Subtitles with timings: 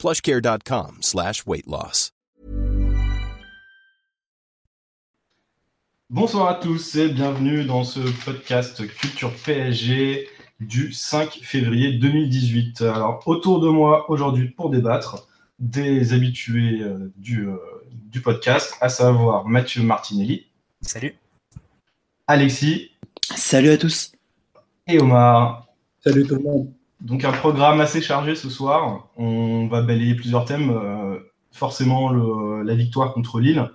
[0.00, 2.12] plushcare.com slash weight loss.
[6.08, 10.26] Bonsoir à tous et bienvenue dans ce podcast Culture PSG
[10.58, 12.82] du 5 février 2018.
[12.82, 15.28] Alors, autour de moi aujourd'hui pour débattre
[15.60, 17.56] des habitués euh, du, euh,
[17.92, 20.46] du podcast, à savoir Mathieu Martinelli.
[20.80, 21.14] Salut.
[22.26, 22.90] Alexis.
[23.36, 24.12] Salut à tous.
[24.88, 25.68] Et Omar.
[26.02, 26.72] Salut tout le monde.
[27.00, 29.08] Donc un programme assez chargé ce soir.
[29.16, 30.70] On va balayer plusieurs thèmes.
[30.70, 31.18] Euh,
[31.52, 33.68] forcément la victoire contre Lille,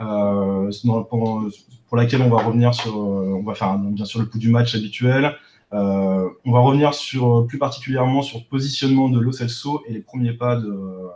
[0.00, 0.70] euh,
[1.10, 4.48] pour, laquelle on va revenir sur, euh, on va faire bien sûr le coup du
[4.48, 5.36] match habituel.
[5.72, 10.32] On va revenir sur plus particulièrement sur le positionnement de Lo Celso et les premiers
[10.32, 11.10] pas de,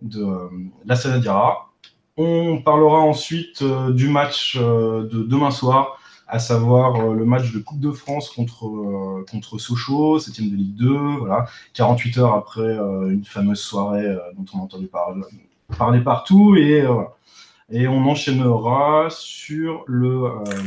[0.00, 0.26] de
[0.84, 1.72] la Sanadiara.
[2.16, 5.98] On parlera ensuite du match de demain soir
[6.32, 10.56] à savoir euh, le match de Coupe de France contre, euh, contre Sochaux, 7 de
[10.56, 14.88] Ligue 2, voilà, 48 heures après euh, une fameuse soirée dont on a entendu
[15.76, 16.86] parler, partout, et,
[17.70, 20.22] et on enchaînera sur le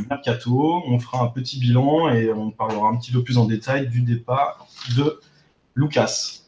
[0.07, 3.87] mercato, on fera un petit bilan et on parlera un petit peu plus en détail
[3.87, 5.19] du départ de
[5.73, 6.41] Lucas.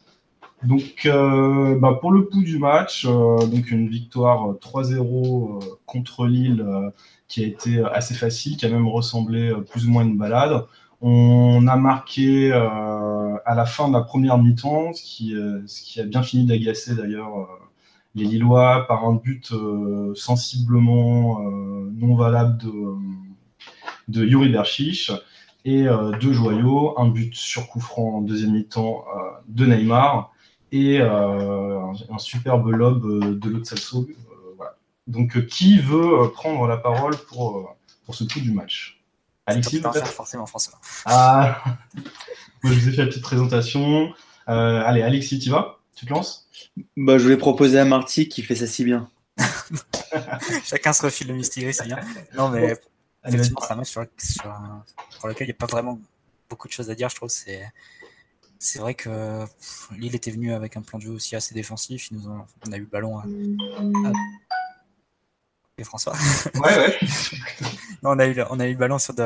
[0.62, 6.64] Donc, bah pour le coup du match, donc une victoire 3-0 contre Lille
[7.28, 10.64] qui a été assez facile, qui a même ressemblé plus ou moins à une balade.
[11.00, 15.60] On a marqué euh, à la fin de la première mi-temps, ce qui, euh,
[15.98, 17.44] a bien fini d'agacer d'ailleurs euh,
[18.16, 19.52] les Lillois par un but
[20.16, 22.58] sensiblement non valable
[24.08, 25.12] de, Yuri Berchiche
[25.64, 25.86] et
[26.20, 29.04] deux joyaux, un but sur coup franc en deuxième mi-temps
[29.46, 30.32] de Neymar
[30.72, 34.08] et un, superbe lob de Lotsalso
[35.08, 37.64] donc, euh, qui veut euh, prendre la parole pour, euh,
[38.04, 39.02] pour ce coup du match?
[39.46, 40.78] Alexis, forcément François.
[41.06, 41.62] Ah,
[42.62, 44.12] moi, je vous ai fait la petite présentation.
[44.46, 45.78] allez, Alexis, tu vas?
[45.96, 46.46] Tu te lances?
[46.96, 49.10] Bah, Je vais proposer à Marty qui fait ça si bien.
[50.64, 51.98] Chacun se refile le mystérieux, c'est bien.
[52.36, 52.76] Non, mais
[53.24, 54.04] c'est un match sur,
[55.18, 55.98] pour lequel il n'y a pas vraiment
[56.50, 57.30] beaucoup de choses à dire, je trouve.
[57.30, 57.62] C'est
[58.58, 59.44] c'est vrai que
[59.96, 62.10] Lille était venu avec un plan de jeu aussi assez défensif.
[62.10, 62.28] nous
[62.66, 63.24] on a eu le ballon à,
[65.84, 66.14] François.
[66.54, 66.98] Ouais, ouais.
[68.02, 69.22] on, a eu, on a eu le ballon sur de,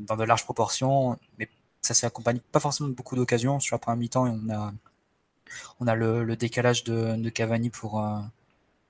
[0.00, 1.48] dans de larges proportions, mais
[1.82, 3.60] ça s'est accompagné pas forcément de beaucoup d'occasions.
[3.60, 4.72] Sur la première mi-temps, on a,
[5.80, 8.20] on a le, décalage de, de, Cavani pour, euh,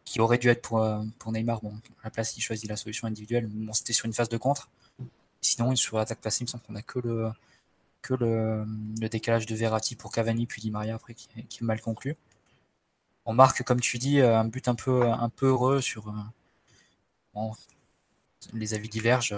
[0.04, 1.60] qui aurait dû être pour, euh, pour Neymar.
[1.62, 3.46] Bon, à la place, il choisit la solution individuelle.
[3.46, 4.68] Bon, c'était sur une phase de contre.
[5.40, 7.30] Sinon, sur l'attaque passée, il me semble qu'on a que le,
[8.02, 8.64] que le,
[9.00, 12.16] le, décalage de Verratti pour Cavani, puis Di Maria après, qui, qui est mal conclu
[13.30, 16.08] on marque, comme tu dis, un but un peu, un peu heureux sur.
[16.08, 17.40] Euh,
[18.52, 19.36] les avis divergent.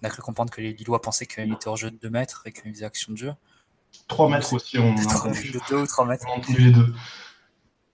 [0.00, 2.42] On a cru comprendre que les Lillois pensaient qu'il était hors jeu de 2 mètres
[2.46, 3.34] et qu'il faisait action de jeu.
[4.08, 6.24] 3 mètres aussi, on de 2 ou 3 mètres.
[6.26, 6.94] On a les deux.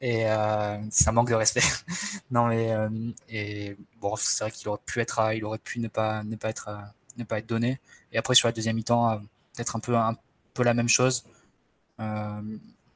[0.00, 1.64] Et euh, ça manque de respect.
[2.30, 2.88] non mais euh,
[3.28, 6.50] et bon, c'est vrai qu'il aurait pu être, il aurait pu ne pas, ne pas
[6.50, 6.70] être,
[7.16, 7.80] ne pas être donné.
[8.12, 9.18] Et après sur la deuxième mi-temps,
[9.54, 10.16] peut-être un peu, un
[10.54, 11.24] peu la même chose.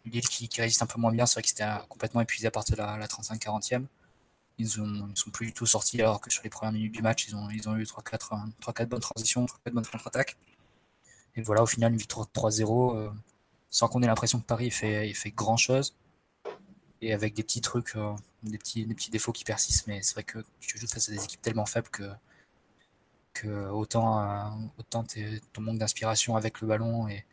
[0.04, 2.76] Lille qui, résiste un peu moins bien, c'est vrai qu'ils étaient complètement épuisés à partir
[2.76, 3.86] de la, 35-40e.
[4.58, 7.26] Ils ont, sont plus du tout sortis alors que sur les premières minutes du match,
[7.28, 10.36] ils ont, eu 3-4 bonnes transitions, 3-4 bonnes contre-attaques.
[11.36, 13.10] Et voilà, au final, une victoire 3-0, euh,
[13.70, 15.96] sans qu'on ait l'impression que Paris fait, fait grand chose.
[17.00, 20.38] Et avec des petits trucs, euh, des, petits, défauts qui persistent, mais c'est vrai que
[20.60, 22.10] tu joues face à des équipes tellement faibles que,
[23.70, 25.04] autant, euh, autant
[25.52, 27.24] ton manque d'inspiration avec le ballon et,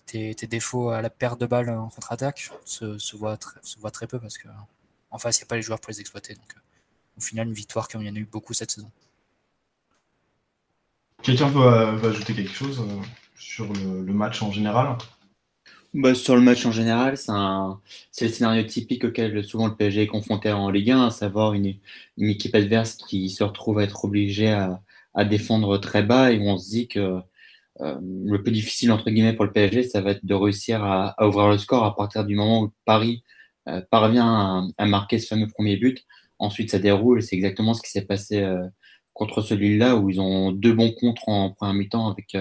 [0.00, 4.18] tes, défauts à la perte de balles en contre-attaque se, se, voient se très peu
[4.18, 4.48] parce que
[5.14, 6.34] en face, il n'y a pas les joueurs pour les exploiter.
[6.34, 6.56] Donc,
[7.16, 8.90] au final, une victoire comme il y en a eu beaucoup cette saison.
[11.22, 13.00] Quelqu'un veut, euh, ajouter quelque chose euh,
[13.36, 14.98] sur le, match en général?
[15.94, 20.06] Bah, Sur le match en général, c'est le scénario typique auquel souvent le PSG est
[20.08, 21.76] confronté en Ligue 1, à savoir une,
[22.18, 24.82] une équipe adverse qui se retrouve à être obligée à,
[25.14, 27.20] à, défendre très bas et où on se dit que
[27.80, 31.14] euh, le plus difficile entre guillemets pour le PSG, ça va être de réussir à,
[31.26, 33.24] ouvrir le score à partir du moment où Paris
[33.68, 36.04] euh, parvient à, à, marquer ce fameux premier but.
[36.38, 37.22] Ensuite, ça déroule.
[37.22, 38.64] C'est exactement ce qui s'est passé euh,
[39.12, 42.36] contre celui-là où ils ont deux bons contres en première mi-temps avec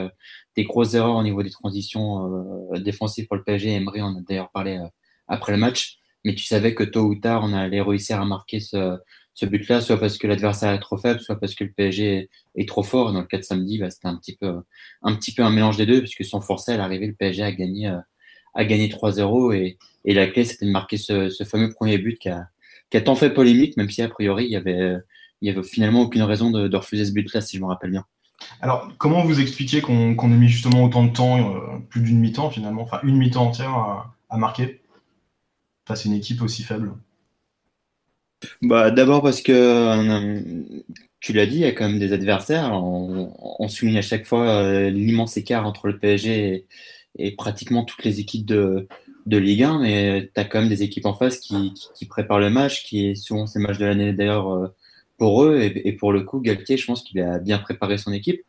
[0.55, 3.73] des grosses erreurs au niveau des transitions défensives pour le PSG.
[3.75, 4.79] Emery en a d'ailleurs parlé
[5.27, 5.99] après le match.
[6.25, 8.97] mais tu savais que tôt ou tard, on allait réussir à marquer ce,
[9.33, 12.69] ce but-là, soit parce que l'adversaire est trop faible, soit parce que le PSG est,
[12.69, 13.13] trop fort.
[13.13, 14.61] Dans le cas de samedi, bah, c'était un petit peu
[15.01, 17.51] un petit peu un mélange des deux, puisque sans forcer à l'arrivée, le PSG a
[17.51, 17.97] gagné
[18.55, 22.29] a gagné 3-0 et, et, la clé c'était de marquer ce, fameux premier but qui
[22.29, 22.47] a,
[23.01, 24.95] tant fait polémique, même si a priori il y avait
[25.41, 28.05] il y avait finalement aucune raison de, refuser ce but-là, si je me rappelle bien.
[28.61, 32.19] Alors, comment vous expliquez qu'on qu ait mis justement autant de temps, euh, plus d'une
[32.19, 33.71] mi-temps finalement, enfin une mi-temps entière
[34.29, 34.81] à marquer
[35.85, 36.93] face à une équipe aussi faible?
[38.61, 40.41] Bah, D'abord parce que, euh,
[41.23, 42.71] tu l'as dit, il y a quand même des adversaires.
[42.73, 46.65] On, souligne à chaque fois euh, l'immense écart entre le PSG
[47.17, 48.87] et, pratiquement toutes les équipes de,
[49.25, 51.73] de Ligue 1, mais tu as quand même des équipes en face qui,
[52.09, 54.67] préparent le match, qui est souvent ces matchs de l'année d'ailleurs euh,
[55.17, 55.61] pour eux.
[55.61, 58.41] Et, pour le coup, Galtier, je pense qu'il a bien préparé son équipe.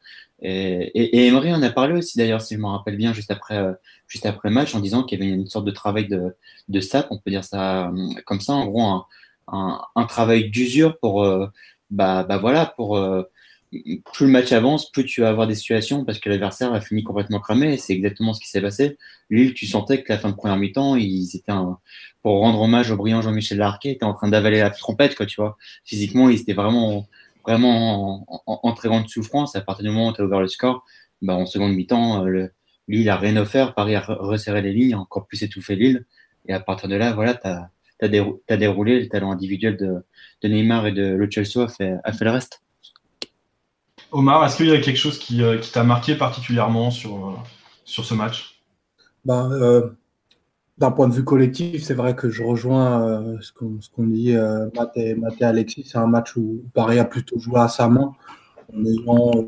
[0.42, 3.62] Et, et, Emery en a parlé aussi d'ailleurs, si je me rappelle bien, juste après,
[4.08, 7.18] juste après match, en disant qu'il y avait une sorte de travail de, SAP, on
[7.18, 7.92] peut dire ça
[8.26, 9.04] comme ça, en gros,
[9.48, 11.46] un, un travail d'usure pour, euh,
[11.90, 13.22] bah, bah voilà, pour euh,
[13.70, 17.02] plus le match avance, plus tu vas avoir des situations parce que l'adversaire a fini
[17.02, 17.76] complètement cramé.
[17.76, 18.98] C'est exactement ce qui s'est passé.
[19.30, 21.78] Lille, tu sentais que la fin de première mi-temps, ils étaient un,
[22.22, 25.40] pour rendre hommage au brillant Jean-Michel Larquet, était en train d'avaler la trompette, quoi, tu
[25.40, 25.56] vois.
[25.84, 27.06] Physiquement, ils étaient vraiment,
[27.44, 29.56] vraiment en, en, en, très grande souffrance.
[29.56, 30.84] À partir du moment où tu as ouvert le score,
[31.22, 32.52] bah, en seconde mi-temps, le,
[32.88, 33.74] Lille a rien offert.
[33.74, 36.04] Paris a resserré les lignes, encore plus étouffé Lille.
[36.46, 37.70] Et à partir de là, voilà, tu as,
[38.00, 39.96] as, dérou as, déroulé le talent individuel de,
[40.42, 42.60] de Neymar et de Lo Celso a fait, a fait le reste.
[44.12, 47.32] Omar, est-ce qu'il y a quelque chose qui, euh, qui t'a marqué particulièrement sur, euh,
[47.84, 48.62] sur ce match?
[49.24, 49.90] Ben, euh,
[50.78, 54.36] D'un point de vue collectif, c'est vrai que je rejoins euh, ce qu'on qu dit
[54.36, 55.84] euh, Matt, et, Matt et Alexis.
[55.84, 58.12] C'est un match où Paris a plutôt joué à sa main
[58.72, 59.46] en ayant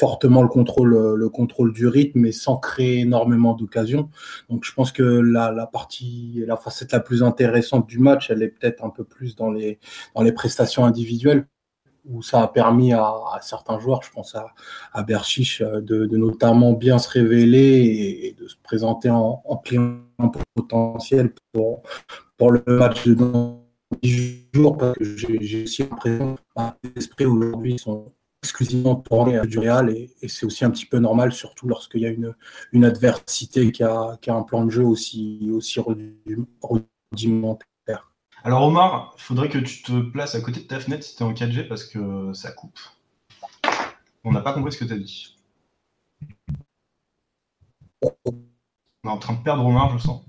[0.00, 4.08] fortement le contrôle, le contrôle du rythme, mais sans créer énormément d'occasions.
[4.48, 8.42] Donc je pense que la, la, partie, la facette la plus intéressante du match, elle
[8.42, 9.78] est peut-être un peu plus dans les,
[10.16, 11.46] dans les prestations individuelles
[12.06, 13.12] où ça a permis à,
[13.42, 14.54] certains joueurs, je pense à,
[14.94, 19.56] à Berchiche, de, de, notamment bien se révéler et, et de se présenter en, en,
[19.58, 20.00] client
[20.54, 21.82] potentiel pour,
[22.38, 23.66] pour le match de dans
[24.02, 29.90] 10 jours, j'ai aussi l'impression que les esprits aujourd'hui sont exclusivement tournés à du Real
[29.90, 32.34] et, et c'est aussi un petit peu normal, surtout lorsqu'il y a une,
[32.72, 35.80] une adversité qui a, qui a un plan de jeu aussi, aussi
[37.12, 37.66] rudimentaire.
[38.42, 41.22] Alors Omar, il faudrait que tu te places à côté de ta fenêtre si tu
[41.22, 42.78] es en 4G parce que ça coupe.
[44.24, 45.36] On n'a pas compris ce que tu as dit.
[48.02, 48.10] On
[49.04, 50.22] est en train de perdre Omar, je sens.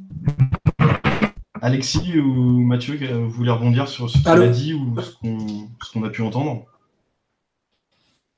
[1.62, 6.06] Alexis ou Mathieu, vous voulez rebondir sur ce qu'il a dit ou ce qu'on qu
[6.06, 6.66] a pu entendre?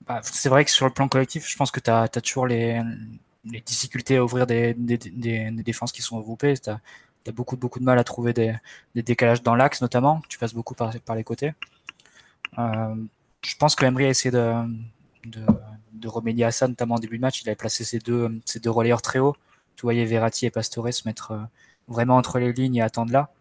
[0.07, 2.81] Bah, C'est vrai que sur le plan collectif, je pense que tu as, toujours les,
[3.65, 6.55] difficultés à ouvrir des, défenses qui sont regroupées.
[6.57, 8.55] Tu as, beaucoup, de mal à trouver des,
[8.95, 10.21] décalages dans l'axe, notamment.
[10.29, 11.53] Tu passes beaucoup par, les côtés.
[12.57, 12.95] Euh,
[13.43, 17.41] je pense que Emery a essayé de, remédier à ça, notamment en début de match.
[17.41, 19.35] Il avait placé ses deux, ses relayeurs très haut.
[19.75, 21.39] Tu voyais Verratti et Pastore se mettre euh,
[21.87, 23.31] vraiment entre les lignes et attendre là.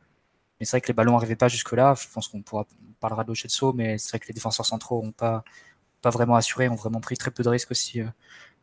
[0.58, 1.94] Mais c'est vrai que les ballons n'arrivaient pas jusque-là.
[2.00, 5.02] Je pense qu'on pourra on parlera de saut, mais c'est vrai que les défenseurs centraux
[5.02, 5.42] n'ont pas,
[6.02, 8.06] pas vraiment assuré, ont vraiment pris très peu de risques aussi euh,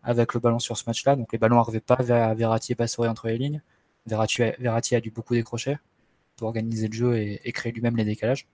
[0.03, 1.15] avec le ballon sur ce match-là.
[1.15, 3.61] Donc les ballons n'arrivaient pas vers Verratti et entre les lignes.
[4.05, 5.77] Verratti, a dû beaucoup décrocher
[6.37, 8.47] pour organiser le jeu et, créer lui-même les décalages.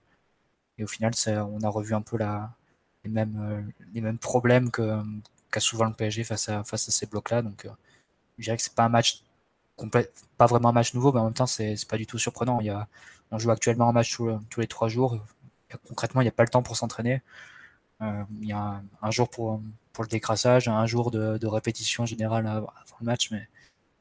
[0.78, 2.52] Et au final, on a revu un peu la,
[3.04, 3.62] les, mêmes, euh,
[3.94, 5.02] les mêmes problèmes qu'a
[5.52, 7.42] qu souvent le PSG face à, face à ces blocs-là.
[7.42, 7.70] Donc, euh,
[8.38, 9.22] je dirais que c'est pas un match
[9.76, 12.60] complet, pas vraiment un match nouveau, mais en même temps, c'est pas du tout surprenant.
[12.60, 12.72] Il y
[13.32, 14.16] on joue actuellement un match
[14.50, 15.18] tous les trois jours.
[15.88, 17.22] Concrètement, il n'y a pas le temps pour s'entraîner.
[18.02, 19.60] Euh, il y a un, un, jour pour,
[19.92, 23.48] pour le décrassage, un jour de, de répétition générale avant le match, mais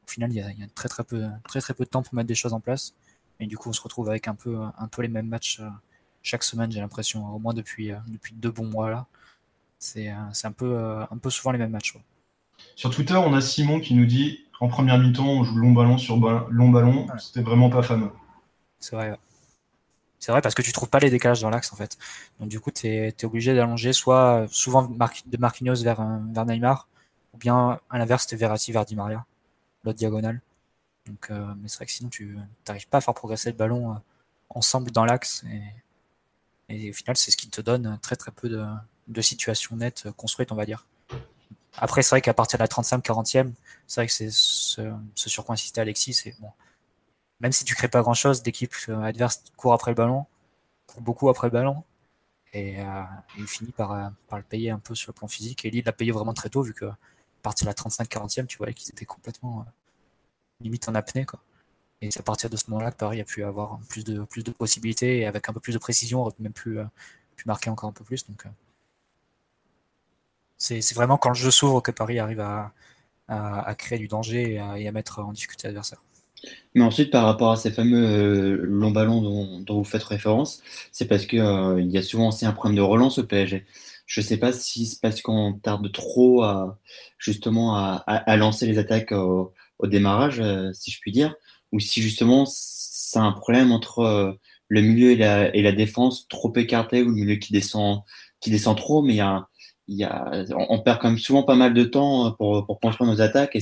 [0.06, 1.90] au final, il y, a, il y a, très, très, peu, très très peu de
[1.90, 2.94] temps pour mettre des choses en place.
[3.40, 5.70] Et du coup, on se retrouve avec un peu, un peu les mêmes matchs euh,
[6.24, 9.06] chaque semaine, j'ai l'impression, au moins depuis, euh, depuis deux bons mois là.
[9.78, 11.94] C'est un peu, un peu souvent les mêmes matchs.
[11.94, 12.02] Ouais.
[12.76, 15.98] Sur Twitter, on a Simon qui nous dit en première mi-temps, on joue long ballon
[15.98, 16.18] sur
[16.50, 17.06] long ballon.
[17.06, 17.20] Ouais.
[17.20, 18.10] C'était vraiment pas fameux.
[18.80, 19.12] C'est vrai.
[19.12, 19.18] Ouais.
[20.26, 22.00] C'est vrai parce que tu trouves pas les décalages dans l'axe en fait.
[22.40, 26.04] Donc du coup, tu es, obligé d'allonger soit souvent de Marquinhos vers,
[26.34, 26.88] vers Neymar,
[27.36, 29.24] ou bien à l'inverse, tu Verratti vers Di Maria
[29.84, 30.42] l'autre diagonale.
[31.06, 33.92] Donc, euh, mais c'est vrai que sinon, tu n'arrives pas à faire progresser le ballon
[33.92, 33.98] euh,
[34.50, 35.46] ensemble dans l'axe.
[36.70, 40.52] Et, au final, c'est ce qui te donne très très peu de, situations nettes construites,
[40.52, 40.88] on va dire.
[41.78, 43.52] Après, c'est vrai qu'à partir de la 35-40e,
[43.86, 46.34] c'est vrai que c'est ce, sur quoi insistait Alexis.
[46.40, 46.50] Bon,
[47.40, 50.26] même si tu crées pas grand chose, l'équipe adverse court après le ballon,
[50.88, 51.84] court beaucoup après le ballon,
[52.56, 53.04] et, euh,
[53.38, 55.66] il finit par, euh, par le payer un peu sur le plan physique.
[55.66, 56.86] Et Lille l'a payé vraiment très tôt, vu que
[57.42, 59.72] partir de la 35-40e, tu voyais qu'ils étaient complètement euh,
[60.62, 61.26] limite en apnée.
[61.26, 61.42] Quoi.
[62.02, 64.24] Et c'est à partir de ce moment-là que Paris a pu avoir plus de,
[64.54, 66.80] possibilités et avec un peu plus de précision, aurait même pu,
[67.46, 68.26] marquer encore un peu plus.
[68.28, 68.46] Donc,
[70.58, 72.72] c'est vraiment quand le jeu s'ouvre que Paris arrive à,
[73.28, 76.02] à, créer du danger et à, mettre en difficulté l'adversaire.
[76.74, 79.22] Mais ensuite, par rapport à ces fameux euh, longs ballons
[79.62, 80.62] dont, vous faites référence,
[80.92, 83.66] c'est parce qu'il euh, y a souvent aussi un problème de relance au PSG.
[84.06, 86.78] Je ne sais pas si c'est parce qu'on tarde trop à,
[87.18, 91.36] justement à, lancer les attaques au, démarrage, euh, si je puis dire,
[91.72, 94.38] ou si justement c'est un problème entre
[94.68, 95.16] le milieu et
[95.62, 98.04] la, défense trop écarté ou le milieu qui descend,
[98.78, 103.22] trop, mais on perd quand même souvent pas mal de temps euh, pour, construire nos
[103.22, 103.56] attaques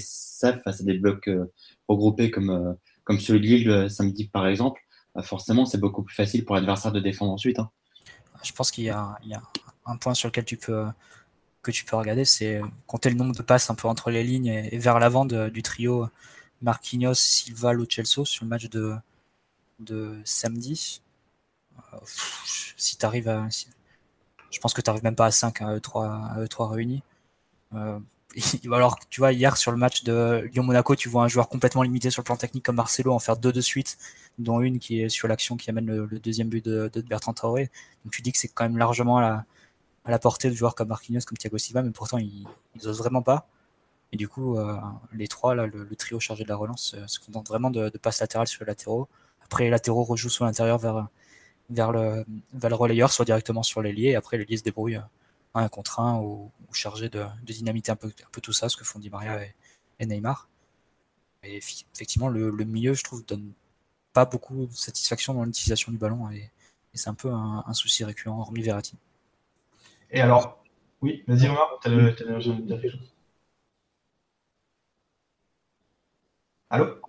[0.63, 1.51] face à des blocs euh,
[1.87, 2.73] regroupés comme, euh,
[3.03, 4.81] comme celui de Lille samedi par exemple,
[5.21, 7.59] forcément c'est beaucoup plus facile pour l'adversaire de défendre ensuite.
[7.59, 7.69] Hein.
[8.43, 9.17] Je pense qu'il y, y, a
[9.85, 10.85] un point sur lequel tu peux,
[11.61, 14.47] que tu peux regarder, c'est compter le nombre de passes un peu entre les lignes
[14.47, 16.09] et, vers l'avant du trio
[16.61, 18.95] Marquinhos, Silva, Lo Celso sur le match de,
[19.79, 21.01] de samedi.
[22.77, 23.47] si à.
[24.51, 27.01] Je pense que tu n'arrives même pas à 5 à E3, 3 réunis.
[27.75, 27.99] Euh,
[28.71, 32.09] alors, tu vois, hier sur le match de Lyon-Monaco, tu vois un joueur complètement limité
[32.09, 33.97] sur le plan technique comme Marcelo en faire deux de suite,
[34.39, 37.69] dont une qui est sur l'action qui amène le, deuxième but de, Bertrand Traoré.
[38.03, 39.45] Donc tu dis que c'est quand même largement à
[40.05, 42.47] la, portée de joueurs comme Marquinhos, comme Thiago Silva, mais pourtant ils,
[42.83, 43.47] n'osent vraiment pas.
[44.11, 44.77] Et du coup, euh,
[45.13, 47.97] les trois, là, le, trio chargé de la relance, euh, se contente vraiment de, de
[47.97, 49.07] passes sur les latéraux.
[49.43, 51.07] Après, les latéraux rejouent sur l'intérieur vers,
[51.69, 54.09] vers le, vers relayeur, soit directement sur l'ailier.
[54.09, 54.99] Et après, l'ailier se débrouille
[55.53, 58.83] un contre un ou, chargé de, dynamiter un peu, un peu tout ça, ce que
[58.83, 59.39] font Di Maria
[59.99, 60.49] et, Neymar.
[61.43, 63.51] Et effectivement, le, milieu, je trouve, donne
[64.11, 66.29] pas beaucoup de satisfaction dans l'utilisation du ballon.
[66.31, 66.49] Et,
[66.95, 68.95] c'est un peu un, souci récurrent, hormis Verratti.
[70.11, 70.63] Et alors,
[71.01, 73.13] oui, vas-y Omar, tu as, dire quelque chose.
[76.69, 76.99] Allô?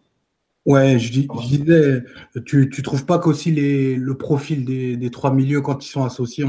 [0.66, 2.02] Ouais, je, dis, disais,
[2.46, 6.46] tu, tu trouves pas qu'aussi les, le profil des, trois milieux, quand ils sont associés,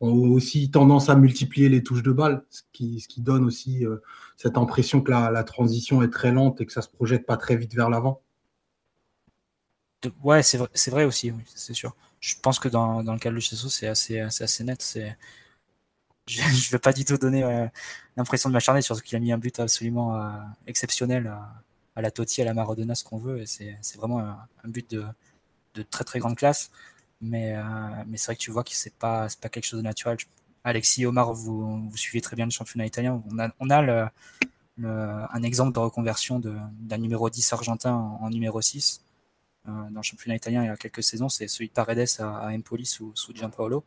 [0.00, 4.02] ont, aussi tendance à multiplier les touches de balle, ce qui, donne aussi euh,
[4.36, 7.56] cette impression que la, transition est très lente et que ça se projette pas très
[7.56, 8.22] vite vers l'avant
[10.22, 10.58] Ouais, c'est
[10.90, 11.96] vrai, aussi, c'est sûr.
[12.20, 14.98] Je pense que dans, le cas de Luchesso, c'est assez, net.
[16.28, 17.66] Je ne vais pas du tout donner euh,
[18.16, 20.30] l'impression de m'acharner, surtout qu'il a mis un but absolument euh,
[20.66, 21.32] exceptionnel
[21.96, 23.44] à la Totti, à la Maradona, ce qu'on veut.
[23.46, 26.70] C'est, vraiment un, but de, très grande classe.
[27.20, 27.62] Mais, euh,
[28.06, 30.18] mais c'est vrai que tu vois que c'est pas, pas quelque chose de naturel.
[30.64, 33.22] Alexis Omar, vous, vous suivez très bien le championnat italien.
[33.30, 34.06] On a, on a le,
[34.84, 39.02] un exemple de reconversion d'un numéro 10 argentin en, numéro 6
[39.68, 41.28] euh, dans le championnat italien il y a quelques saisons.
[41.28, 43.84] C'est celui de Paredes à, Empoli sous, sous Gianpaolo,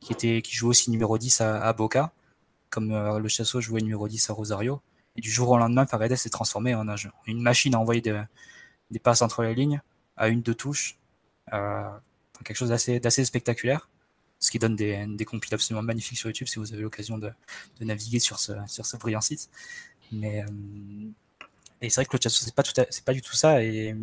[0.00, 2.12] qui, était, qui aussi numéro 10 à, Boca,
[2.70, 4.80] comme euh, le Chasso jouait numéro 10 à Rosario.
[5.16, 6.86] Et du jour au lendemain, Paredes s'est transformé en
[7.26, 9.80] une machine à envoyer des passes entre les lignes
[10.16, 10.98] à une, deux touches.
[12.44, 13.88] Quelque chose d'assez spectaculaire.
[14.38, 17.32] Ce qui donne des, des compiles absolument magnifiques sur YouTube si vous avez l'occasion de,
[17.80, 19.48] naviguer sur ce, brillant site.
[20.12, 20.46] Mais, euh,
[21.80, 22.62] c'est vrai que le c'est pas,
[23.04, 23.62] pas du tout ça.
[23.62, 23.94] Et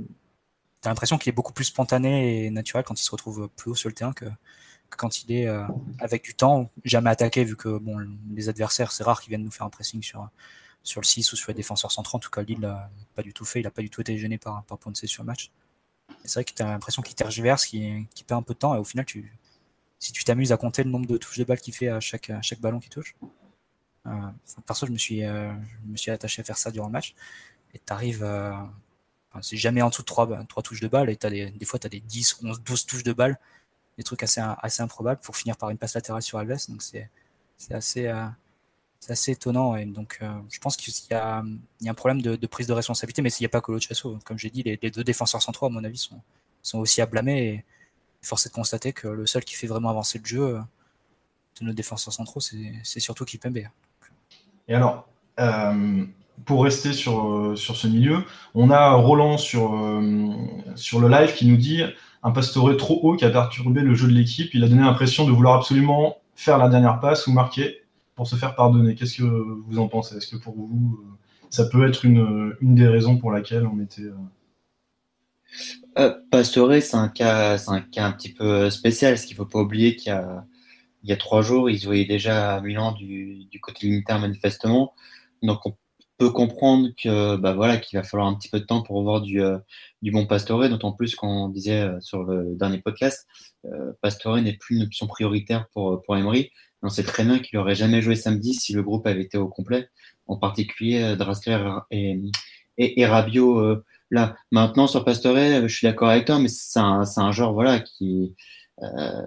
[0.81, 3.71] tu as l'impression qu'il est beaucoup plus spontané et naturel quand il se retrouve plus
[3.71, 4.25] haut sur le terrain que,
[4.97, 5.65] quand il est euh,
[5.99, 7.97] avec du temps, jamais attaqué, vu que bon,
[8.33, 10.29] les adversaires, c'est rare qu'ils viennent nous faire un pressing sur,
[10.83, 12.17] sur le 6 ou sur les défenseurs centraux.
[12.17, 13.59] En tout cas, Lille n'a pas du tout fait.
[13.59, 15.51] Il n'a pas du tout été gêné par, par Ponce sur le match.
[16.25, 18.75] C'est vrai que tu as l'impression qu'il tergiverse, qu'il perd un peu de temps.
[18.75, 19.33] Et au final, tu,
[19.99, 22.31] si tu t'amuses à compter le nombre de touches de balle qu'il fait à chaque,
[22.41, 23.15] chaque ballon qu'il touche,
[24.07, 24.11] euh,
[24.65, 25.51] perso, je me, suis, euh,
[25.85, 27.15] je me suis attaché à faire ça durant le match.
[27.73, 28.23] Et tu arrives.
[28.23, 28.53] Euh,
[29.41, 31.09] c'est jamais en dessous de 3, 3 touches de balle.
[31.09, 33.39] Et as des, des fois, tu as des 10, 11, 12 touches de balle.
[33.97, 36.57] Des trucs assez, assez improbables pour finir par une passe latérale sur Alves.
[36.69, 37.09] Donc c'est
[37.71, 38.11] assez.
[39.03, 39.75] C'est assez étonnant.
[39.87, 41.43] Donc, euh, je pense qu'il y, a
[41.85, 44.17] un problème de, prise de responsabilité, mais s'il n'y a pas que Chasso.
[44.23, 46.07] Comme j'ai dit, les, deux défenseurs centraux, à mon avis,
[46.63, 47.47] sont, aussi à blâmer.
[47.49, 47.65] Et
[48.21, 50.59] force est de constater que le seul qui fait vraiment avancer le jeu euh,
[51.59, 53.57] de nos défenseurs centraux, c'est surtout Kipembe.
[54.69, 55.05] Et alors,
[55.37, 56.05] euh,
[56.45, 58.23] pour rester sur, sur ce milieu,
[58.55, 59.77] on a Roland sur,
[60.75, 61.83] sur le live qui nous dit
[62.23, 64.53] un Pastore trop haut qui a perturbé le jeu de l'équipe.
[64.53, 67.82] Il a donné l'impression de vouloir absolument faire la dernière passe ou marquer
[68.15, 68.95] pour se faire pardonner.
[68.95, 70.17] Qu'est-ce que vous en pensez?
[70.17, 71.17] Est-ce que pour vous, euh,
[71.49, 74.03] ça peut être une, une des raisons pour laquelle on était.
[75.97, 79.59] Euh, euh c'est un cas, un cas un petit peu spécial, parce qu'il faut pas
[79.59, 80.45] oublier qu'il y a,
[81.03, 84.93] il y a trois jours, ils voyaient déjà à Milan du, du côté militaire manifestement.
[85.41, 85.75] Donc on
[86.17, 89.21] peut comprendre que bah voilà qu'il va falloir un petit peu de temps pour voir
[89.21, 89.57] du, euh,
[90.01, 93.27] du bon Pastore, d'autant plus qu'on disait sur le dernier podcast,
[94.01, 96.51] Pastore n'est plus une option prioritaire pour, pour Emery.
[96.83, 99.47] On sait très bien qu'il n'aurait jamais joué samedi si le groupe avait été au
[99.47, 99.89] complet,
[100.27, 101.57] en particulier euh, Draxler
[101.91, 102.19] et,
[102.77, 103.75] et, euh.
[104.51, 108.35] Maintenant, sur Pastore, je suis d'accord avec toi, mais c'est un, un joueur voilà, qui,
[108.83, 109.25] euh,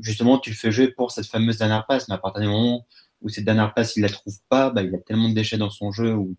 [0.00, 2.86] justement, tu le fais jouer pour cette fameuse dernière passe, mais à partir du moment
[3.20, 5.70] où cette dernière passe, il la trouve pas, bah, il a tellement de déchets dans
[5.70, 6.34] son jeu où,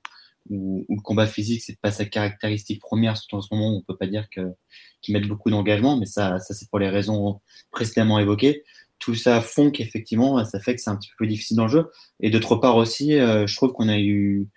[0.50, 4.08] le combat physique, c'est pas sa caractéristique première, surtout en ce moment on peut pas
[4.08, 8.64] dire qu'il met beaucoup d'engagement, mais ça c'est pour les raisons précédemment évoquées
[9.08, 11.90] tout ça fond qu'effectivement, ça fait que c'est un petit peu difficile dans le jeu.
[12.20, 14.50] Et d'autre part aussi, euh, je trouve qu'on a eu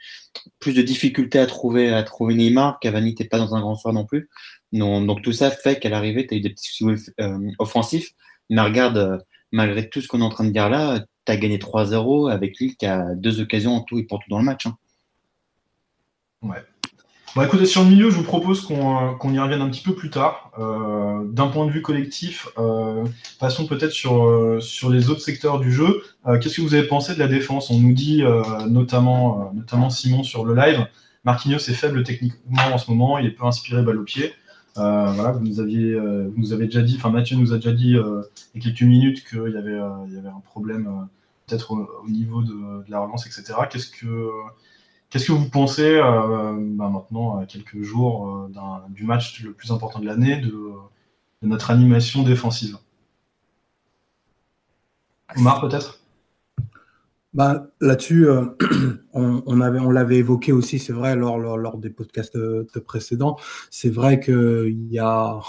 [0.58, 2.80] plus de difficultés à trouver, à trouver Neymar.
[2.80, 4.28] Cavani n'était pas dans un grand soir non plus.
[4.72, 6.84] Donc, donc tout ça fait qu'à l'arrivée, tu as eu des petits
[7.20, 8.10] euh, offensifs.
[8.48, 9.18] Mais regarde, euh,
[9.52, 12.58] malgré tout ce qu'on est en train de dire là, tu as gagné 3-0 avec
[12.58, 14.66] Lille qui a deux occasions en tout et pour tout dans le match.
[14.66, 14.76] Hein.
[16.42, 16.58] Ouais.
[17.36, 20.10] Bon, écoutez, sur le milieu, je vous propose qu'on y revienne un petit peu plus
[20.10, 20.50] tard.
[20.58, 23.04] Euh, D'un point de vue collectif, euh,
[23.38, 26.02] passons peut-être sur, euh, sur les autres secteurs du jeu.
[26.26, 27.70] Euh, qu'est-ce que vous avez pensé de la défense?
[27.70, 30.84] On nous dit, euh, notamment, notamment Simon sur le live,
[31.24, 34.32] Marquinhos est faible techniquement en ce moment, il est peu inspiré balle au pied.
[34.74, 37.90] voilà, vous nous, aviez, vous nous avez déjà dit, enfin Mathieu nous a déjà dit
[37.90, 37.96] il
[38.54, 39.78] y a quelques minutes qu'il y, y avait
[40.28, 41.06] un problème
[41.46, 42.48] peut-être au, au, niveau de,
[42.84, 43.52] de la relance, etc.
[43.70, 44.06] Qu'est-ce que
[45.10, 49.72] Qu'est-ce que vous pensez euh, bah, maintenant, à quelques jours euh, du match le plus
[49.72, 50.72] important de l'année, de,
[51.42, 52.78] notre animation défensive?
[55.36, 56.00] Omar, peut-être?
[57.34, 58.56] Bah, Là-dessus, euh,
[59.12, 62.38] on, on l'avait évoqué aussi, c'est vrai, lors, lors, des podcasts
[62.78, 63.36] précédents.
[63.70, 65.40] C'est vrai qu'il y a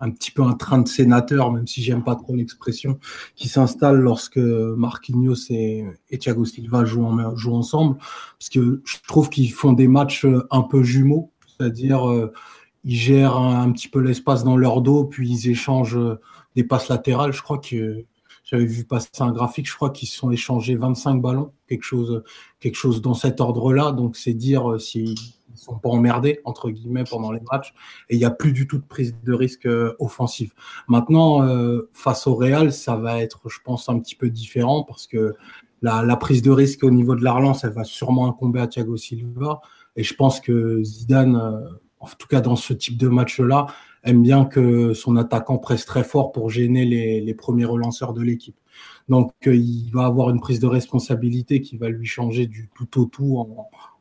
[0.00, 2.98] un petit peu un train de sénateur, même si j'aime pas trop l'expression,
[3.34, 5.84] qui s'installe lorsque Marquinhos et,
[6.18, 7.06] Thiago Silva jouent,
[7.54, 7.96] ensemble,
[8.38, 12.32] parce que je trouve qu'ils font des matchs un peu jumeaux, c'est-à-dire euh,
[12.84, 15.98] ils gèrent un, petit peu l'espace dans leur dos, puis ils échangent
[16.54, 17.32] des passes latérales.
[17.32, 18.04] Je crois que
[18.46, 22.22] j'avais vu passer un graphique, je crois qu'ils se sont échangés 25 ballons, quelque chose,
[22.60, 23.90] quelque chose dans cet ordre-là.
[23.90, 27.74] Donc c'est dire euh, si ils sont pas emmerdés entre guillemets pendant les matchs
[28.08, 30.52] et il n'y a plus du tout de prise de risque euh, offensive.
[30.88, 35.06] Maintenant, euh, face au Real, ça va être, je pense, un petit peu différent parce
[35.06, 35.34] que
[35.82, 38.96] la, prise de risque au niveau de la relance, elle va sûrement incomber à Thiago
[38.96, 39.60] Silva
[39.94, 41.68] et je pense que Zidane, euh,
[42.00, 43.66] en tout cas dans ce type de match-là,
[44.02, 48.56] aime bien que son attaquant presse très fort pour gêner les, premiers relanceurs de l'équipe.
[49.08, 53.06] Donc, il va avoir une prise de responsabilité qui va lui changer du tout au
[53.06, 53.46] tout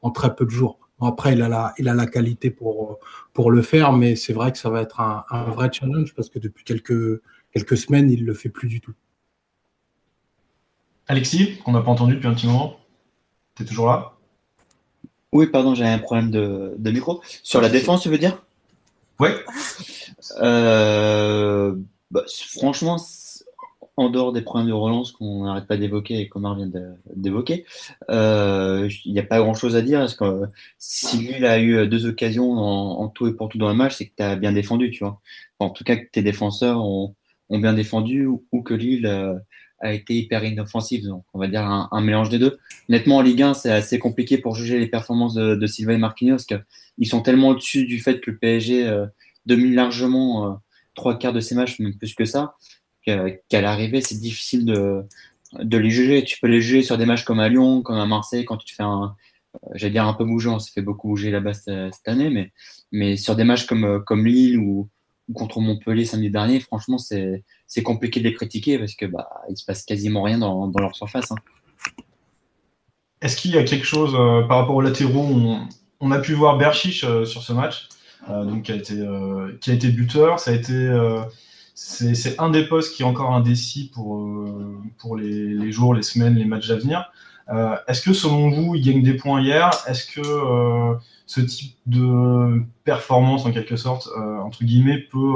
[0.02, 0.85] en très peu de jours.
[1.02, 3.00] Après, il a la, il a la qualité pour,
[3.34, 6.40] pour le faire, mais c'est vrai que ça va être un, vrai challenge parce que
[6.40, 7.22] depuis quelques,
[7.54, 8.94] quelques semaines, il ne le fait plus du tout.
[11.08, 12.80] Alexis, qu'on n'a pas entendu depuis un petit moment,
[13.56, 14.14] tu es toujours là?
[15.32, 17.22] Oui, pardon, j'ai un problème de, de, micro.
[17.44, 18.42] Sur la défense, tu veux dire?
[19.20, 19.30] Oui.
[20.42, 21.76] Euh,
[22.10, 22.98] bah, franchement,
[23.98, 26.70] en dehors des problèmes de relance qu'on n'arrête pas d'évoquer et qu'Omar vient
[27.16, 27.66] d'évoquer,
[28.10, 30.00] euh, il n'y a pas grand-chose à dire.
[30.00, 30.46] Parce que
[30.78, 34.08] si lui a eu deux occasions en, tout et pour tout dans le match, c'est
[34.08, 35.22] que tu as bien défendu, tu vois.
[35.60, 37.16] En tout cas, que tes défenseurs ont,
[37.50, 39.36] bien défendu ou, que Lille euh,
[39.80, 41.06] a été hyper inoffensive.
[41.06, 42.58] Donc, on va dire un, mélange des deux.
[42.90, 45.98] Honnêtement, en Ligue 1, c'est assez compliqué pour juger les performances de, de Silva et
[45.98, 49.06] Marquinhos, parce qu'ils sont tellement au-dessus du fait que le PSG euh,
[49.46, 50.60] domine largement
[50.96, 52.56] trois quarts de ses matchs, même plus que ça
[53.06, 55.06] qu'à l'arrivée, c'est difficile de,
[55.78, 56.24] les juger.
[56.24, 58.68] Tu peux les juger sur des matchs comme à Lyon, comme à Marseille, quand tu
[58.68, 59.16] te fais un,
[59.56, 62.52] euh, j'allais dire un peu bouger, on s'est fait beaucoup bouger là-bas cette, année,
[62.92, 64.90] mais, sur des matchs comme, euh, Lille ou,
[65.34, 67.44] contre Montpellier samedi dernier, franchement, c'est,
[67.84, 71.32] compliqué de les critiquer parce que bah, il se passe quasiment rien dans, leur surface.
[71.32, 71.36] Hein.
[73.22, 75.68] Est-ce qu'il y a quelque chose euh, par rapport aux latéraux
[76.02, 77.90] on, a pu voir Berchiche sur ce match,
[78.28, 79.04] donc qui a été,
[79.60, 80.88] qui a été buteur, ça a été
[81.76, 86.36] c'est un des postes qui est encore indécis pour, euh, pour les, jours, les semaines,
[86.36, 87.12] les matchs à venir.
[87.50, 89.70] Euh, est-ce que selon vous, il gagne des points hier?
[89.86, 94.08] Est-ce que euh, ce type de performance, en quelque sorte,
[94.42, 95.36] entre guillemets, peut,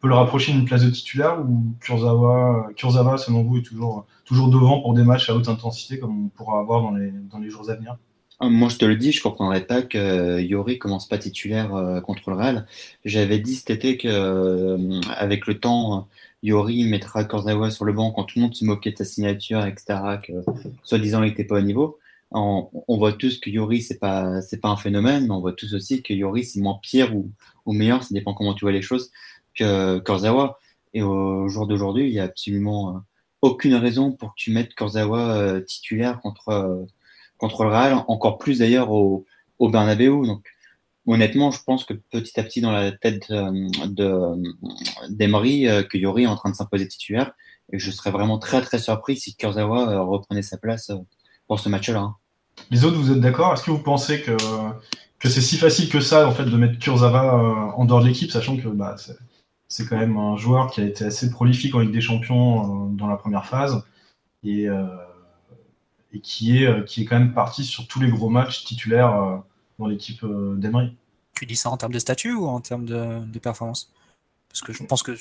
[0.00, 1.38] peut le rapprocher d'une place de titulaire?
[1.40, 5.98] Ou Kurzawa, Kurzawa, selon vous, est toujours, toujours devant pour des matchs à haute intensité
[6.00, 7.98] comme on pourra avoir dans les, dans les jours à venir?
[8.40, 12.00] Moi, je te le dis, je comprendrais pas que euh, Yori commence pas titulaire euh,
[12.00, 12.66] contre le Real.
[13.04, 16.08] J'avais dit cet été que, euh, avec le temps,
[16.42, 19.64] Yori mettra Korzawa sur le banc quand tout le monde se moquait de sa signature,
[19.64, 20.32] etc., que
[20.82, 21.98] soi-disant il n'était pas au niveau.
[22.32, 25.74] On, voit tous que Yori, c'est pas, c'est pas un phénomène, mais on voit tous
[25.74, 27.32] aussi que Yori, c'est moins pire ou,
[27.72, 29.10] meilleur, ça dépend comment tu vois les choses,
[29.54, 30.58] que Korzawa.
[30.92, 33.02] Et au jour d'aujourd'hui, il y a absolument
[33.42, 36.86] aucune raison pour que tu mettes Korzawa titulaire contre
[37.38, 39.24] contre le Real, encore plus d'ailleurs au,
[39.58, 40.26] au Bernabeu.
[40.26, 40.44] Donc,
[41.06, 44.36] honnêtement, je pense que petit à petit, dans la tête euh,
[45.08, 47.32] d'Emery, euh, que Yori est en train de s'imposer titulaire.
[47.72, 50.92] Et je serais vraiment très très surpris si Kurzawa euh, reprenait sa place
[51.46, 52.00] pour ce match-là.
[52.00, 52.16] Hein.
[52.70, 53.52] Les autres, vous êtes d'accord?
[53.52, 54.36] Est-ce que vous pensez que,
[55.18, 58.30] que c'est si facile que ça en fait de mettre Kurzawa en dehors de l'équipe,
[58.30, 58.96] sachant que bah,
[59.68, 63.08] c'est quand même un joueur qui a été assez prolifique en Ligue des Champions dans
[63.08, 63.84] la première phase?
[64.42, 64.68] Et,
[66.12, 69.42] et qui, est, qui est quand même parti sur tous les gros matchs titulaires
[69.78, 70.96] dans l'équipe d'Emery.
[71.34, 73.92] Tu dis ça en termes de statut ou en termes de, performance?
[74.48, 75.16] Parce que je pense que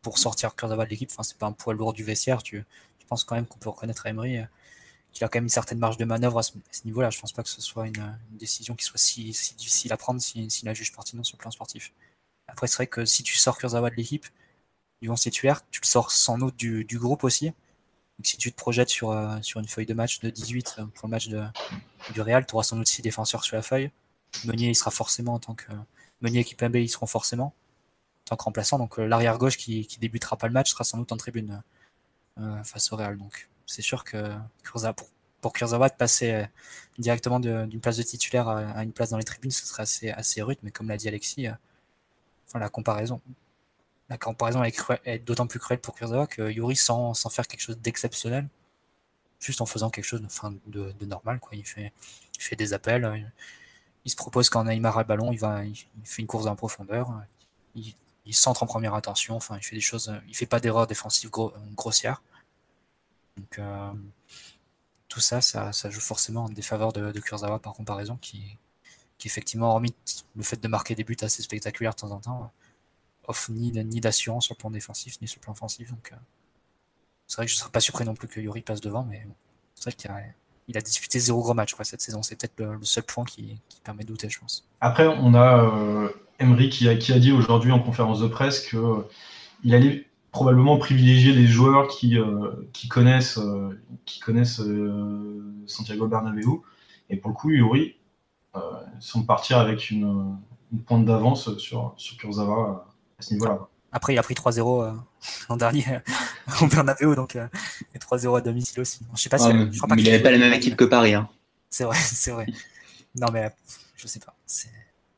[0.00, 2.42] pour sortir Kurzawa de l'équipe, c'est pas un poids lourd du vestiaire.
[2.42, 2.64] Tu,
[3.04, 4.44] je pense quand même qu'on peut reconnaître Emery euh,
[5.12, 6.52] qu'il a quand même une certaine marge de manœuvre à ce,
[6.84, 7.10] niveau-là.
[7.10, 9.24] Je pense pas que ce soit une, décision qui soit si,
[9.56, 11.92] difficile à prendre s'il si, la juge pertinente sur le plan sportif.
[12.48, 14.26] Après, c'est vrai que si tu sors Kurzawa de l'équipe,
[15.00, 17.52] du vont titulaire, tu le sors sans doute du, groupe aussi.
[18.18, 20.86] Donc, si tu te projettes sur, euh, sur une feuille de match de 18 euh,
[20.86, 21.42] pour le match de,
[22.12, 23.90] du Real, tu auras sans doute 6 défenseurs sur la feuille.
[24.44, 25.72] Meunier, il sera forcément en tant que.
[26.20, 28.78] Meunier et Kipembe, ils seront forcément en tant que remplaçant.
[28.78, 31.62] Donc, l'arrière gauche qui, qui débutera pas le match sera sans doute en tribune
[32.40, 33.16] euh, face au Real.
[33.16, 35.06] Donc c'est sûr que pour,
[35.40, 36.44] pour Kurzawa de passer euh,
[36.98, 40.42] directement d'une place de titulaire à, une place dans les tribunes, ce serait assez, assez
[40.42, 40.58] rude.
[40.62, 41.52] Mais comme l'a dit Alexis, euh,
[42.48, 43.20] enfin, la comparaison,
[44.08, 47.60] la comparaison est, est d'autant plus cruelle pour Kurzawa que Yuri, sans, sans faire quelque
[47.60, 48.48] chose d'exceptionnel,
[49.40, 50.22] juste en faisant quelque chose
[50.66, 51.40] de, de, normal.
[51.52, 51.92] Il fait,
[52.56, 53.30] des appels,
[54.04, 55.62] il, se propose quand Neymar a le ballon, il, va,
[56.04, 57.12] fait une course en profondeur,
[57.74, 57.94] il,
[58.26, 60.86] il centre en première intention, enfin, il fait des choses, euh, il fait pas d'erreurs
[60.86, 61.30] défensives
[61.74, 62.22] grossières.
[63.36, 63.92] Donc, euh,
[65.08, 68.56] tout ça, ça, joue forcément en défaveur de, de Kurzawa par comparaison, qui,
[69.18, 69.94] qui effectivement, hormis
[70.36, 72.52] le fait de marquer des buts assez spectaculaires de temps en temps,
[73.28, 75.90] offre ni, ni d'assurance sur le plan défensif, ni sur le plan offensif.
[75.90, 76.16] Donc, euh,
[77.26, 79.26] c'est vrai que je ne serais pas surpris non plus que Yuri passe devant, mais
[79.74, 80.20] c'est vrai qu'il a,
[80.68, 82.22] il disputé zéro gros match cette saison.
[82.22, 84.66] C'est peut-être le, seul point qui, permet de douter, je pense.
[84.80, 88.78] Après, on a Emery qui a, qui a dit aujourd'hui en conférence de presse qu'il
[88.78, 94.60] euh, allait probablement privilégier des joueurs qui, euh, qui connaissent, euh, qui connaissent
[95.66, 96.62] Santiago Bernabéu.
[97.10, 97.96] Et pour le coup, Yuri
[99.00, 100.36] semble partir avec une,
[100.86, 103.68] pointe d'avance sur, sur Kurzawa à ce niveau-là.
[103.92, 104.94] Après, il a pris 3-0
[105.48, 106.00] l'an dernier
[106.60, 109.00] au Bernabéu, donc et 3-0 à domicile aussi.
[109.14, 111.14] Je sais pas si, je crois pas il n'avait pas la même équipe que Paris.
[111.14, 111.28] Hein.
[111.70, 112.46] C'est vrai, c'est vrai.
[113.16, 113.50] Non, mais
[113.96, 114.34] je sais pas.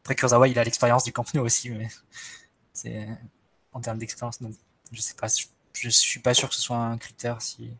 [0.03, 1.89] Après, Kurzawa, il a l'expérience du Camp Nou aussi, mais
[2.73, 3.07] c'est
[3.73, 4.55] en termes d'expérience, donc
[4.93, 5.27] je sais pas.
[5.75, 7.71] Je, suis pas sûr que ce soit un critère si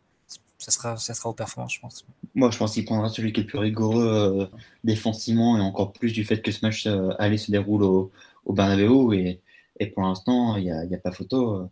[0.59, 2.05] ça sera, ça sera aux performances, je pense.
[2.35, 4.47] Moi, je pense qu'il prendra celui qui est le plus rigoureux euh,
[4.85, 8.11] défensivement et encore plus du fait que ce match euh, allait se déroule au,
[8.45, 9.41] au Bernabeu et,
[9.79, 11.69] et pour l'instant, il n'y a, pas photo.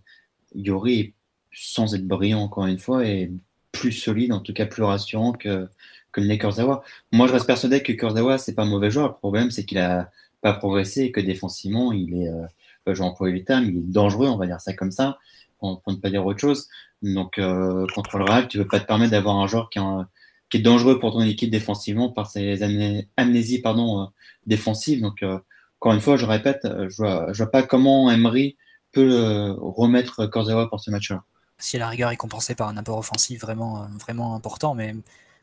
[0.54, 1.14] Yori,
[1.52, 3.30] sans être brillant encore une fois, est
[3.72, 5.68] plus solide, en tout cas plus rassurant que,
[6.12, 6.82] que le Kurzawa.
[7.12, 9.08] Moi, je reste persuadé que Kurzawa, c'est pas un mauvais joueur.
[9.08, 12.46] Le problème, c'est qu'il a pas progressé et que défensivement, il est, euh,
[12.94, 15.18] j'emploie le terme, il est dangereux, on va dire ça comme ça,
[15.58, 16.68] pour, ne pas dire autre chose.
[17.02, 19.80] Donc, euh, contre le Real, tu ne peux pas te permettre d'avoir un joueur qui,
[20.50, 22.62] qui, est dangereux pour ton équipe défensivement par ses
[23.16, 24.06] amnésies pardon, euh,
[24.46, 25.00] défensives.
[25.00, 25.38] Donc, euh,
[25.80, 28.56] encore une fois, je répète, je vois, je vois pas comment Emery
[28.92, 31.22] peut remettre Corzawa pour ce match-là.
[31.58, 34.94] Si la rigueur est compensée par un apport offensif vraiment, vraiment important, mais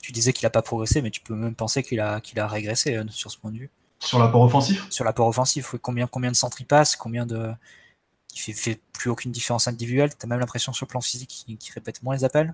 [0.02, 2.48] tu disais qu'il n'a pas progressé, mais tu peux même penser qu'il a, qu'il a
[2.48, 3.70] régressé sur ce point de vue.
[4.02, 4.88] Sur l'apport offensif?
[4.90, 7.52] Sur l'apport offensif, Combien, combien de centres il passe Combien de.
[8.34, 10.16] Il fait, fait plus aucune différence individuelle.
[10.16, 12.54] T'as même l'impression sur le plan physique qu'il répète moins les appels.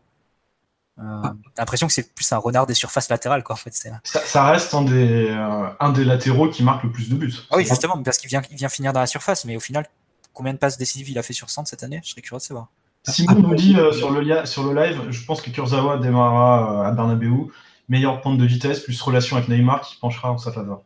[1.00, 1.34] Euh, ah.
[1.54, 3.74] T'as l'impression que c'est plus un renard des surfaces latérales, quoi, en fait.
[3.74, 7.34] Ça, ça, reste un des, euh, un des latéraux qui marque le plus de buts.
[7.52, 9.88] Ah oui, justement, parce qu'il vient, il vient finir dans la surface, mais au final,
[10.34, 12.02] combien de passes décisives il a fait sur centre cette année?
[12.04, 12.68] Je serais curieux de savoir.
[13.04, 16.92] Simon nous dit euh, sur, le sur le live, je pense que Kurzawa démarrera à
[16.92, 17.48] Bernabeu,
[17.88, 20.82] meilleure pente de vitesse, plus relation avec Neymar qui penchera en sa faveur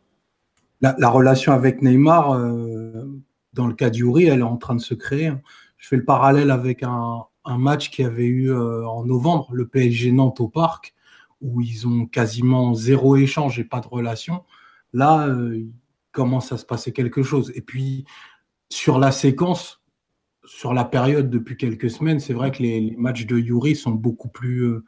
[0.82, 3.08] la, relation avec Neymar, euh,
[3.52, 5.32] dans le cas d'Yuri, elle est en train de se créer.
[5.78, 10.12] Je fais le parallèle avec un, match qui avait eu euh, en novembre, le PSG
[10.12, 10.94] Nantes au Parc,
[11.40, 14.44] où ils ont quasiment zéro échange et pas de relation.
[14.92, 15.72] Là, euh, il
[16.12, 17.52] commence à se passer quelque chose.
[17.54, 18.04] Et puis,
[18.68, 19.82] sur la séquence,
[20.44, 24.28] sur la période depuis quelques semaines, c'est vrai que les, matchs de Yuri sont beaucoup
[24.28, 24.80] plus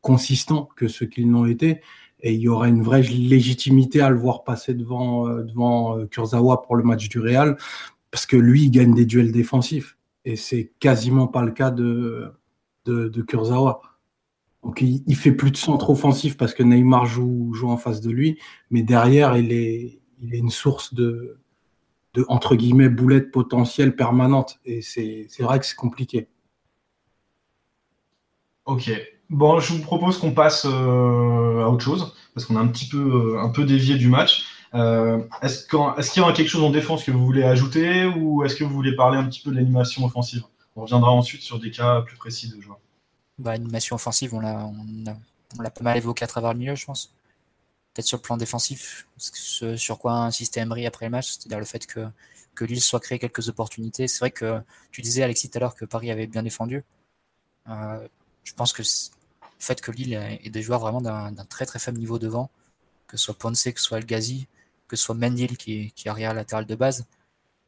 [0.00, 1.80] consistants que ceux qu'ils n'ont été
[2.20, 6.06] et il y aurait une vraie légitimité à le voir passer devant, euh, devant euh,
[6.06, 7.56] Kurzawa pour le match du Real,
[8.10, 9.95] parce que lui, il gagne des duels défensifs,
[10.26, 12.34] et c'est quasiment pas le cas de,
[13.26, 13.80] Kurzawa.
[14.62, 18.10] Donc il, fait plus de centre offensif parce que Neymar joue, joue en face de
[18.10, 18.38] lui,
[18.70, 21.38] mais derrière, il est, il est une source de,
[22.14, 26.28] de, entre guillemets, boulettes potentielles permanentes, et c'est vrai que c'est compliqué.
[28.64, 28.90] Ok,
[29.28, 32.88] Bon, je vous propose qu'on passe euh, à autre chose, parce qu'on a un petit
[32.88, 32.98] peu,
[33.34, 34.44] euh, un peu dévié du match.
[34.74, 38.56] Euh, est-ce qu'il y a quelque chose en défense que vous voulez ajouter, ou est-ce
[38.56, 40.42] que vous voulez parler un petit peu de l'animation offensive?
[40.74, 42.78] On reviendra ensuite sur des cas plus précis de joueurs.
[43.38, 47.12] Bah, animation offensive, on l'a, on, pas mal évoqué à travers le milieu, je pense.
[47.94, 51.86] peut-être sur le plan défensif, sur quoi insistait Emery après le match, c'est-à-dire le fait
[51.86, 52.06] que,
[52.54, 54.08] que Lille soit créé quelques opportunités.
[54.08, 56.84] C'est vrai que tu disais, Alexis, tout à l'heure que Paris avait bien défendu.
[57.68, 58.06] Euh,
[58.44, 58.88] je pense que le
[59.58, 62.50] fait que Lille ait des joueurs vraiment d'un très très faible niveau devant,
[63.06, 64.46] que ce soit Ponce, que ce soit El Ghazi,
[64.88, 67.06] que ce soit Mendil qui, qui est arrière latéral de base,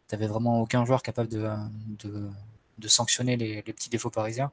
[0.08, 1.48] tu n'avais vraiment aucun joueur capable de,
[2.78, 4.50] de, sanctionner les, les, petits défauts parisiens.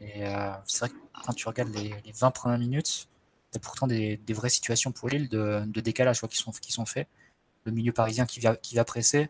[0.00, 3.08] Et euh, c'est vrai que quand tu regardes les, les 20 premières minutes,
[3.50, 6.72] tu as pourtant des, des, vraies situations pour Lille de, de décalage qui, sont, qui
[6.72, 7.08] sont faits.
[7.64, 9.28] Le milieu parisien qui va, qui va presser,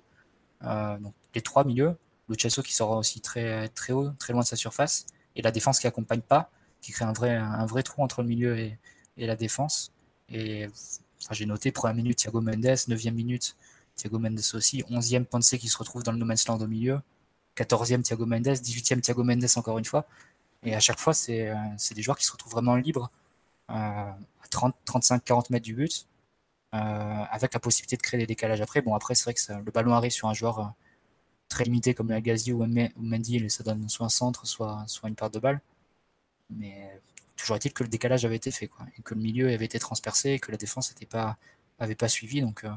[0.65, 1.97] euh, donc les trois milieux,
[2.29, 5.51] le Chesso qui sort aussi très, très haut, très loin de sa surface, et la
[5.51, 8.79] défense qui accompagne pas, qui crée un vrai, un vrai trou entre le milieu et,
[9.17, 9.93] et la défense.
[10.29, 10.67] Et
[11.23, 13.57] enfin, j'ai noté, première minute, Thiago Mendes, neuvième minute,
[13.97, 17.01] Thiago Mendes aussi, onzième Ponce qui se retrouve dans le no man's land au milieu,
[17.55, 20.07] quatorzième Thiago Mendes, dix-huitième Thiago Mendes encore une fois.
[20.65, 21.57] Et à chaque fois, c'est euh,
[21.95, 23.11] des joueurs qui se retrouvent vraiment libres
[23.71, 26.07] euh, à 30, 35, 40 mètres du but,
[26.75, 28.83] euh, avec la possibilité de créer des décalages après.
[28.83, 30.75] Bon, après, c'est vrai que le ballon arrive sur un joueur
[31.49, 32.65] très limité comme Agazi ou
[32.97, 35.61] Mendy, et ça donne soit un centre, soit, soit une part de balle.
[36.51, 37.01] Mais
[37.43, 39.79] toujours est-il que le décalage avait été fait, quoi, et que le milieu avait été
[39.79, 41.37] transpercé, et que la défense n'avait pas,
[41.99, 42.41] pas suivi.
[42.41, 42.71] Donc, euh,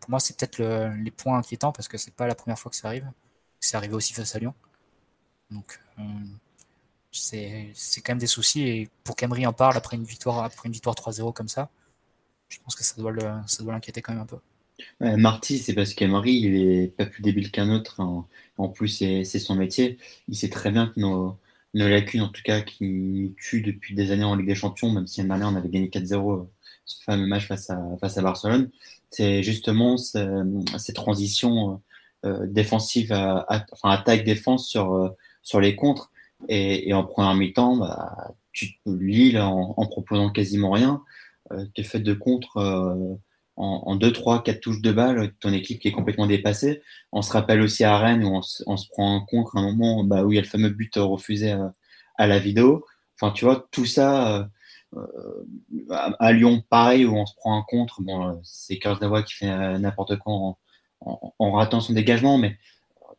[0.00, 2.70] pour moi, c'est peut-être le, les points inquiétants parce que c'est pas la première fois
[2.70, 3.10] que ça arrive.
[3.60, 4.54] C'est arrivé aussi face à Lyon.
[5.50, 6.02] Donc, euh,
[7.10, 8.62] c'est quand même des soucis.
[8.62, 11.70] Et pour qu'Emery en parle après une victoire, après une victoire 3-0 comme ça,
[12.48, 13.12] je pense que ça doit
[13.72, 14.38] l'inquiéter quand même un peu.
[15.00, 17.98] Marty, c'est parce qu'Emery, il est pas plus débile qu'un autre.
[17.98, 19.98] En, en plus, c'est son métier.
[20.28, 21.36] Il sait très bien que nos,
[21.76, 25.06] nos lacunes, en tout cas, qui tuent depuis des années en Ligue des Champions, même
[25.06, 26.48] si l'année dernière, on avait gagné 4-0
[26.86, 28.70] ce fameux match face à, face à Barcelone,
[29.10, 30.44] c'est justement ce,
[30.78, 31.82] ces transitions
[32.24, 35.10] euh, défensives, à, à, enfin attaque-défense sur, euh,
[35.42, 36.10] sur les contres.
[36.48, 41.02] Et, et en première mi-temps, bah, tu Lille, en, en proposant quasiment rien,
[41.52, 43.14] euh, tu fait de contre euh,
[43.56, 46.82] en, en 2, 3, 4 touches de balle, ton équipe qui est complètement dépassée.
[47.12, 49.62] On se rappelle aussi à Rennes où on, se, on se prend un contre un
[49.62, 51.52] moment bah, où il y a le fameux but refusé
[52.18, 52.84] à, la vidéo.
[53.20, 54.48] Enfin, tu vois, tout ça,
[54.94, 55.02] euh,
[55.90, 58.02] à, à, Lyon, pareil, où on se prend un contre.
[58.02, 60.56] Bon, c'est Kurzawa qui fait n'importe quoi
[61.00, 62.58] en, ratant son dégagement, mais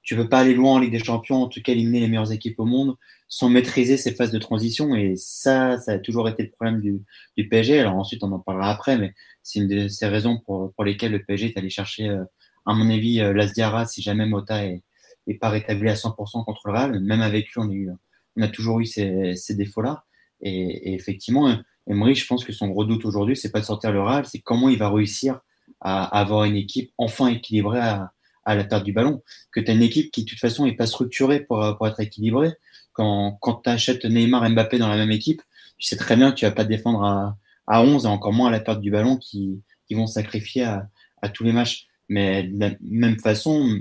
[0.01, 2.31] tu veux pas aller loin en Ligue des Champions, en tout cas éliminer les meilleures
[2.31, 2.95] équipes au monde,
[3.27, 4.95] sans maîtriser ces phases de transition.
[4.95, 7.01] Et ça, ça a toujours été le problème du,
[7.37, 7.79] du PSG.
[7.79, 9.13] Alors ensuite, on en parlera après, mais
[9.43, 12.23] c'est une de ces raisons pour, pour lesquelles le PSG est allé chercher, euh,
[12.65, 14.83] à mon avis, euh, Lasdiara, si jamais Mota est,
[15.27, 16.99] est pas rétabli à 100% contre le Real.
[16.99, 17.89] Même avec lui, on a, eu,
[18.37, 20.03] on a toujours eu ces, ces défauts-là.
[20.41, 23.91] Et, et, effectivement, Emery, je pense que son gros doute aujourd'hui, c'est pas de sortir
[23.91, 25.39] le Real, c'est comment il va réussir
[25.81, 28.11] à, avoir une équipe enfin équilibrée à,
[28.45, 29.21] à la perte du ballon.
[29.51, 31.99] Que tu as une équipe qui, de toute façon, n'est pas structurée pour, pour être
[31.99, 32.53] équilibrée.
[32.97, 35.43] Quand, tu achètes Neymar et Mbappé dans la même équipe,
[35.77, 38.47] tu sais très bien que tu vas pas défendre à, à 11 et encore moins
[38.47, 41.87] à la perte du ballon qui, vont sacrifier à, tous les matchs.
[42.09, 43.79] Mais de la même façon,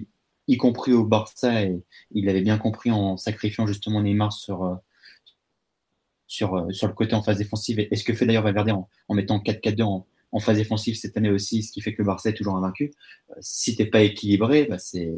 [0.49, 4.79] y compris au Barça, et il l'avait bien compris en sacrifiant justement Neymar sur,
[6.27, 7.81] sur, sur le côté en phase défensive.
[7.91, 11.63] Et ce que fait d'ailleurs Valverde en, mettant 4-4-2 en, phase défensive cette année aussi,
[11.63, 12.93] ce qui fait que le Barça est toujours invaincu.
[13.41, 15.11] Si t'es pas équilibré, bah c'est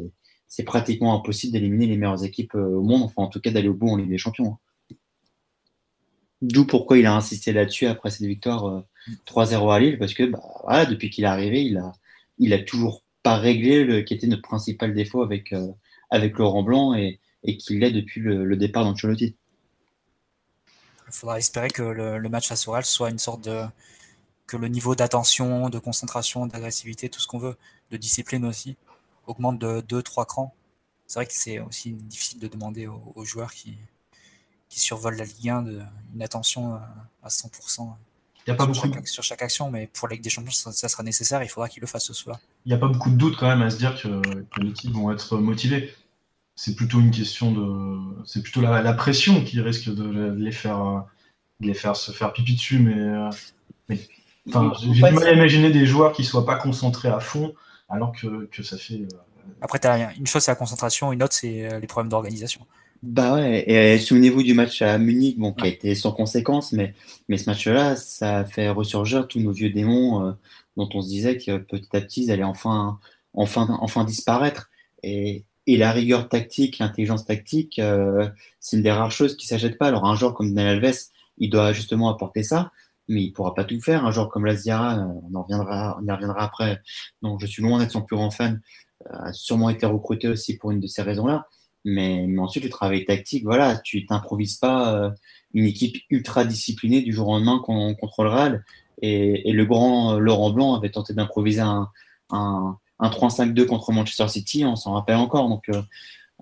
[0.49, 3.73] c'est pratiquement impossible d'éliminer les meilleures équipes au monde, enfin en tout cas d'aller au
[3.73, 4.57] bout en Ligue des Champions.
[6.41, 8.81] D'où pourquoi il a insisté là-dessus après cette victoire euh,
[9.27, 11.91] 3-0 à Lille, parce que bah, voilà, depuis qu'il est arrivé, il a,
[12.37, 15.67] il a toujours pas réglé le qui était notre principal défaut avec, euh,
[16.09, 19.35] avec Laurent Blanc et, et qu'il l'est depuis le, le départ d'Ancelotti.
[21.07, 23.63] Il faudra espérer que le, le match à Soral soit une sorte de
[24.47, 27.55] que le niveau d'attention, de concentration, d'agressivité, tout ce qu'on veut,
[27.91, 28.77] de discipline aussi,
[29.29, 30.53] augmente de 2-3 crans.
[31.07, 33.77] C'est vrai que c'est aussi difficile de demander aux, aux joueurs qui,
[34.69, 35.81] qui survolent la Ligue 1 de,
[36.13, 36.75] une attention
[37.23, 37.93] à 100%
[38.49, 39.07] y a pas sur, beaucoup chaque, de...
[39.07, 41.69] sur, chaque, action, mais pour la Ligue des Champions, ça, ça sera nécessaire, il faudra
[41.69, 42.39] qu'ils le fassent ce soir.
[42.65, 44.69] Il n'y a pas beaucoup de doute quand même à se dire que, que les
[44.69, 45.93] équipes vont être motivées.
[46.55, 48.25] C'est plutôt une question de.
[48.25, 51.05] C'est plutôt la, la, pression qui risque de les faire,
[51.61, 53.29] de les faire se faire pipi dessus, mais.
[53.87, 53.99] mais
[54.47, 57.53] Enfin, j'ai du mal à imaginer des joueurs qui soient pas concentrés à fond,
[57.89, 58.95] alors que, que ça fait.
[58.95, 59.07] Euh...
[59.61, 62.61] Après, as, une chose c'est la concentration, une autre c'est les problèmes d'organisation.
[63.01, 66.93] Bah ouais, et souvenez-vous du match à Munich, bon, qui a été sans conséquence, mais,
[67.29, 70.31] mais ce match-là, ça a fait ressurgir tous nos vieux démons euh,
[70.75, 72.99] dont on se disait que petit à petit, ils allaient enfin,
[73.33, 74.69] enfin, enfin disparaître.
[75.01, 78.27] Et, et la rigueur tactique, l'intelligence tactique, euh,
[78.59, 79.87] c'est une des rares choses qui ne s'achètent pas.
[79.87, 80.97] Alors, un joueur comme Daniel Alves,
[81.37, 82.73] il doit justement apporter ça
[83.09, 84.05] mais il pourra pas tout faire.
[84.05, 86.81] Un joueur comme Laziara, on en reviendra, on y reviendra après.
[87.21, 88.61] Donc je suis loin d'être son plus grand fan.
[89.09, 91.47] A sûrement été recruté aussi pour une de ces raisons-là.
[91.85, 95.11] Mais, mais, ensuite le travail tactique, voilà, tu t'improvises pas euh,
[95.53, 98.63] une équipe ultra disciplinée du jour au lendemain qu'on contre le Real.
[99.01, 101.89] Et, le grand Laurent Blanc avait tenté d'improviser un,
[102.31, 105.47] un, 3-5-2 contre Manchester City, on s'en rappelle encore.
[105.47, 105.69] Donc,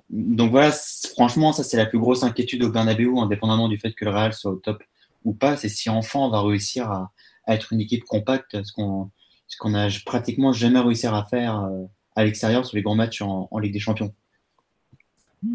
[0.09, 0.71] donc voilà,
[1.13, 4.33] franchement, ça c'est la plus grosse inquiétude au Bernabeu, indépendamment du fait que le Real
[4.33, 4.81] soit au top
[5.23, 7.11] ou pas, c'est si enfin on va réussir à,
[7.47, 9.09] être une équipe compacte, ce qu'on
[9.47, 11.85] ce qu'on n'a pratiquement jamais réussi à faire euh,
[12.17, 14.13] à l'extérieur sur les grands matchs en, Ligue des Champions.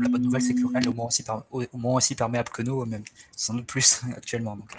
[0.00, 2.48] La bonne nouvelle, c'est que le Real est au moins aussi, au moins aussi perméable
[2.50, 3.02] que nous, même
[3.36, 4.56] sans doute plus actuellement.
[4.56, 4.70] Donc.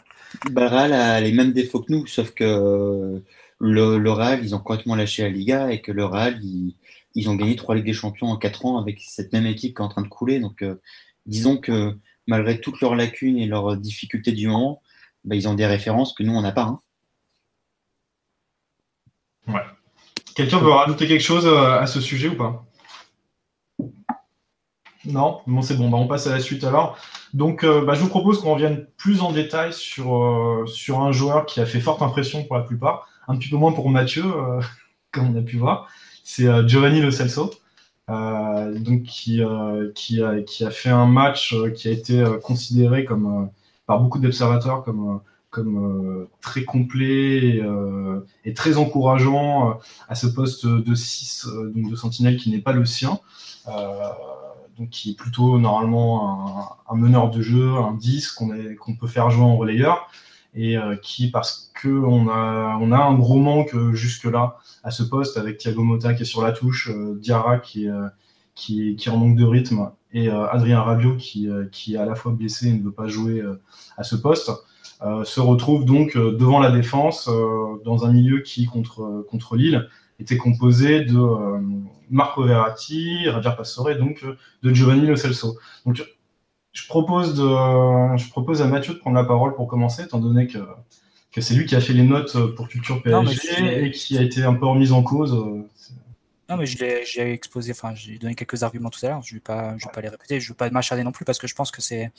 [0.52, 3.22] Bah, Real a les mêmes défauts que nous, sauf que
[3.60, 7.56] le, Real, ils ont complètement lâché la Liga et que le Real, ils, ont gagné
[7.56, 10.02] trois Ligues des Champions en quatre ans avec cette même équipe qui est en train
[10.02, 10.39] de couler.
[10.39, 10.82] Donc, euh,
[11.26, 14.82] disons que malgré toutes leurs lacunes et leurs difficultés du moment,
[15.24, 16.64] bah, ils ont des références que nous, on n'a pas.
[16.64, 16.80] Hein.
[20.36, 22.66] Quelqu'un veut rajouter quelque chose euh, à ce sujet ou pas?
[25.06, 25.42] Non?
[25.46, 26.98] Bon, c'est bon, bah, on passe à la suite alors.
[27.34, 31.12] Donc, euh, bah, je vous propose qu'on revienne plus en détail sur, euh, sur un
[31.12, 34.24] joueur qui a fait forte impression pour la plupart, un petit peu moins pour Mathieu,
[35.12, 35.88] comme on a pu voir.
[36.24, 37.52] C'est Giovanni Lo Celso,
[38.08, 39.42] donc qui,
[39.96, 43.50] qui, a, qui, a, fait un match qui a été considéré comme,
[43.86, 45.22] par beaucoup d'observateurs comme
[45.54, 49.74] comme euh, très complet et, euh, très encourageant euh,
[50.10, 53.20] à ce poste de 6, donc de sentinelle qui n'est pas le sien,
[54.78, 59.46] donc qui est plutôt normalement un, meneur de jeu, un 10 qu'on peut faire jouer
[59.46, 60.10] en relayeur
[60.56, 65.58] et qui, parce qu'on a, on a un gros manque jusque-là à ce poste avec
[65.58, 67.92] Thiago Motta qui est sur la touche, Diarra qui est,
[68.54, 72.68] qui, en manque de rythme et Adrien Rabiot qui, qui est à la fois blessé
[72.68, 73.44] et ne veut pas jouer
[73.98, 74.52] à ce poste.
[75.06, 79.58] Euh, se retrouve donc euh, devant la défense euh, dans un milieu qui, contre, contre
[79.58, 81.20] Lille, était composé de
[82.10, 84.24] Marco Verratti, Roger Pastore, donc
[84.62, 85.58] de Giovanni Lo Celso.
[86.74, 90.48] Je propose, de, je propose à Mathieu de prendre la parole pour commencer, étant donné
[90.48, 90.58] que,
[91.32, 94.44] que c'est lui qui a fait les notes pour Culture PSG et qui a été
[94.44, 95.34] un peu remise en cause.
[96.50, 99.38] Non, mais je l'ai exposé, enfin, j'ai donné quelques arguments tout à l'heure, je ne
[99.38, 101.40] vais, pas, je vais pas les répéter, je ne vais pas m'acharner non plus parce
[101.40, 102.12] que je pense que c'est.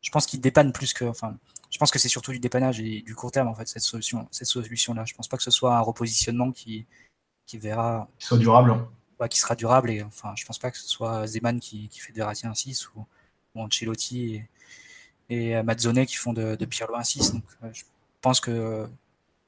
[0.00, 1.04] Je pense qu'il dépanne plus que.
[1.04, 1.36] Enfin,
[1.70, 4.28] je pense que c'est surtout du dépannage et du court terme en fait cette solution,
[4.30, 5.04] cette solution là.
[5.04, 6.86] Je pense pas que ce soit un repositionnement qui
[7.46, 8.08] qui verra.
[8.18, 8.70] Qui soit durable.
[9.20, 9.28] Hein.
[9.28, 12.12] qui sera durable et enfin je pense pas que ce soit Zeman qui, qui fait
[12.12, 13.06] de Verratti un 6 ou,
[13.62, 14.42] Ancelotti
[15.30, 17.32] et, euh, Mazzone qui font de, de Pirlo un 6.
[17.34, 17.82] Donc euh, je
[18.20, 18.88] pense que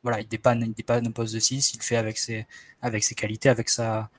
[0.02, 2.46] voilà il dépanne il dépanne un poste de 6, il fait avec ses
[2.82, 4.10] avec ses qualités, avec sa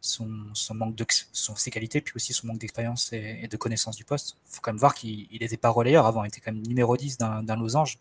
[0.00, 3.96] son, son, manque de son, ses qualités, puis aussi son manque d'expérience et, de connaissance
[3.96, 4.36] du poste.
[4.46, 6.96] Il faut quand même voir qu'il n'était pas relayeur avant, il était quand même numéro
[6.96, 7.98] 10 d'un losange.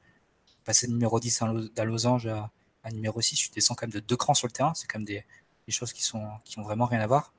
[0.66, 1.44] Passer de numéro 10
[1.76, 2.52] d'un losange à,
[2.84, 5.00] à, numéro 6, tu descends quand même de deux crans sur le terrain, c'est quand
[5.00, 5.26] même des,
[5.68, 7.34] des, choses qui, sont, qui ont vraiment rien à voir.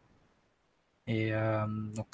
[1.06, 2.06] Et euh, donc,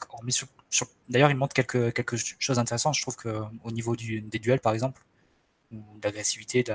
[1.09, 2.94] d'ailleurs, il montre quelques, quelques choses intéressantes.
[2.94, 5.03] Je trouve qu'au niveau des duels, par exemple,
[5.72, 6.75] ou de l'agressivité, de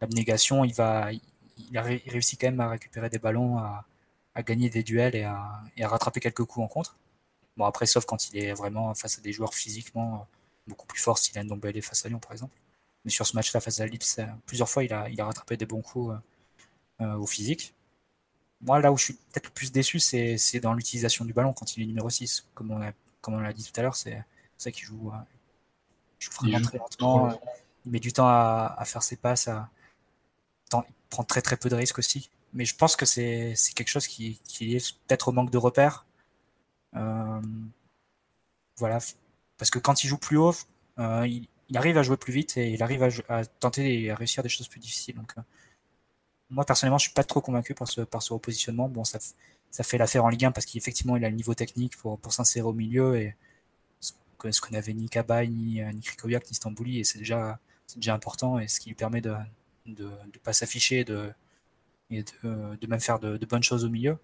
[0.00, 3.84] l'abnégation, il, va, il, réussit quand même à récupérer des ballons, à,
[4.44, 6.96] gagner des duels et à, rattraper quelques coups en contre.
[7.56, 10.26] Bon, après, sauf quand il est vraiment face à des joueurs physiquement
[10.68, 12.54] beaucoup plus forts, s'il a une est face à Lyon, par exemple.
[13.04, 13.98] Mais sur ce match-là, face à Lille,
[14.46, 17.74] plusieurs fois, il a, il a rattrapé des bons coups euh, euh, au physique.
[18.60, 21.76] Moi, là où je suis peut-être le plus déçu, c'est dans l'utilisation du ballon quand
[21.76, 22.46] il est numéro 6.
[22.54, 24.24] Comme on l'a comme dit tout à l'heure, c'est
[24.56, 25.18] ça qui joue, euh,
[26.18, 27.40] joue vraiment très lentement.
[27.84, 29.48] il met du temps à, à faire ses passes.
[29.48, 29.68] À,
[30.72, 34.06] il prend très très peu de risques aussi mais je pense que c'est quelque chose
[34.06, 36.06] qui, qui est peut-être au manque de repères.
[36.96, 37.40] Euh,
[38.76, 38.98] voilà,
[39.58, 40.54] parce que quand il joue plus haut,
[40.98, 44.10] euh, il, il, arrive à jouer plus vite et il arrive à, à, tenter et
[44.10, 45.16] à réussir des choses plus difficiles.
[45.16, 45.42] Donc, euh,
[46.50, 48.88] moi personnellement, je suis pas trop convaincu par ce, par ce repositionnement.
[48.88, 49.18] Bon, ça,
[49.70, 52.32] ça fait l'affaire en Ligue 1 parce qu'effectivement, il a le niveau technique pour, pour
[52.32, 53.36] s'insérer au milieu et
[54.00, 57.58] ce qu'on avait ni Kabay, ni, ni Krikoviak, ni Stambouli, et c'est déjà,
[57.96, 59.34] déjà important et ce qui lui permet de
[59.86, 61.32] ne pas s'afficher, de
[62.10, 64.18] et de, de même faire de, de, bonnes choses au milieu.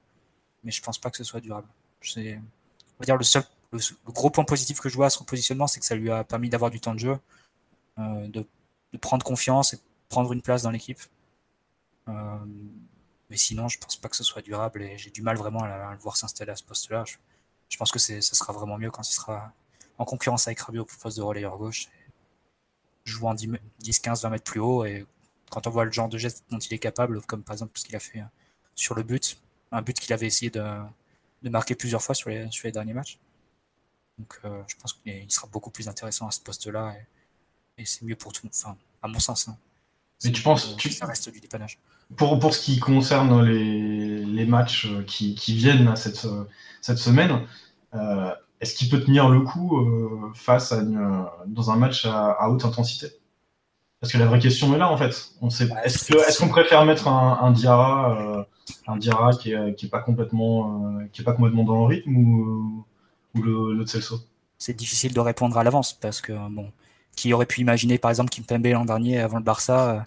[0.62, 1.68] Mais je pense pas que ce soit durable.
[2.00, 2.40] C'est,
[3.00, 5.80] on dire le seul, le, gros point positif que je vois à son positionnement, c'est
[5.80, 7.18] que ça lui a permis d'avoir du temps de jeu,
[7.98, 8.46] euh, de,
[8.92, 11.00] de, prendre confiance et prendre une place dans l'équipe.
[12.08, 12.38] Euh,
[13.30, 15.92] mais sinon, je pense pas que ce soit durable et j'ai du mal vraiment à,
[15.92, 17.04] le voir s'installer à ce poste-là.
[17.06, 17.16] Je,
[17.68, 19.52] je, pense que ça sera vraiment mieux quand il sera
[19.98, 21.88] en concurrence avec Rabiot pour poste de relayeur gauche.
[23.04, 23.50] Jouant 10,
[23.80, 25.06] 10, 15, 20 mètres plus haut et
[25.50, 27.84] quand on voit le genre de geste dont il est capable, comme par exemple ce
[27.84, 28.24] qu'il a fait euh,
[28.74, 29.38] sur le but,
[29.72, 30.62] un but qu'il avait essayé de,
[31.42, 33.18] marquer plusieurs fois sur les, sur les derniers matchs.
[34.18, 36.96] Donc euh, je pense qu'il sera beaucoup plus intéressant à ce poste-là
[37.76, 39.48] et, c'est mieux pour tout le monde, enfin, à mon sens.
[39.48, 39.56] Hein.
[40.22, 41.78] Mais tu penses que ça reste du dépannage.
[42.16, 46.26] Pour, pour ce qui concerne les, les matchs euh, qui, qui, viennent cette,
[46.80, 47.40] cette semaine,
[48.60, 53.08] est-ce qu'il peut tenir le coup face à dans un match à haute intensité?
[54.00, 55.30] Parce que la vraie question est là, en fait.
[55.40, 58.46] On sait, est-ce qu'on préfère mettre un, un Diarra,
[58.86, 62.16] un Diarra qui est, qui est pas complètement, qui est pas complètement dans le rythme
[62.16, 62.84] ou,
[63.34, 64.20] ou le, le Celso?
[64.58, 66.72] C'est difficile de répondre à l'avance parce que bon,
[67.16, 70.04] qui aurait pu imaginer, par exemple, Kimpembe l'an dernier avant le Barça,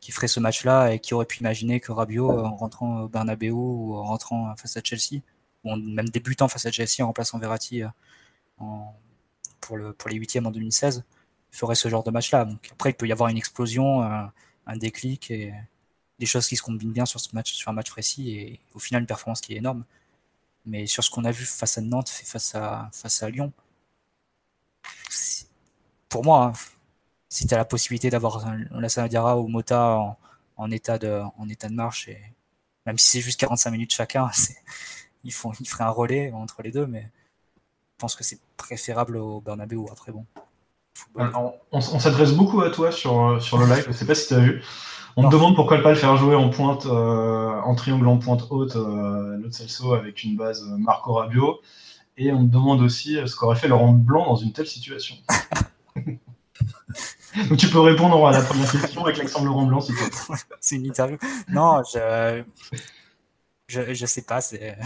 [0.00, 3.50] qui, ferait ce match-là et qui aurait pu imaginer que Rabiot, en rentrant au Bernabeu
[3.50, 5.22] ou en rentrant face à Chelsea,
[5.64, 7.82] ou même débutant face à Chelsea en remplaçant Verratti
[9.60, 11.04] pour, le, pour les huitièmes en 2016,
[11.50, 12.44] ferait ce genre de match-là.
[12.44, 15.54] Donc après, il peut y avoir une explosion, un, déclic et
[16.18, 18.78] des choses qui se combinent bien sur ce match, sur un match précis et au
[18.78, 19.84] final une performance qui est énorme.
[20.64, 23.52] Mais sur ce qu'on a vu face à Nantes, face à, face à Lyon,
[26.08, 26.52] pour moi, hein,
[27.36, 30.16] si tu as la possibilité d'avoir un, Lassana Diarra ou Mota
[30.56, 32.18] en, état de, en état de marche, et
[32.86, 34.30] même si c'est juste 45 minutes chacun,
[35.24, 39.18] ils, font, ils feraient un relais entre les deux, mais je pense que c'est préférable
[39.18, 39.84] au Bernabeu.
[39.92, 40.24] Après, bon.
[41.72, 44.38] on, s'adresse beaucoup à toi sur, sur le live, je sais pas si tu as
[44.38, 44.62] vu.
[45.18, 48.46] On me demande pourquoi pas le faire jouer en pointe, euh, en triangle en pointe
[48.48, 51.60] haute, euh, notre Celso avec une base Marco Rabio.
[52.16, 55.16] Et on me demande aussi ce qu'aurait fait Laurent Blanc dans une telle situation.
[57.48, 60.10] Donc tu peux répondre à la première question avec l'accent Laurent Blanc si tu veux.
[60.60, 61.18] c'est une interview.
[61.48, 62.42] Non, je,
[63.68, 64.40] je, je sais pas.
[64.40, 64.76] C'est,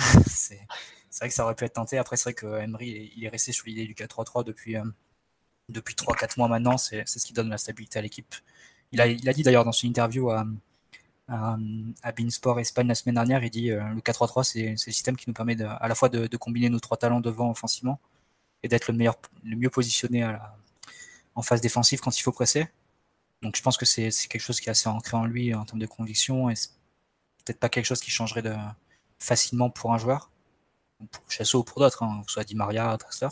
[1.18, 1.98] vrai que ça aurait pu être tenté.
[1.98, 4.84] Après, c'est vrai que Emery, il est resté sur l'idée du 4-3-3 depuis, euh,
[5.68, 6.78] depuis 3-4 mois maintenant.
[6.78, 8.34] C'est, ce qui donne la stabilité à l'équipe.
[8.92, 10.46] Il a, il a dit d'ailleurs dans son interview à,
[11.28, 11.56] à,
[12.02, 15.28] à Beansport Espagne la semaine dernière, il dit euh, le 4-3-3, c'est, le système qui
[15.28, 18.00] nous permet de, à la fois de, de combiner nos trois talents devant offensivement
[18.62, 20.56] et d'être le, meilleur, le mieux positionné à la,
[21.34, 22.68] en phase défensive quand il faut presser.
[23.42, 25.78] Donc je pense que c'est quelque chose qui est assez ancré en lui en termes
[25.78, 26.54] de conviction et
[27.44, 28.42] peut-être pas quelque chose qui changerait
[29.18, 30.30] facilement pour un joueur,
[31.10, 33.28] pour Chasso ou pour d'autres, hein, que ce soit Di Maria, Dressler.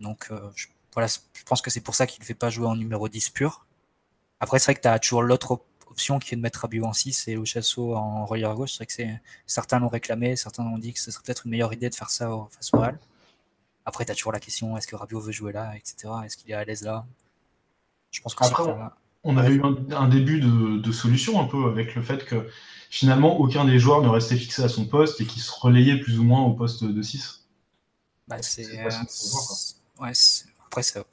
[0.00, 0.50] Donc euh,
[0.92, 3.30] voilà, je pense que c'est pour ça qu'il ne fait pas jouer en numéro 10
[3.30, 3.66] pur.
[4.40, 6.92] Après, c'est vrai que tu as toujours l'autre option qui est de mettre Rabiot en
[6.92, 8.78] 6 et Chasso en relieur gauche.
[9.46, 12.10] Certains l'ont réclamé, certains ont dit que ce serait peut-être une meilleure idée de faire
[12.10, 12.82] ça face au.
[13.84, 16.12] Après, tu as toujours la question est-ce que Rabiot veut jouer là, etc.
[16.24, 17.06] Est-ce qu'il est à l'aise là?
[18.10, 18.62] Je pense que Après,
[19.24, 22.48] on, avait eu un, début de, solution un peu avec le fait que
[22.90, 26.18] finalement aucun des joueurs ne restait fixé à son poste et qu'il se relayait plus
[26.18, 27.46] ou moins au poste de 6.
[28.28, 28.66] Bah, c'est.
[28.84, 30.12] ouais,
[30.66, 31.04] après, ça,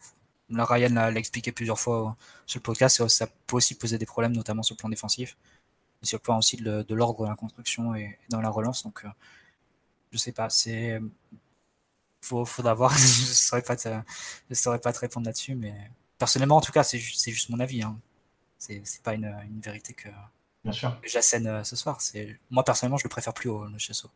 [0.49, 2.15] la Ryan l'a expliqué plusieurs fois
[2.45, 5.38] sur le podcast, ça peut aussi poser des problèmes, notamment sur le plan défensif,
[6.01, 8.84] et sur le plan aussi de, l'ordre de la construction et, dans la relance.
[8.84, 9.09] Donc, euh,
[10.11, 10.99] je sais pas, c'est
[12.22, 12.91] faut, faudra voir.
[12.97, 13.89] je ne saurais, pas te,
[14.49, 15.74] je saurais pas te répondre là-dessus, mais
[16.17, 17.84] personnellement, en tout cas, c'est juste, juste mon avis.
[17.84, 17.99] Hein.
[18.57, 20.09] C'est pas une, une, vérité que,
[21.03, 21.99] j'assène euh, ce soir.
[22.49, 24.09] Moi, personnellement, je le préfère plus au Chesso.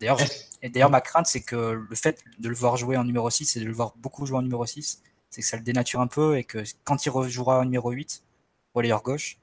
[0.00, 0.18] D'ailleurs,
[0.62, 1.56] et d'ailleurs, ma crainte, c'est que
[1.88, 4.38] le fait de le voir jouer en numéro 6 et de le voir beaucoup jouer
[4.38, 7.58] en numéro 6, c'est que ça le dénature un peu et que quand il rejouera
[7.60, 8.22] en numéro 8,
[8.74, 9.38] ou gauche,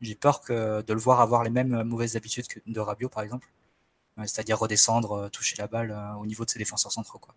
[0.00, 3.22] j'ai peur que de le voir avoir les mêmes mauvaises habitudes que de Rabiot, par
[3.22, 3.46] exemple.
[4.16, 7.18] C'est-à-dire redescendre, euh, toucher la balle euh, au niveau de ses défenseurs centraux.
[7.18, 7.34] Quoi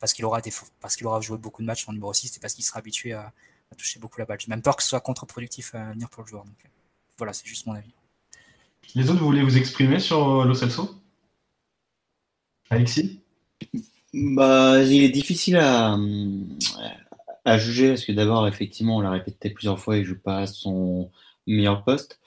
[0.00, 0.40] parce qu'il aura,
[0.80, 3.12] parce qu'il aura joué beaucoup de matchs en numéro 6 et parce qu'il sera habitué
[3.12, 3.32] à,
[3.76, 4.40] toucher beaucoup la balle.
[4.40, 6.44] J'ai même peur que ce soit contre-productif à venir pour le joueur.
[6.44, 6.56] Donc,
[7.18, 7.92] voilà, c'est juste mon avis.
[8.94, 10.94] Les autres, vous voulez vous exprimer sur euh, Lo Celso?
[12.70, 13.20] Alexis?
[14.14, 15.98] Bah, Il est difficile à,
[17.44, 20.38] à juger parce que d'abord, effectivement, on l'a répété plusieurs fois, il ne joue pas
[20.38, 21.10] à son
[21.46, 22.20] meilleur poste.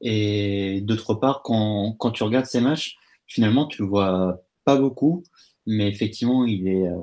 [0.00, 5.24] Et d'autre part, quand, quand tu regardes ces matchs, finalement, tu le vois pas beaucoup
[5.68, 6.96] mais effectivement, il est, euh,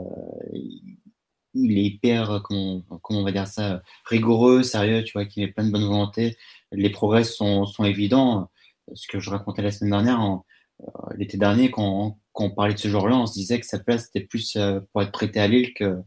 [1.53, 5.47] il est hyper, comment, comment, on va dire ça, rigoureux, sérieux, tu vois, qui met
[5.47, 6.35] plein de bonne volonté.
[6.71, 8.49] Les progrès sont, sont évidents.
[8.93, 10.19] Ce que je racontais la semaine dernière,
[10.81, 10.85] euh,
[11.15, 14.07] l'été dernier, quand, quand, on parlait de ce genre-là, on se disait que sa place
[14.07, 15.99] était plus euh, pour être prêté à Lille que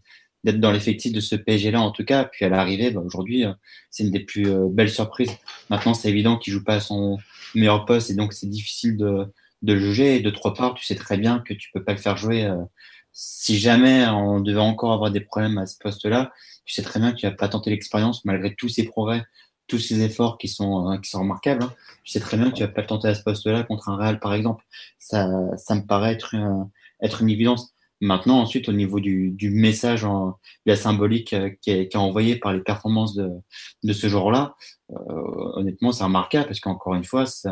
[0.42, 2.24] d'être dans l'effectif de ce PSG-là, en tout cas.
[2.24, 3.44] Puis à l'arrivée, bah, aujourd'hui,
[3.90, 5.32] c'est une des plus belles surprises.
[5.70, 7.18] Maintenant, c'est évident qu'il joue pas à son
[7.54, 9.32] meilleur poste et donc c'est difficile de,
[9.62, 10.16] de juger.
[10.16, 12.44] Et de trois parts, tu sais très bien que tu peux pas le faire jouer.
[12.44, 12.56] Euh,
[13.12, 16.32] si jamais on devait encore avoir des problèmes à ce poste-là,
[16.64, 19.24] tu sais très bien que tu vas pas tenter l'expérience malgré tous ces progrès,
[19.66, 21.62] tous ces efforts qui sont, euh, qui sont remarquables.
[21.64, 21.74] Hein.
[22.04, 23.96] Tu sais très bien que tu vas pas le tenter à ce poste-là contre un
[23.96, 24.64] Real, par exemple.
[24.98, 26.34] Ça, ça me paraît être,
[27.02, 27.74] être une évidence.
[28.00, 32.00] Maintenant, ensuite, au niveau du, du message, en, la symbolique euh, qui est, qui est
[32.00, 33.28] envoyé par les performances de,
[33.82, 34.54] de ce genre-là,
[34.92, 34.94] euh,
[35.54, 37.48] honnêtement, c'est remarquable parce qu'encore une fois, c'est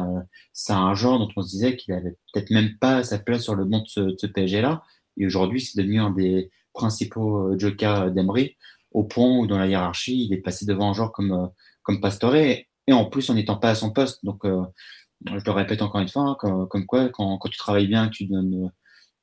[0.72, 3.64] un genre dont on se disait qu'il avait peut-être même pas sa place sur le
[3.64, 4.84] banc de ce, de ce PSG-là.
[5.16, 8.56] Et aujourd'hui, c'est devenu un des principaux euh, jokers d'Emery,
[8.92, 11.50] au point où dans la hiérarchie, il est passé devant un joueur comme,
[11.82, 14.24] comme Pastore, et en plus en n'étant pas à son poste.
[14.24, 17.88] Donc, je le répète encore une fois, hein, comme, comme, quoi, quand, quand tu travailles
[17.88, 18.70] bien, tu donnes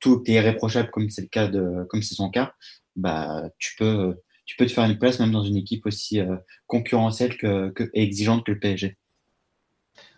[0.00, 2.54] tout est irréprochable comme c'est le cas de, comme c'est son cas,
[2.96, 4.14] bah, tu peux,
[4.46, 6.20] tu peux te faire une place même dans une équipe aussi
[6.66, 8.96] concurrentielle que, et exigeante que le PSG.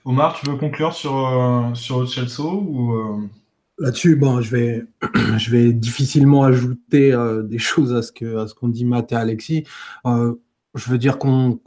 [0.05, 3.29] Omar, tu veux conclure sur, sur Chelsea ou
[3.79, 4.85] Là-dessus, bon, je vais,
[5.37, 7.14] je vais difficilement ajouter
[7.45, 9.64] des choses à ce que à ce qu'ont dit Matt et Alexis.
[10.05, 11.61] je veux dire qu'on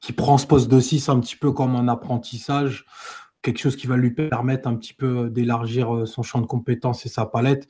[0.00, 2.86] qui prend ce poste de 6 un petit peu comme un apprentissage,
[3.42, 6.46] quelque chose qui va lui permettre un petit peu euh, d'élargir euh, son champ de
[6.46, 7.68] compétences et sa palette.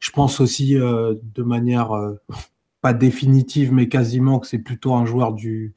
[0.00, 1.90] Je pense aussi euh, de manière
[2.80, 5.74] pas définitive, mais quasiment que c'est plutôt un joueur du,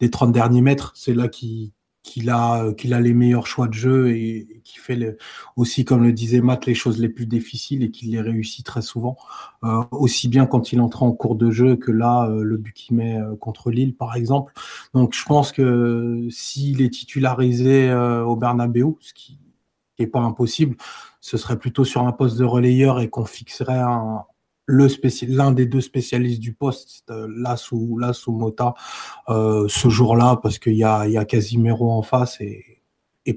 [0.00, 0.92] des 30 derniers mètres.
[0.94, 1.72] C'est là qui
[2.06, 5.18] qu'il a, qu'il a les meilleurs choix de jeu et, qui fait
[5.56, 8.80] aussi, comme le disait Matt, les choses les plus difficiles et qu'il les réussit très
[8.80, 9.16] souvent.
[9.64, 12.72] Euh, aussi bien quand il entre en cours de jeu que là, euh, le but
[12.72, 14.52] qu'il met euh, contre Lille, par exemple.
[14.94, 19.38] Donc je pense que s'il est titularisé au Bernabeu, ce qui
[19.98, 20.76] n'est pas impossible,
[21.20, 24.24] ce serait plutôt sur un poste de relayeur et qu'on fixerait un,
[24.68, 27.98] l'un des deux spécialistes du poste, euh, là sous,
[28.28, 28.74] Mota,
[29.28, 31.24] euh, ce jour-là, parce qu'il y a, y a
[31.80, 32.72] en face et,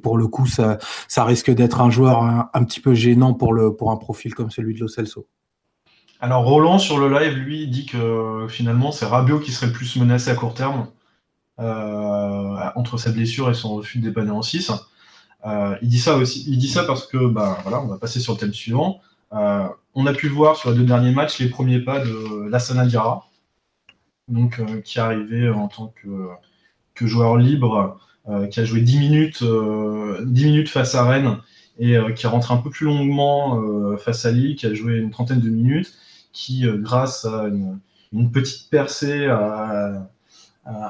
[0.03, 0.77] pour le coup, ça,
[1.17, 2.21] risque d'être un joueur
[2.53, 5.27] un, petit peu gênant pour, un profil comme celui de Lo Celso.
[6.21, 10.29] Alors Roland sur le live, lui, dit que finalement c'est Rabiot qui serait plus menacé
[10.29, 10.89] à court terme
[11.59, 14.73] euh, entre sa blessure et son refus de dépanner en 6.
[15.81, 18.39] il dit ça aussi, il dit ça parce que bah on va passer sur le
[18.39, 18.99] thème suivant.
[19.33, 22.85] Euh, on a pu voir sur les deux derniers matchs les premiers pas de Lassana
[22.85, 23.27] Diarra,
[24.27, 28.99] donc, euh, qui est arrivé en tant que, joueur libre, euh, qui a joué 10
[28.99, 31.37] minutes, 10 minutes face à Rennes
[31.79, 35.39] et qui rentre un peu plus longuement face à Lille, qui a joué une trentaine
[35.39, 35.93] de minutes,
[36.33, 40.09] qui, grâce à une, petite percée, a,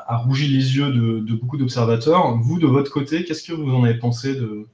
[0.07, 2.35] rougi les yeux de, de beaucoup d'observateurs.
[2.37, 4.65] Vous, de votre côté, qu'est-ce que vous en avez pensé de,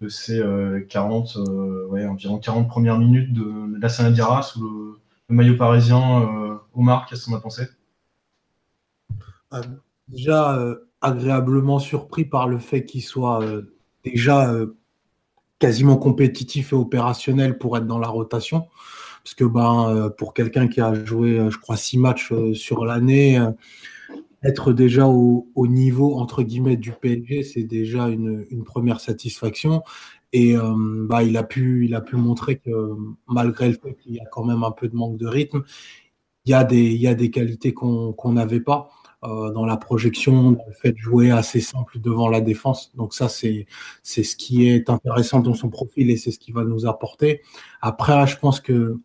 [0.00, 0.42] de ces
[0.88, 6.22] 40, euh, ouais, environ 40 premières minutes de, la Sanadira sous le, maillot parisien.
[6.22, 7.66] Euh, Omar, qu'est-ce qu'on a pensé?
[9.52, 9.62] Euh,
[10.08, 10.56] Déjà,
[11.00, 13.44] agréablement surpris par le fait qu'il soit
[14.04, 14.54] déjà
[15.58, 18.68] quasiment compétitif et opérationnel pour être dans la rotation.
[19.24, 23.36] Parce que ben, pour quelqu'un qui a joué, je crois, six matchs sur l'année,
[24.46, 29.82] être déjà au, niveau entre guillemets du PSG, c'est déjà une, première satisfaction.
[30.32, 30.74] Et euh,
[31.08, 32.70] bah, il, a pu, il a pu montrer que
[33.28, 35.62] malgré le fait qu'il y a quand même un peu de manque de rythme,
[36.44, 38.88] il y a des, il y a des qualités qu'on n'avait pas
[39.24, 42.92] euh, dans la projection, dans le fait de jouer assez simple devant la défense.
[42.94, 43.66] Donc ça, c'est
[44.04, 47.42] ce qui est intéressant dans son profil et c'est ce qui va nous apporter.
[47.80, 49.00] Après, je pense que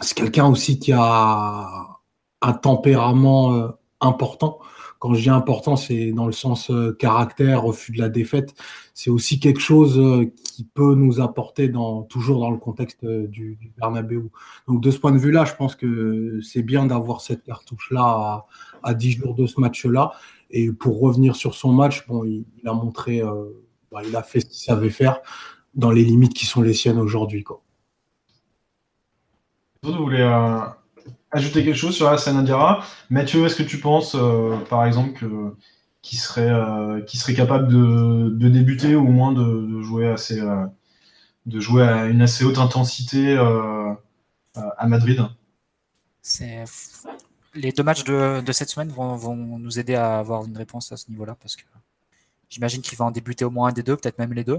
[0.00, 2.00] c'est quelqu'un aussi qui a
[2.42, 3.68] un tempérament euh,
[4.00, 4.58] important.
[4.98, 8.54] Quand je dis important, c'est dans le sens euh, caractère, refus de la défaite.
[8.92, 13.26] C'est aussi quelque chose euh, qui peut nous apporter dans, toujours dans le contexte euh,
[13.26, 14.30] du, du Bernabeu.
[14.68, 18.44] Donc de ce point de vue-là, je pense que c'est bien d'avoir cette cartouche-là
[18.82, 20.12] à, 10 jours de ce match-là.
[20.50, 23.22] Et pour revenir sur son match, bon, il, a montré,
[23.92, 25.20] bah, il a fait ce qu'il savait faire
[25.74, 27.44] dans les limites qui sont les siennes aujourd'hui.
[29.82, 30.28] Vous voulez
[31.32, 32.84] ajouter quelque chose sur Hassan Adira?
[33.08, 35.26] Mathieu, est-ce que tu penses, euh, par exemple,
[36.02, 40.66] qu'il serait, euh, serait capable de, débuter ou au moins de, jouer assez, euh,
[41.46, 43.36] de jouer à une assez haute intensité
[44.54, 45.24] à Madrid?
[47.54, 51.10] Les deux matchs de, cette semaine vont, nous aider à avoir une réponse à ce
[51.10, 51.62] niveau-là parce que
[52.48, 54.58] j'imagine qu'il va en débuter au moins un des deux, peut-être même les deux.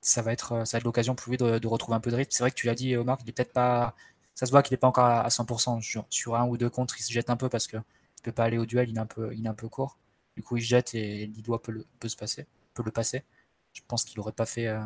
[0.00, 2.30] ça va être, ça l'occasion pour lui de, retrouver un peu de rythme.
[2.32, 3.94] C'est vrai que tu l'as dit, Omar, il n'est peut-être pas
[4.38, 6.06] ça se voit qu'il n'est pas encore à 100%.
[6.10, 8.44] Sur, un ou deux contre, il se jette un peu parce qu'il ne peut pas
[8.44, 9.98] aller au duel, il est un peu, court.
[10.36, 13.24] Du coup, il se jette et Lidois peut, le, se passer, peut le passer.
[13.72, 14.80] Je pense qu'il n'aurait pas fait, euh,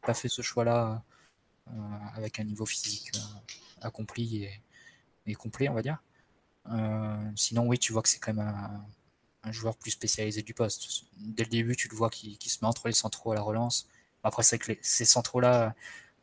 [0.00, 1.04] pas fait ce choix-là
[1.68, 1.72] euh,
[2.14, 4.48] avec un niveau physique euh, accompli
[5.26, 6.02] et, complet, on va dire.
[7.36, 8.86] sinon, oui, tu vois que c'est quand même
[9.42, 11.04] un, joueur plus spécialisé du poste.
[11.18, 13.86] Dès le début, tu le vois qui, se met entre les centraux à la relance.
[14.22, 15.74] Après, c'est que ces centraux-là,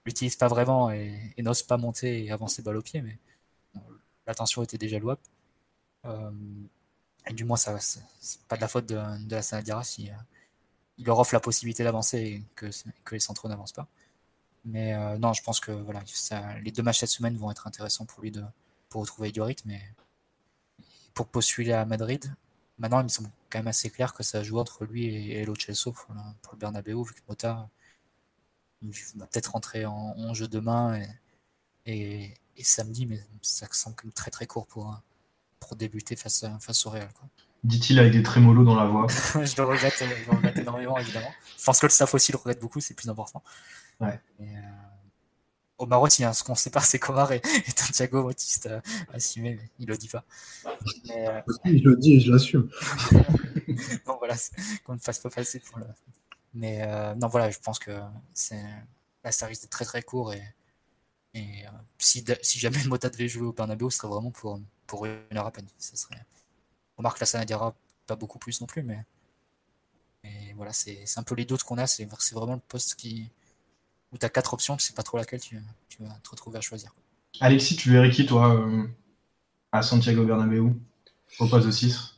[0.06, 3.18] l'utilise pas vraiment et, n'ose pas monter et avancer balle au pied, mais
[4.28, 5.22] l'attention était déjà louable.
[6.06, 6.32] Euh,
[7.28, 9.00] et du moins, ça, c'est pas de la faute de,
[9.30, 10.14] la Sanadira si euh,
[10.98, 12.68] il leur offre la possibilité d'avancer et que,
[13.12, 13.88] les centraux n'avancent pas.
[14.66, 16.04] Mais euh, non, je pense que voilà,
[16.64, 18.44] les deux matchs cette semaine vont être intéressants pour lui de,
[18.90, 19.70] pour retrouver du rythme.
[19.70, 19.82] Mais
[21.14, 22.34] pour postuler à Madrid,
[22.78, 25.46] maintenant, il me semble quand même assez clair que ça joue entre lui et, et
[25.46, 25.56] pour,
[25.94, 27.70] pour, le Bernabeu, vu que Mota
[28.82, 31.02] il va peut-être rentrer en, jeu demain
[31.86, 35.00] et, samedi, mais ça semble comme très très court pour,
[35.60, 37.10] pour débuter face, face au Real.
[37.64, 39.08] Dit-il avec des trémolos dans la voix.
[39.34, 41.32] je le regrette, je le regrette énormément, évidemment.
[41.58, 43.44] Je pense que le staff aussi le regrette beaucoup, c'est plus important.
[44.00, 44.20] Ouais.
[44.42, 44.46] Euh,
[45.78, 48.82] au Maroc, il y a ce qu'on sépare, c'est Comar et, et Santiago Bautista euh,
[49.14, 50.24] assumé, mais il le dit pas.
[51.08, 52.70] Mais, euh, je le dis et je l'assume.
[54.08, 54.36] non, voilà,
[54.84, 55.86] qu'on ne fasse pas passer pour le.
[56.54, 58.00] Mais euh, non, voilà, je pense que
[58.34, 58.62] c'est
[59.24, 60.44] là, ça risque d'être très très court et,
[61.34, 65.06] et euh, si, si jamais Mota devait jouer au Bernabeu, ce serait vraiment pour, pour
[65.06, 65.68] une heure à peine.
[65.78, 66.26] Ça serait...
[66.98, 67.74] Remarque la Sanadiara
[68.06, 69.04] pas beaucoup plus non plus, mais,
[70.24, 71.88] mais voilà, c'est un peu les doutes qu'on a.
[71.88, 73.32] C'est vraiment le poste qui,
[74.12, 76.58] où tu as quatre options, tu sais pas trop laquelle tu, tu, vas te retrouver
[76.58, 76.94] à choisir.
[77.40, 78.86] Alexis, tu verrais qui toi euh,
[79.72, 80.74] à Santiago Bernabéu
[81.40, 82.11] au poste de 6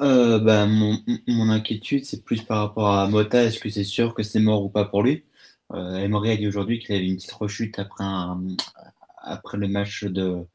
[0.00, 3.44] euh, bah, mon, mon, inquiétude, c'est plus par rapport à Mota.
[3.44, 5.24] Est-ce que c'est sûr que c'est mort ou pas pour lui?
[5.72, 8.04] Euh, Emery a dit aujourd'hui qu'il avait une petite rechute après,
[9.22, 10.46] après le match de,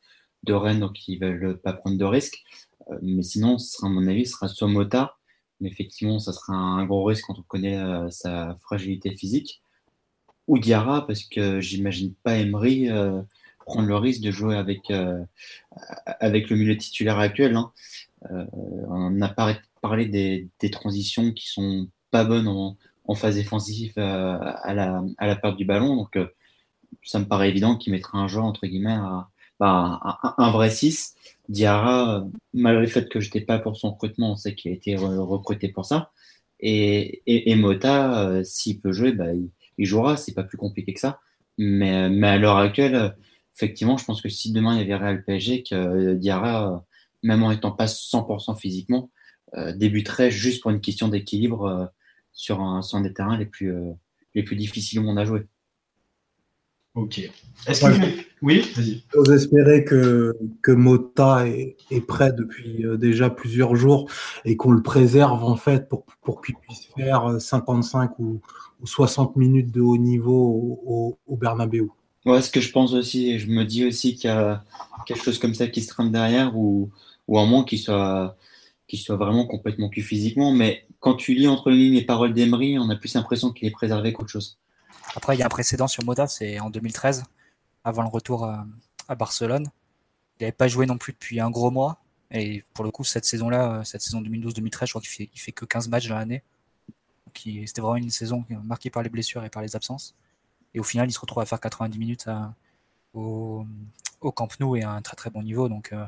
[0.44, 2.44] de Rennes, donc ils ne veulent pas prendre de risques.
[2.90, 5.18] Euh, mais sinon, ce sera, à mon avis, ce sera soit Mota.
[5.60, 9.62] Mais effectivement, ça sera un gros risque quand on connaît euh, sa fragilité physique
[10.48, 13.22] ou Diarra, parce que j'imagine pas Emery euh,
[13.66, 14.92] prendre le risque de jouer avec,
[16.20, 17.56] avec le milieu titulaire actuel.
[17.56, 17.72] Hein.
[18.30, 18.46] Euh,
[18.88, 19.30] on a
[19.82, 22.78] parlé des, transitions qui sont pas bonnes en,
[23.16, 25.96] phase défensive à, la, à perte du ballon.
[25.96, 26.18] Donc,
[27.04, 30.00] ça me paraît évident qu'il mettra un joueur, entre guillemets, à, bah,
[30.38, 31.16] un, vrai 6.
[31.50, 34.76] Diarra, malgré le fait que je n'étais pas pour son recrutement, on sait qu'il a
[34.76, 36.12] été recruté pour ça.
[36.62, 41.20] Et, Mota, s'il peut jouer, bah, il, il jouera, c'est pas plus compliqué que ça.
[41.58, 41.92] Mais,
[42.24, 43.16] à l'heure actuelle,
[43.56, 46.86] effectivement, je pense que si demain il y avait Real PSG, euh, Diarra,
[47.24, 49.10] même en étant pas 100% physiquement,
[49.56, 51.86] euh, débuterait juste pour une question d'équilibre euh,
[52.34, 53.74] sur, un, sur un des terrains les plus,
[54.36, 55.46] les plus difficiles au monde à jouer.
[56.94, 57.20] Ok.
[57.68, 59.04] Est-ce que Oui, vas-y.
[59.14, 64.10] J'ose espérer que, que Mota est, est prêt depuis déjà plusieurs jours
[64.44, 68.42] et qu'on le préserve en fait pour, pour qu'il puisse faire 55 ou,
[68.84, 71.90] 60 minutes de haut niveau au, au, Bernabeu.
[72.26, 74.64] Ouais, ce que je pense aussi, je me dis aussi qu'il y a
[75.06, 76.90] quelque chose comme ça qui se trame derrière ou,
[77.32, 78.36] ou un moins qu'il soit,
[78.94, 80.52] soit vraiment complètement cul physiquement.
[80.52, 83.70] Mais quand tu lis entre les lignes les paroles d'Emery, on a plus l'impression qu'il
[83.70, 84.60] est préservé qu'autre chose.
[85.16, 87.24] Après, il y a un précédent sur Moda, c'est en 2013,
[87.86, 88.68] avant le retour à,
[89.08, 89.68] à Barcelone.
[90.40, 92.02] Il n'avait pas joué non plus depuis un gros mois.
[92.32, 95.64] Et pour le coup, cette saison-là, cette saison 2012-2013, je crois qu'il fait, fait que
[95.64, 96.44] 15 matchs dans l'année.
[97.34, 100.16] C'était vraiment une saison marquée par les blessures et par les absences.
[100.74, 102.26] Et au final, il se retrouve à faire 90 minutes
[103.14, 103.66] au,
[104.20, 105.70] au, Camp Nou et à un très très bon niveau.
[105.70, 106.06] Donc, euh,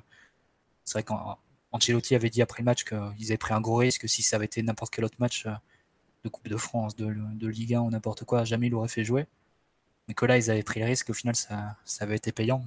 [0.86, 4.08] c'est vrai qu'Ancelotti avait dit après le match qu'ils avaient pris un gros risque.
[4.10, 5.54] Si ça avait été n'importe quel autre match euh,
[6.24, 9.28] de Coupe de France, de, Ligue 1 ou n'importe quoi, jamais il l'aurait fait jouer.
[10.08, 11.10] Mais que là, ils avaient pris le risque.
[11.10, 12.64] Au final, ça, ça avait été payant.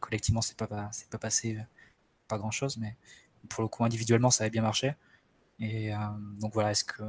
[0.00, 1.62] Collectivement, c'est pas, pas passé euh,
[2.28, 2.96] pas grand chose, mais
[3.48, 4.94] pour le coup, individuellement, ça avait bien marché.
[5.60, 5.92] Et
[6.40, 7.02] donc voilà, est-ce que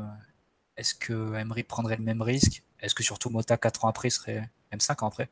[0.78, 2.64] est-ce que Emery prendrait le même risque?
[2.80, 5.30] Est-ce que surtout Mota, 4 ans après, serait, même 5 ans après,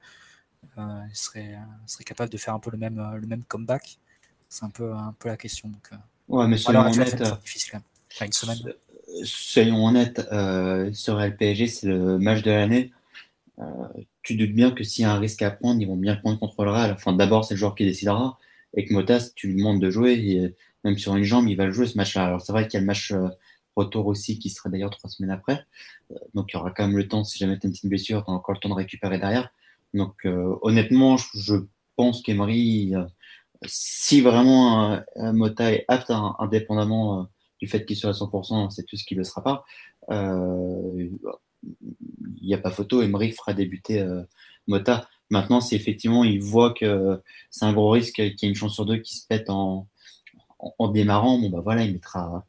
[0.78, 1.58] euh, serait,
[1.88, 4.00] serait capable de faire un peu le même, le même comeback?
[4.50, 5.70] C'est un peu, un peu la question.
[5.70, 5.96] Donc, euh,
[6.28, 7.22] ouais, mais soyons honnêtes.
[7.22, 8.58] Enfin, une semaine.
[9.24, 12.92] Soyons honnêtes, euh, sur le PSG, c'est le match de l'année.
[13.60, 13.64] Euh,
[14.22, 16.40] tu doutes bien que s'il y a un risque à prendre, ils vont bien prendre
[16.40, 16.92] contre le Real.
[16.92, 18.38] Enfin, d'abord, c'est le joueur qui décidera.
[18.76, 21.66] Et que Mota, si tu lui demandes de jouer, même sur une jambe, il va
[21.66, 22.26] le jouer ce match-là.
[22.26, 23.14] Alors, c'est vrai qu'il y a le match
[23.80, 25.66] retour aussi, qui sera d'ailleurs trois semaines après.
[26.12, 27.90] Euh, donc il y aura quand même le temps, si jamais tu as une petite
[27.90, 29.50] blessure, tu as encore le temps de récupérer derrière.
[29.94, 31.56] Donc euh, honnêtement, je,
[31.96, 33.04] pense qu'Emery, euh,
[33.66, 37.28] si vraiment Mota est apte, indépendamment
[37.60, 39.66] du fait qu'il soit à 100%, c'est tout ce qu'il ne le sera pas,
[40.10, 41.12] il
[42.42, 44.06] n'y a pas photo, Emery fera débuter
[44.68, 45.10] Mota.
[45.30, 48.74] Maintenant, si effectivement il voit que c'est un gros risque, qu'il y a une chance
[48.76, 49.88] sur deux qui se pète en,
[50.60, 52.46] en, démarrant, bon bah voilà, il mettra,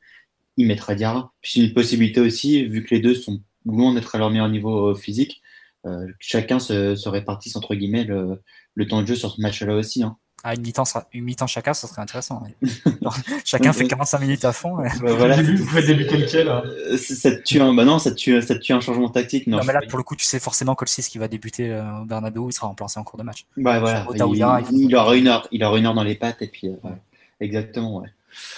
[0.56, 1.32] il mettra Diarra.
[1.40, 4.48] Puis c'est une possibilité aussi, vu que les deux sont loin d'être à leur meilleur
[4.48, 5.42] niveau euh, physique,
[5.86, 8.42] euh, chacun se, se, répartisse entre guillemets le,
[8.74, 10.02] le, temps de jeu sur ce match-là aussi.
[10.02, 10.16] Hein.
[10.42, 12.42] À une mi-temps, une mi chacun, ça serait intéressant.
[13.44, 14.76] chacun fait 45 minutes à fond.
[14.76, 18.10] Bah, voilà, vous faites débuter lequel là euh, ça te tue un, bah non, ça
[18.10, 19.46] te tue, ça te tue un changement tactique.
[19.46, 21.28] Non, non mais là, pour le coup, tu sais forcément que le 6 qui va
[21.28, 23.46] débuter au Bernabeu, il sera remplacé en cours de match.
[23.56, 24.06] Bah, voilà.
[24.14, 26.90] il, il, aura une heure, il aura une heure dans les pattes et puis ouais.
[27.40, 27.98] exactement.
[27.98, 28.08] Ouais.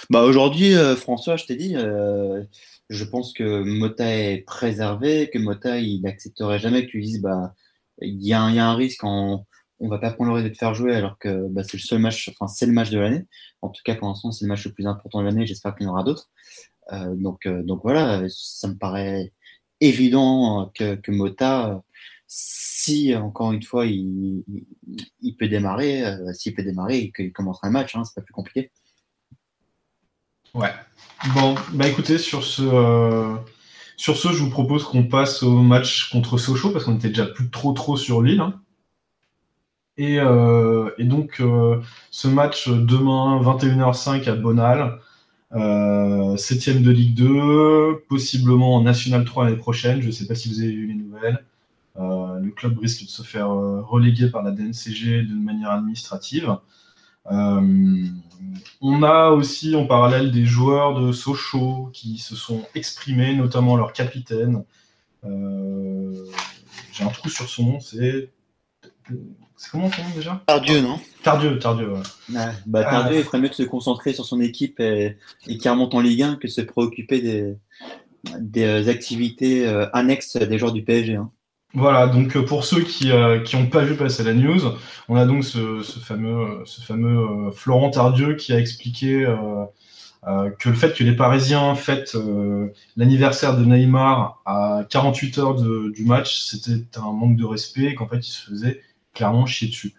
[0.09, 2.43] Bah aujourd'hui, euh, François, je t'ai dit, euh,
[2.89, 7.53] je pense que Mota est préservé, que Mota, il n'accepterait jamais que tu dises, bah,
[8.01, 9.45] il y, a un risque, on,
[9.79, 11.83] on va pas prendre le risque de te faire jouer alors que bah, c'est le
[11.83, 13.25] seul match, enfin c'est le match de l'année.
[13.61, 15.45] En tout cas, pour l'instant, c'est le match le plus important de l'année.
[15.45, 16.29] J'espère qu'il y en aura d'autres.
[16.91, 19.31] Euh, donc, euh, donc voilà, ça me paraît
[19.79, 21.81] évident que, que Mota,
[22.35, 24.43] si encore une fois il,
[25.37, 28.33] peut démarrer, euh, s'il peut démarrer et qu'il commencera un match, hein, c'est pas plus
[28.33, 28.71] compliqué.
[30.55, 30.71] Ouais.
[31.35, 33.35] Bon, bah écoutez, sur ce, euh,
[33.97, 37.27] sur ce, je vous propose qu'on passe au match contre Sochaux parce qu'on était déjà
[37.27, 38.41] plus trop trop sur l'île.
[38.41, 38.62] Hein.
[39.97, 40.17] Et,
[40.99, 41.41] donc,
[42.11, 44.99] ce match demain, 21h05 à Bonal,
[46.37, 50.01] septième de Ligue 2, possiblement en National 3 l'année prochaine.
[50.01, 51.45] Je ne sais pas si vous avez vu les nouvelles.
[51.95, 56.57] le club risque de se faire reléguer par la DNCG d'une manière administrative.
[57.31, 58.07] Euh,
[58.81, 63.93] on a aussi en parallèle des joueurs de Sochaux qui se sont exprimés, notamment leur
[63.93, 64.63] capitaine.
[65.23, 66.25] Euh,
[66.91, 68.29] j'ai un trou sur son nom, c'est.
[69.57, 71.93] C'est comment son nom déjà Tardieu, non Tardieu, Tardieu,
[72.65, 75.93] bah, Tardieu, il ferait mieux de se concentrer sur son équipe et, et qui remonte
[75.93, 77.55] en Ligue 1 que de se préoccuper des,
[78.39, 81.15] des activités euh, annexes des joueurs du PSG.
[81.15, 81.31] Hein.
[81.75, 84.59] Voilà, donc euh, pour ceux qui n'ont euh, pas vu passer la news,
[85.09, 89.25] on a donc ce, fameux, ce fameux euh, Florent Tardieu qui a expliqué
[90.59, 92.15] que le fait que les Parisiens fêtent
[92.95, 98.07] l'anniversaire de Neymar à 48 heures du match, c'était un manque de respect et qu'en
[98.07, 98.79] fait, il se faisait
[99.13, 99.93] clairement chier dessus.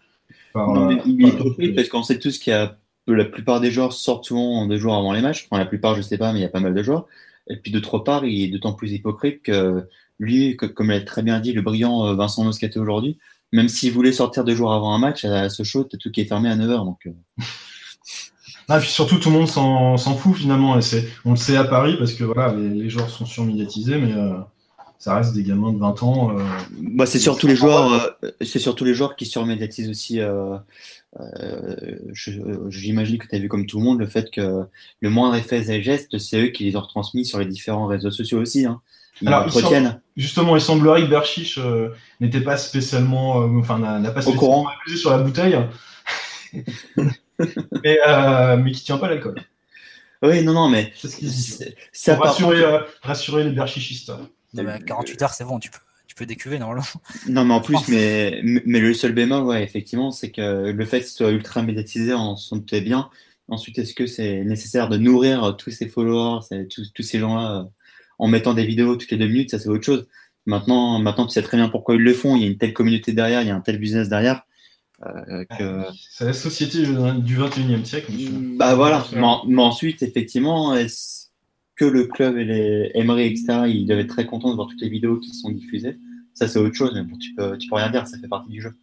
[0.54, 1.26] il
[1.60, 4.78] est parce qu'on sait tous qu'il y a la plupart des joueurs sortent souvent deux
[4.78, 5.46] jours avant les matchs.
[5.50, 7.06] Enfin, la plupart, je sais pas, mais il y a pas mal de joueurs.
[7.48, 9.84] Et puis d'autre part, il est d'autant plus hypocrite que
[10.18, 13.18] lui, comme l'a très bien dit le brillant euh, Vincent Moscato aujourd'hui,
[13.52, 16.24] même s'il voulait sortir deux jours avant un match, à ce show, tout qui est
[16.24, 16.84] fermé à 9h.
[16.84, 17.12] Donc, euh.
[18.68, 20.78] ah, puis surtout, tout le monde s'en fout finalement.
[20.78, 20.82] Et
[21.24, 24.38] on le sait à Paris parce que voilà, les, joueurs sont surmédiatisés, mais euh,
[24.98, 26.36] ça reste des gamins de 20 ans.
[26.80, 30.20] bah, c'est surtout les joueurs, c'est surtout les joueurs qui surmédiatisent aussi.
[32.68, 34.64] J'imagine que tu as vu comme tout le monde le fait que
[35.00, 38.10] le moindre effet et geste, c'est eux qui les ont retransmis sur les différents réseaux
[38.10, 38.66] sociaux aussi.
[38.66, 38.80] Hein.
[39.24, 39.48] Alors,
[40.16, 44.98] justement, il semblerait que Berchiche euh, n'était pas spécialement, euh, enfin, n'a pas spécialement abusé
[44.98, 45.56] sur la bouteille,
[47.38, 49.36] mais, euh, mais qui tient pas l'alcool.
[50.22, 50.92] Oui, non, non, mais
[51.92, 52.64] ça Pour rassurer,
[53.02, 54.12] rassurer les berchichistes.
[54.54, 56.84] 48 heures, c'est bon, tu peux, tu peux décuver normalement.
[57.28, 61.00] Non, mais en plus, mais, mais le seul bémol, ouais, effectivement, c'est que le fait
[61.00, 63.10] que ce soit ultra médiatisé, on s'en doutait bien.
[63.48, 66.40] Ensuite, est-ce que c'est nécessaire de nourrir tous ces followers,
[66.70, 67.68] tous, tous ces gens-là
[68.18, 70.06] en mettant des vidéos toutes les deux minutes, ça c'est autre chose.
[70.46, 72.36] Maintenant, maintenant, tu sais très bien pourquoi ils le font.
[72.36, 74.42] Il y a une telle communauté derrière, il y a un tel business derrière.
[75.04, 75.82] Euh, que...
[76.10, 78.12] C'est la société du 21e siècle.
[78.56, 79.06] Bah voilà.
[79.46, 81.23] Mais, ensuite, effectivement, est-ce
[81.76, 84.80] que le club et les Emery, etc., ils doivent être très contents de voir toutes
[84.80, 85.98] les vidéos qui sont diffusées
[86.32, 88.50] Ça, c'est autre chose, mais bon, tu peux, tu peux rien dire, ça fait partie
[88.50, 88.76] du jeu.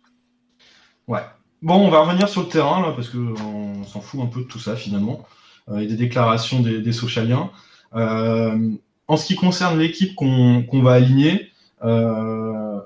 [1.07, 1.21] Ouais.
[1.61, 4.47] Bon, on va revenir sur le terrain, là, parce qu'on s'en fout un peu de
[4.47, 5.25] tout ça, finalement.
[5.69, 7.51] Euh, et des déclarations des, socialiens.
[7.95, 8.71] Euh,
[9.07, 11.51] en ce qui concerne l'équipe qu'on va aligner,
[11.83, 12.79] euh,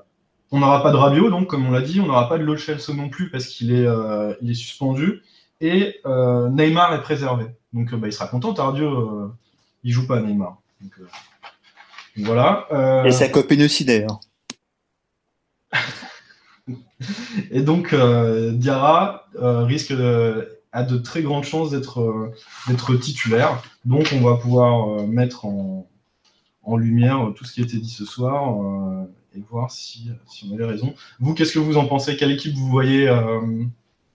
[0.50, 2.56] on n'aura pas de Rabiot, donc comme on l'a dit, on n'aura pas de Lo
[2.94, 5.22] non plus parce qu'il est, est suspendu.
[5.60, 7.46] Et Neymar est préservé.
[7.72, 8.88] Donc bah, il sera content, Tardieu,
[9.86, 10.60] il joue pas Neymar.
[12.16, 13.04] voilà.
[13.06, 14.20] Et sa copine aussi d'ailleurs.
[17.50, 19.92] et donc Diarra risque
[20.72, 23.62] a de très grandes chances d'être titulaire.
[23.84, 25.88] Donc on va pouvoir mettre en,
[26.66, 30.46] en lumière tout ce qui a été dit ce soir euh, et voir si, si,
[30.50, 30.94] on avait raison.
[31.20, 32.16] Vous, qu'est-ce que vous en pensez?
[32.16, 33.40] Quelle équipe vous voyez euh,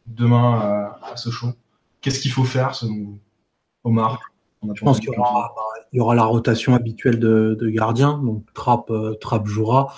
[0.05, 1.53] demain à, ce show?
[2.01, 3.19] Qu'est-ce qu'il faut faire selon vous?
[3.83, 4.19] Omar
[4.73, 5.09] Je pense qu'il
[5.93, 8.19] y, aura, la rotation habituelle de, gardiens.
[8.19, 9.93] Donc Trapp, euh, jouera.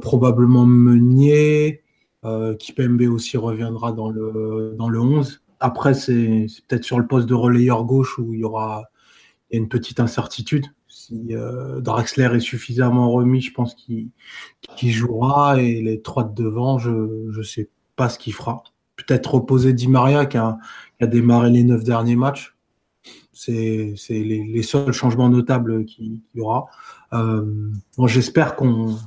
[0.00, 1.82] probablement Meunier.
[2.58, 5.42] Kipembe aussi reviendra dans le, dans le 11.
[5.60, 8.84] Après, c'est peut-être sur le poste de relayeur gauche où il y aura
[9.50, 10.66] une petite incertitude
[11.08, 14.10] si euh, Draxler est suffisamment remis, je pense qu'il
[14.82, 15.60] jouera.
[15.60, 18.62] Et les trois de devant, je ne sais pas ce qu'il fera.
[18.96, 20.58] Peut-être reposer Di Maria qui a,
[21.00, 22.56] démarré les neuf derniers matchs.
[23.38, 26.66] C'est les, seuls changements notables qu'il y aura.
[27.12, 27.70] Euh,
[28.06, 28.98] J'espère qu'on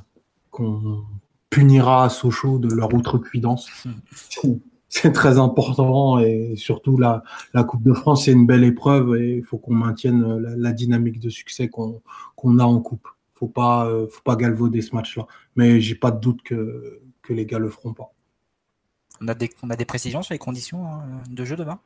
[1.50, 3.70] punira Sochaux de leur outrecuidance.
[4.88, 7.22] c'est très important et surtout la,
[7.52, 11.18] la Coupe de France, c'est une belle épreuve et il faut qu'on maintienne la, dynamique
[11.18, 13.08] de succès qu'on a en Coupe.
[13.34, 15.26] Faut pas, euh, faut pas galvauder ce match-là.
[15.56, 18.12] Mais j'ai pas de doute que, que les gars le feront pas.
[19.20, 21.78] On a des, on a des précisions sur les conditions hein, de jeu demain?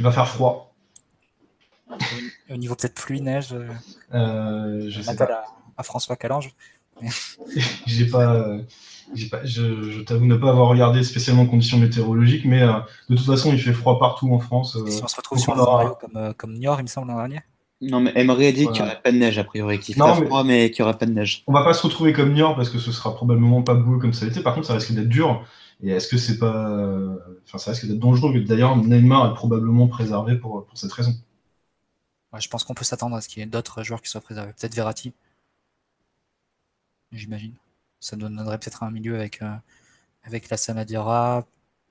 [0.00, 0.75] Il va faire froid.
[2.50, 3.52] Au niveau peut-être pluie, neige.
[3.52, 3.68] Euh,
[4.14, 5.44] euh je sais pas.
[5.76, 6.54] À, François Calange.
[7.86, 8.58] j'ai pas
[9.14, 12.72] je, t'avoue ne pas avoir regardé spécialement conditions météorologiques, mais euh,
[13.08, 14.76] de toute façon, il fait froid partout en France.
[14.76, 17.08] Euh, si on se retrouve sur un scénario comme, euh, comme Niort, il me semble,
[17.08, 17.40] l'an dernier
[17.80, 20.26] Non, mais Emery a dit qu'il n'y aurait pas de neige, a priori, qu'il ferait
[20.26, 21.44] froid, mais qu'il n'y aurait pas de neige.
[21.46, 24.12] On va pas se retrouver comme Niort parce que ce sera probablement pas beau comme
[24.12, 24.40] ça été.
[24.40, 25.44] Par contre, ça risque d'être dur.
[25.82, 26.70] Et est-ce que c'est pas.
[27.46, 28.32] Enfin, ça risque d'être dangereux.
[28.40, 31.12] D'ailleurs, Neymar est probablement préservé pour, pour cette raison.
[32.40, 34.52] Je pense qu'on peut s'attendre à ce qu'il y ait d'autres joueurs qui soient préservés.
[34.52, 35.12] Peut-être Verratti.
[37.12, 37.54] J'imagine
[38.00, 39.54] ça donnerait peut-être un milieu avec, euh,
[40.24, 41.44] avec la Sanadira,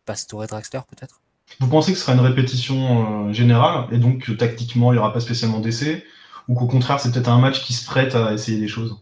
[0.06, 1.22] Pastore et Draxler peut-être
[1.60, 5.00] Vous pensez que ce sera une répétition euh, générale et donc que tactiquement il n'y
[5.00, 6.06] aura pas spécialement d'essai
[6.48, 9.02] ou qu'au contraire c'est peut-être un match qui se prête à essayer des choses?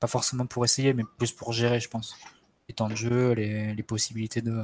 [0.00, 2.16] Pas forcément pour essayer, mais plus pour gérer, je pense.
[2.68, 4.62] Les temps de jeu, les, possibilités de,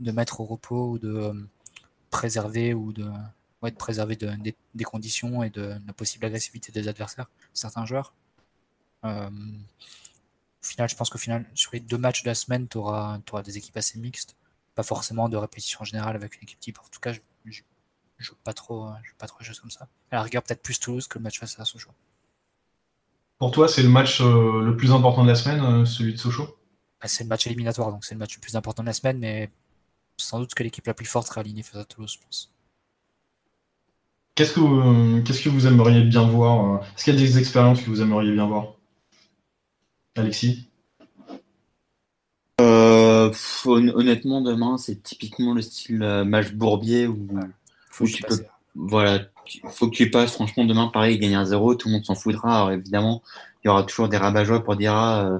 [0.00, 1.32] de, mettre au repos ou de euh,
[2.10, 3.06] préserver ou de,
[3.66, 8.14] ouais, de préserver des, conditions et de la possible agressivité des adversaires, certains joueurs.
[9.04, 12.78] Euh, au final, je pense qu'au final, sur les deux matchs de la semaine, tu
[12.78, 14.36] auras, auras, des équipes assez mixtes.
[14.74, 16.78] Pas forcément de répétition générale avec une équipe type.
[16.78, 17.52] En tout cas, je ne
[18.18, 18.88] joue pas trop,
[19.18, 19.88] pas trop choses comme ça.
[20.10, 21.92] À la rigueur, peut-être plus Toulouse que le match face à Sochaux.
[23.38, 26.18] Pour toi, c'est le match euh, le plus important de la semaine, euh, celui de
[26.18, 26.56] Sochaux?
[27.00, 29.18] Bah, C'est le match éliminatoire, donc c'est le match le plus important de la semaine,
[29.18, 29.50] mais
[30.16, 32.55] sans doute que l'équipe la plus forte sera alignée face à Toulouse, je pense.
[34.36, 37.80] Qu'est-ce que, vous, qu'est-ce que vous aimeriez bien voir Est-ce qu'il y a des expériences
[37.80, 38.74] que vous aimeriez bien voir?
[40.14, 40.68] Alexis?
[42.60, 43.32] Euh,
[43.64, 47.26] Honnêtement, demain, c'est typiquement le style euh, match Bourbier où,
[47.90, 48.44] faut tu peux.
[48.74, 49.20] Voilà,
[49.70, 50.32] faut que tu passes.
[50.32, 52.56] Franchement, demain, pareil, il gagne un 0, tout le monde s'en foudra.
[52.56, 53.22] Alors évidemment,
[53.64, 55.38] il y aura toujours des rabat pour dire ah, euh,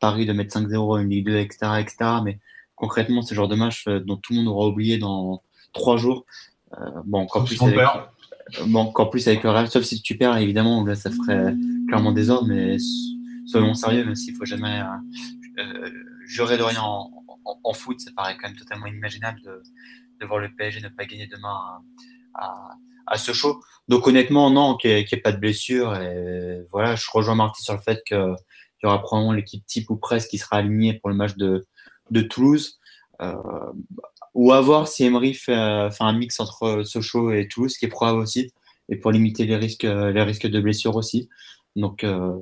[0.00, 1.96] Paris de mettre 5-0 une Ligue 2, etc., etc.
[2.24, 2.38] Mais
[2.76, 5.42] concrètement, c'est le genre de match dont tout le monde aura oublié dans
[5.74, 6.24] trois jours.
[7.04, 7.78] bon, encore plus, avec,
[8.66, 11.54] bon, encore plus avec le Real, sauf si tu perds, évidemment, là, ça ferait
[11.86, 12.76] clairement des ordres, mais
[13.46, 15.90] soyons sérieux, même s'il faut jamais euh, euh,
[16.26, 20.80] jurer de rien en, foot, ça paraît quand même totalement inimaginable de, voir le PSG
[20.80, 21.80] ne pas gagner demain
[22.34, 22.76] à,
[23.06, 23.60] à, ce show.
[23.88, 25.94] Donc honnêtement, non, qu'il n'y ait, pas de blessure.
[25.96, 28.36] Et voilà, je rejoins Marty sur le fait qu'il
[28.82, 31.66] y aura probablement l'équipe type ou presque qui sera alignée pour le match de,
[32.10, 32.78] de Toulouse.
[33.20, 33.34] Euh,
[34.38, 37.88] ou à voir si Emery fait, un mix entre Sochaux et Toulouse, ce qui est
[37.88, 38.52] probable aussi,
[38.88, 41.28] et pour limiter les risques, les risques de blessure aussi.
[41.74, 42.34] Donc, euh,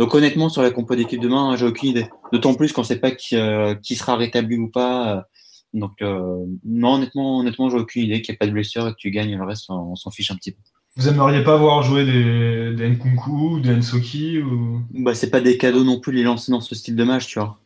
[0.00, 2.08] donc honnêtement, sur la compo d'équipe demain, j'ai aucune idée.
[2.32, 5.28] D'autant plus qu'on ne sait pas qui, euh, qui, sera rétabli ou pas.
[5.72, 8.90] Donc, euh, non, honnêtement, honnêtement j'ai aucune idée qu'il n'y ait pas de blessure et
[8.90, 9.36] que tu gagnes.
[9.36, 10.58] Le reste, on, s'en fiche un petit peu.
[10.96, 14.80] Vous aimeriez pas voir jouer des, des Nkunku, des Nsoki ou...
[14.94, 17.38] bah, C'est pas des cadeaux non plus les lancer dans ce style de match, tu
[17.38, 17.60] vois.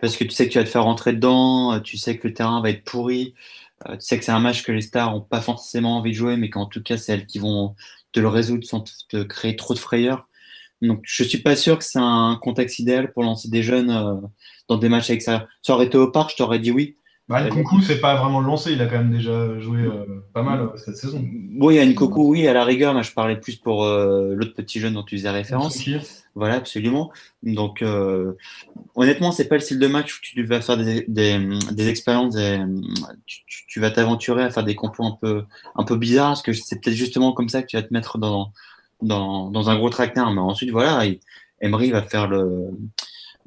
[0.00, 2.34] Parce que tu sais que tu vas te faire rentrer dedans, tu sais que le
[2.34, 3.34] terrain va être pourri,
[3.86, 6.36] tu sais que c'est un match que les stars n'ont pas forcément envie de jouer,
[6.36, 7.74] mais qu'en tout cas, c'est elles qui vont
[8.12, 10.28] te le résoudre sans te créer trop de frayeur.
[10.82, 14.14] Donc, je suis pas sûr que c'est un contexte idéal pour lancer des jeunes euh,
[14.68, 15.48] dans des matchs extérieurs.
[15.62, 16.96] Ça aurait été au parc, je t'aurais dit oui.
[17.26, 20.42] Bah, Nkunku, c'est pas vraiment le lancer, il a quand même déjà joué euh, pas
[20.42, 21.24] mal euh, cette saison.
[21.58, 25.02] Oui, Nkunku, oui, à la rigueur, mais je parlais plus pour l'autre petit jeune dont
[25.02, 25.78] tu faisais référence.
[26.34, 27.12] Voilà, absolument.
[27.42, 27.82] Donc,
[28.94, 32.60] honnêtement, c'est pas le style de match où tu vas faire des, des, expériences, et,
[33.68, 35.44] tu, vas t'aventurer à faire des compos un peu,
[35.76, 38.18] un peu bizarres, parce que c'est peut-être justement comme ça que tu vas te mettre
[38.18, 38.52] dans,
[39.00, 40.30] dans, un gros tracteur.
[40.30, 41.04] Mais ensuite, voilà,
[41.62, 42.70] Emery va faire le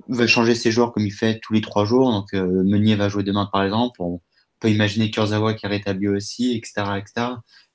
[0.08, 2.12] va changer ses joueurs comme il fait tous les trois jours.
[2.12, 4.02] Donc euh, Meunier va jouer demain par exemple.
[4.02, 4.22] On
[4.60, 6.98] peut imaginer Kurzawa qui est rétabli aussi, etc.
[6.98, 7.28] etc.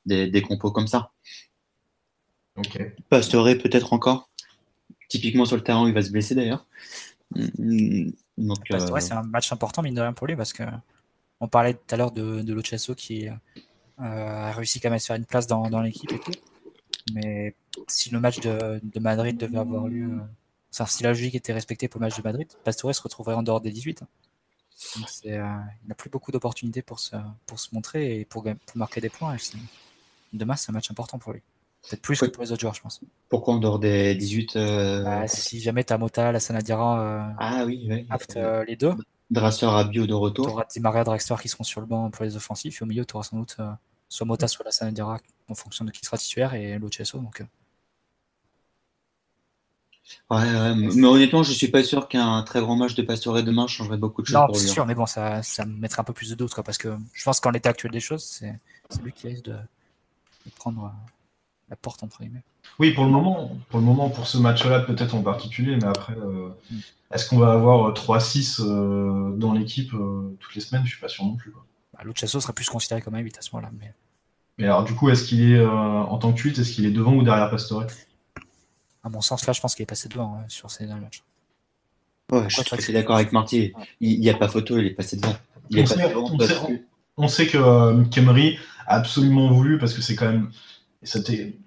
[0.07, 1.11] Des, des compos comme ça.
[2.57, 2.93] Okay.
[3.09, 4.31] Pasterait peut-être encore.
[5.09, 6.67] Typiquement sur le terrain, il va se blesser d'ailleurs.
[7.35, 10.63] Mm, donc, euh, c'est un match important, mine de rien, pour lui, parce que
[11.41, 13.33] on parlait tout à l'heure de, de Lochasso qui euh,
[13.99, 16.33] a réussi quand même à se faire une place dans, dans l'équipe et tout.
[17.15, 17.55] Mais
[17.89, 20.21] si le match de, Madrid devait avoir lieu,
[20.81, 23.43] euh, si la logique était respectée pour le match de Madrid, Pastore se retrouverait en
[23.43, 24.01] dehors des 18.
[24.97, 27.17] Donc euh, il n'a plus beaucoup d'opportunités pour se,
[27.47, 28.45] pour se montrer et pour,
[28.75, 29.37] marquer des points.
[30.33, 31.43] demain, c'est un match important pour lui.
[31.89, 33.01] Peut-être plus que pour les autres joueurs, je pense.
[33.29, 37.65] Pourquoi en dehors des 18 euh, bah, Si jamais tu as Mota, la Sanadira, ah,
[37.67, 38.07] oui, oui.
[38.67, 38.95] les deux.
[39.31, 40.47] Drasseur à bio de retour.
[40.47, 42.81] Tu auras Di Maria Draxler qui seront sur le banc pour les offensifs.
[42.81, 43.57] Et au milieu, tu auras sans doute
[44.09, 45.19] soit Mota, soit la Sanadira
[45.49, 47.19] en fonction de qui sera titulaire et l'OCSO.
[47.19, 47.43] Donc,
[50.31, 50.75] euh.
[50.75, 53.97] Ouais, mais honnêtement, je suis pas sûr qu'un très grand match de Pastore demain changerait
[53.97, 54.35] beaucoup de choses.
[54.35, 56.79] Non, c'est sûr, mais bon, ça, ça me mettrait un peu plus de doute, parce
[56.79, 58.59] que je pense qu'en l'état actuel des choses, c'est
[59.03, 59.57] lui qui risque de,
[60.57, 61.11] prendre euh,
[61.71, 62.43] la porte entre guillemets.
[62.79, 66.15] Oui, pour le moment, pour le moment, pour ce match-là, peut-être en particulier, mais après,
[66.15, 66.79] euh, mm.
[67.13, 70.85] est-ce qu'on va avoir 3-6 dans l'équipe toutes les semaines?
[70.85, 71.53] Je suis pas sûr non plus.
[71.93, 73.71] Bah, serait plus considéré comme un 8 à ce moment-là.
[73.79, 73.93] Mais...
[74.59, 76.91] Mais alors, du coup, est-ce qu'il est, euh, en tant que 8, est-ce qu'il est
[76.91, 77.87] devant ou derrière Pastore?
[79.05, 81.23] À mon sens, là, je pense qu'il est passé devant hein, sur ces derniers matchs.
[82.31, 83.73] Ouais, je suis d'accord avec Marty.
[84.01, 85.35] Il n'y a pas photo, il est passé devant.
[87.17, 88.53] on, sait, que euh,
[88.87, 90.51] a absolument voulu, parce que c'est quand même.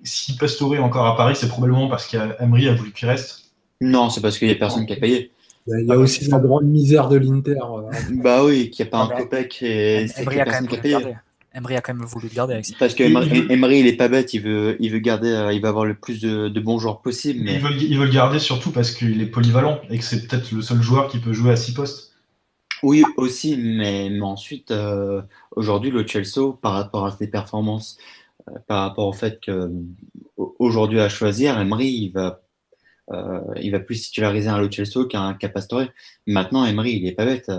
[0.04, 3.52] Si Pastore est encore à Paris, c'est probablement parce qu'Emery a voulu qu'il reste.
[3.82, 5.32] Non, c'est parce qu'il n'y a personne qui a payé.
[5.68, 7.58] Il y a, aussi la grande misère de l'Inter.
[7.60, 7.92] Euh.
[8.12, 11.16] bah oui, qu'il n'y a pas un copec et c'est personne qui a payé.
[11.56, 12.54] Emery a quand même voulu le garder.
[12.54, 15.62] Avec Parce que Emery, il est pas bête, il veut, il veut garder, euh, il
[15.62, 17.42] va avoir le plus de, bons joueurs possible.
[17.44, 17.56] Mais...
[17.56, 20.52] Il, veut, il, veut, le garder surtout parce qu'il est polyvalent et que c'est peut-être
[20.52, 22.12] le seul joueur qui peut jouer à six postes.
[22.84, 25.22] Oui, aussi, mais, mais ensuite, euh,
[25.56, 27.98] aujourd'hui, le Chelsea, par rapport à ses performances,
[28.50, 32.42] euh, par rapport au fait qu'aujourd'hui, à choisir, Emery, il va,
[33.12, 35.86] euh, il va plus titulariser un Lo Celso qu'un qu Pastore.
[36.28, 37.50] Maintenant, Emery, il est pas bête.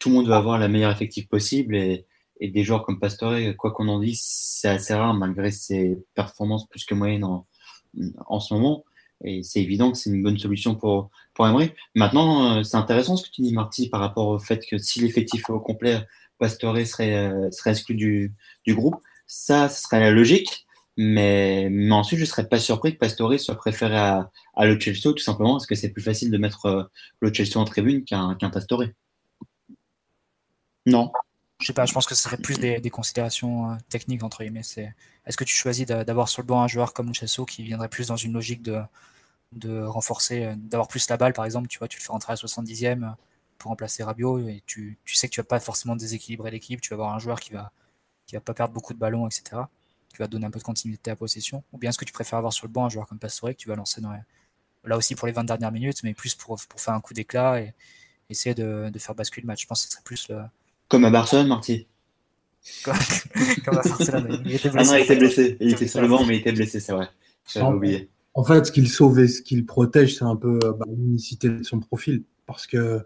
[0.00, 2.04] tout le monde veut avoir la meilleure effective possible et,
[2.44, 6.68] et des joueurs comme Pastore, quoi qu'on en dise, c'est assez rare malgré ses performances
[6.68, 7.46] plus que moyennes en,
[8.26, 8.84] en ce moment.
[9.24, 11.72] Et c'est évident que c'est une bonne solution pour, pour Emery.
[11.94, 15.00] Maintenant, euh, c'est intéressant ce que tu dis, Marty, par rapport au fait que si
[15.00, 16.06] l'effectif est au complet,
[16.38, 18.34] Pastore serait, euh, serait exclu du,
[18.66, 18.96] du groupe.
[19.26, 20.66] Ça, ce serait la logique.
[20.98, 24.76] Mais, mais ensuite, je ne serais pas surpris que Pastore soit préféré à, à Lo
[24.76, 26.82] tout simplement parce que c'est plus facile de mettre euh,
[27.22, 28.84] Lo Celso en tribune qu'un qu'un Pastore.
[30.86, 31.10] Non
[31.60, 34.62] je sais pas, je pense que ce serait plus des, considérations techniques entre guillemets.
[34.62, 34.94] C'est
[35.26, 38.08] est-ce que tu choisis d'avoir sur le banc un joueur comme Chesso qui viendrait plus
[38.08, 41.98] dans une logique de, renforcer, euh, d'avoir plus la balle, par exemple, tu vois, tu
[41.98, 43.10] le fais rentrer à 70e euh,
[43.58, 46.94] pour remplacer Rabiot et tu, sais que tu vas pas forcément déséquilibrer l'équipe, tu vas
[46.94, 47.72] avoir un joueur qui va,
[48.26, 49.62] qui va pas perdre beaucoup de ballons, etc.,
[50.10, 51.62] qui va donner un peu de continuité à possession.
[51.72, 53.54] Ou bien est-ce que tu préfères avoir sur le banc un joueur comme Pastore que
[53.54, 54.12] tu vas lancer dans
[54.84, 57.60] là aussi pour les 20 dernières minutes, mais plus pour, pour faire un coup d'éclat
[57.60, 57.74] et
[58.28, 59.62] essayer de, de, faire basculer le match?
[59.62, 60.42] Je pense que ce serait plus le...
[60.88, 61.86] Comme à Barcelone, Marty.
[62.84, 64.42] comme, à Barcelone.
[64.44, 64.90] Il était blessé.
[64.90, 65.56] Ah non, il était blessé.
[65.60, 67.08] Il était sur le banc, mais il était blessé, c'est vrai.
[67.52, 68.10] J'avais oublié.
[68.34, 71.48] En fait, ce qu'il sauve et ce qu'il protège, c'est un peu euh, bah, l'unicité
[71.48, 72.24] de son profil.
[72.46, 73.00] Parce que,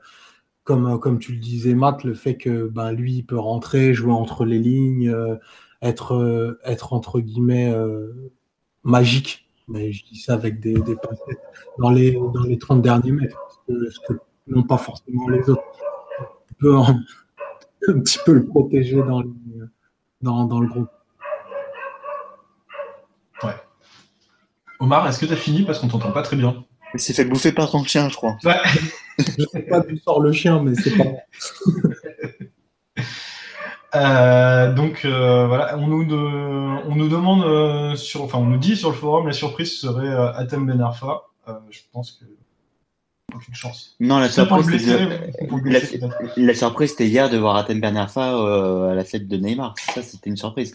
[0.65, 3.93] comme, euh, comme tu le disais, Matt, le fait que ben, lui, il peut rentrer,
[3.95, 5.37] jouer entre les lignes, euh,
[5.83, 7.73] être, être entre guillemets
[8.83, 9.49] magique.
[9.69, 11.43] Mais je dis ça avec des, des pincettes
[11.79, 13.63] dans les, dans les 30 derniers mètres.
[13.69, 14.19] Ce que,
[14.49, 15.63] n'ont pas forcément les autres.
[16.59, 16.75] Peut
[17.89, 19.23] un, petit peu le protéger dans,
[20.21, 20.89] dans, dans le groupe.
[24.81, 26.65] Omar, est-ce que tu as fini parce qu'on t'entend pas très bien
[26.95, 28.37] Il s'est fait bouffer par ton chien, je crois.
[28.45, 28.55] Ouais.
[29.19, 31.05] je sais pas d'où sort le chien, mais c'est pas.
[33.95, 38.77] Euh, donc euh, voilà, on nous, on nous demande euh, sur, enfin on nous dit
[38.77, 41.23] sur le forum la surprise serait Atem Ben Arfa.
[41.71, 42.27] je pense que
[43.35, 43.97] aucune chance.
[44.01, 44.87] Non, la surprise,
[46.37, 49.75] la, surprise c'était hier de voir Atem Ben Arfa à la fête de Neymar.
[49.79, 50.75] Ça c'était une surprise.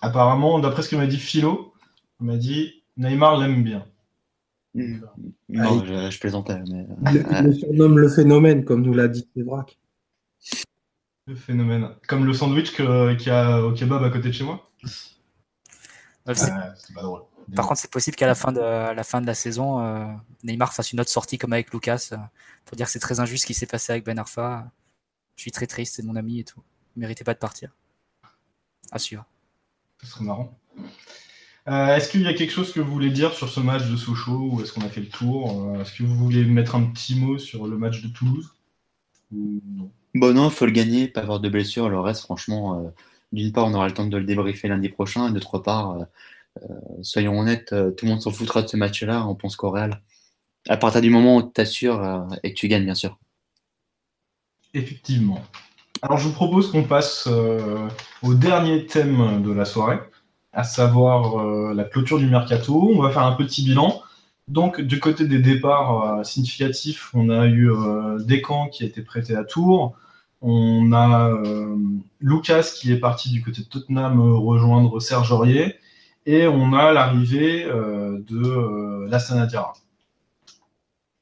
[0.00, 1.72] Apparemment, d'après ce que m'a dit Philo,
[2.20, 3.84] il m'a dit Neymar l'aime bien.
[4.74, 5.00] Hmm.
[5.48, 6.60] Non, je, plaisantais.
[6.68, 6.86] Mais...
[7.42, 9.78] Le, surnomme le phénomène, comme nous l'a dit Sévrac.
[11.26, 11.88] Le phénomène.
[12.06, 14.66] Comme le sandwich qu'il y a au kebab à côté de chez moi
[16.34, 17.22] c'est pas drôle.
[17.54, 20.06] Par contre, c'est possible qu'à la, fin de, la fin de la saison, euh,
[20.42, 22.16] Neymar fasse une autre sortie comme avec Lucas euh,
[22.64, 24.68] pour dire que c'est très injuste ce qui s'est passé avec Ben Arfa.
[25.36, 26.60] Je suis très triste, c'est mon ami et tout.
[26.96, 27.70] Il méritait pas de partir.
[28.90, 29.24] À suivre.
[30.02, 30.58] Ce serait marrant.
[31.68, 33.96] Euh, est-ce qu'il y a quelque chose que vous voulez dire sur ce match de
[33.96, 36.84] Sochaux ou est-ce qu'on a fait le tour euh, Est-ce que vous voulez mettre un
[36.84, 38.52] petit mot sur le match de Toulouse
[39.32, 39.90] non?
[40.14, 41.88] Bon, non, il faut le gagner, pas avoir de blessure.
[41.88, 42.88] Le reste, franchement, euh,
[43.32, 45.28] d'une part, on aura le temps de le débriefer lundi prochain.
[45.28, 46.06] Et d'autre part,
[47.02, 49.26] soyons honnêtes, tout le monde s'en foutra de ce match-là.
[49.26, 50.02] On pense qu'au Real.
[50.68, 53.18] À partir du moment où tu t'assures et que tu gagnes, bien sûr.
[54.74, 55.40] Effectivement.
[56.02, 57.28] Alors, je vous propose qu'on passe
[58.22, 59.98] au dernier thème de la soirée
[60.56, 62.90] à savoir euh, la clôture du mercato.
[62.92, 64.00] On va faire un petit bilan.
[64.48, 69.02] Donc, du côté des départs euh, significatifs, on a eu euh, Descamps qui a été
[69.02, 69.94] prêté à Tours.
[70.42, 71.32] On a
[72.20, 75.76] Lucas qui est parti du côté de Tottenham rejoindre Serge Aurier.
[76.26, 79.74] Et on a l'arrivée de Lassana Diarra.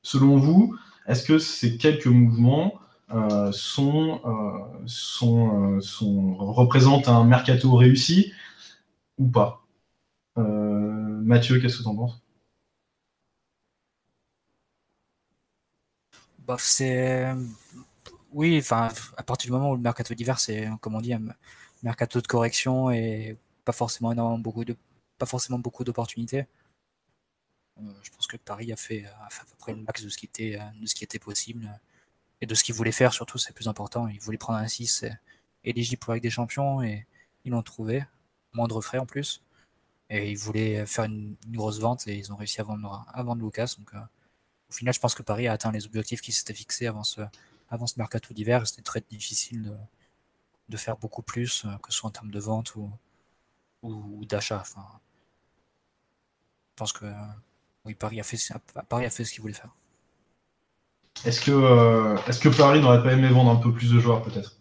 [0.03, 0.77] Selon vous,
[1.07, 2.81] est-ce que ces quelques mouvements
[3.53, 4.21] sont,
[4.87, 8.33] sont, représentent un mercato réussi
[9.19, 9.65] ou pas?
[10.39, 12.21] Euh, Mathieu, qu'est-ce que tu en penses?
[16.39, 17.33] Bah, c'est
[18.33, 21.23] oui, à partir du moment où le mercato d'hiver c'est comme on dit un
[21.83, 24.77] mercato de correction et pas forcément énormément beaucoup de
[25.19, 26.47] pas forcément beaucoup d'opportunités.
[27.79, 30.27] Euh, je pense que Paris a fait, à peu près le max de ce qui
[30.27, 31.69] était de ce qui était possible
[32.41, 34.09] et de ce qu'il voulait faire surtout c'est plus important.
[34.09, 35.05] Il voulait prendre un 6
[35.65, 37.07] éligible pour avec des champions et
[37.45, 38.05] ils l'ont trouvé
[38.53, 39.43] moindre frais en plus.
[40.11, 43.75] Et ils voulaient faire une, grosse vente et ils ont réussi à vendre, Lucas.
[43.79, 43.99] Donc, euh,
[44.71, 47.23] au final, je pense que Paris a atteint les objectifs qui s'étaient fixés avant ce,
[47.71, 48.67] avant ce mercato d'hiver.
[48.67, 49.77] C'était très difficile de,
[50.69, 52.91] de, faire beaucoup plus, euh, que ce soit en termes de vente ou,
[53.85, 54.61] ou, d'achat.
[54.61, 54.85] Enfin,
[56.73, 57.07] je pense que
[57.85, 58.39] oui, Paris a fait,
[58.89, 59.75] Paris a fait ce qu'il voulait faire.
[61.25, 64.23] Est-ce que, euh, est-ce que Paris n'aurait pas aimé vendre un peu plus de joueurs
[64.23, 64.57] peut-être?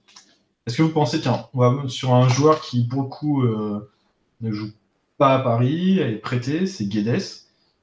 [0.65, 3.91] Est-ce que vous pensez, tiens, on va sur un joueur qui, pour le coup, euh,
[4.41, 4.71] ne joue
[5.17, 7.21] pas à Paris, est prêté, c'est Guedes,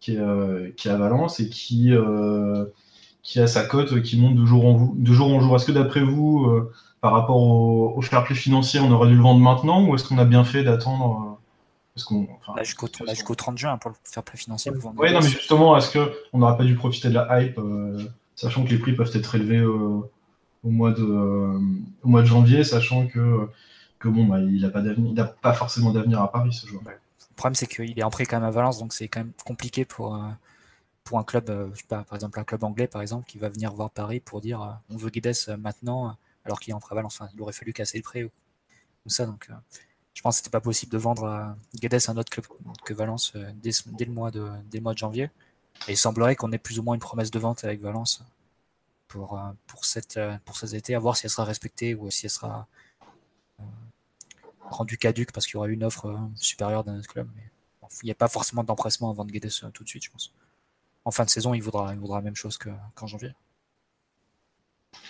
[0.00, 1.92] qui est, euh, qui est à Valence et qui,
[3.22, 5.56] qui a sa cote qui monte de jour en, de jour, en jour.
[5.56, 6.48] Est-ce que d'après vous,
[7.00, 10.04] par rapport au, au, fair play financier, on aurait dû le vendre maintenant ou est-ce
[10.04, 11.29] qu'on a bien fait d'attendre
[11.96, 14.72] Là, jusqu'au 30 juin pour le fair play financier.
[14.96, 17.60] Oui, non, mais justement, est-ce qu'on n'aurait pas dû profiter de la hype,
[18.36, 20.10] sachant que les prix peuvent être élevés au,
[20.64, 23.48] mois de, au mois de janvier, sachant que
[24.00, 26.82] que bon, bah, il n'a pas d'avenir, il pas forcément d'avenir à Paris ce joueur.
[26.84, 29.32] Le problème, c'est qu'il est en prêt quand même à Valence, donc c'est quand même
[29.44, 30.28] compliqué pour, euh,
[31.04, 33.38] pour un club, euh, je sais pas, par exemple un club anglais, par exemple, qui
[33.38, 36.80] va venir voir Paris pour dire euh, on veut Guedes maintenant, alors qu'il est en
[36.80, 37.20] prêt à Valence.
[37.20, 38.30] Enfin, il aurait fallu casser le prêt ou,
[39.06, 39.26] ça.
[39.26, 39.48] Donc,
[40.14, 42.46] je pense que c'était pas possible de vendre Guedes à un autre club
[42.84, 43.32] que Valence
[43.62, 45.30] dès, dès, le mois de, dès le mois de janvier.
[45.88, 48.22] Et il semblerait qu'on ait plus ou moins une promesse de vente avec Valence
[49.08, 52.30] pour, pour, cette, pour cet été, à voir si elle sera respectée ou si elle
[52.30, 52.66] sera
[54.70, 57.28] rendu caduque parce qu'il y aura une offre euh, supérieure d'un autre club.
[57.36, 57.42] Mais
[58.02, 60.32] il n'y a pas forcément d'empressement à vendre Guedes euh, tout de suite, je pense.
[61.04, 63.32] En fin de saison, il vaudra, il vaudra la même chose qu'en janvier.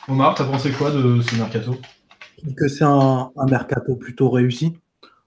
[0.09, 1.77] Omar, t'as pensé quoi de ce mercato?
[2.57, 4.79] Que c'est un, mercato plutôt réussi.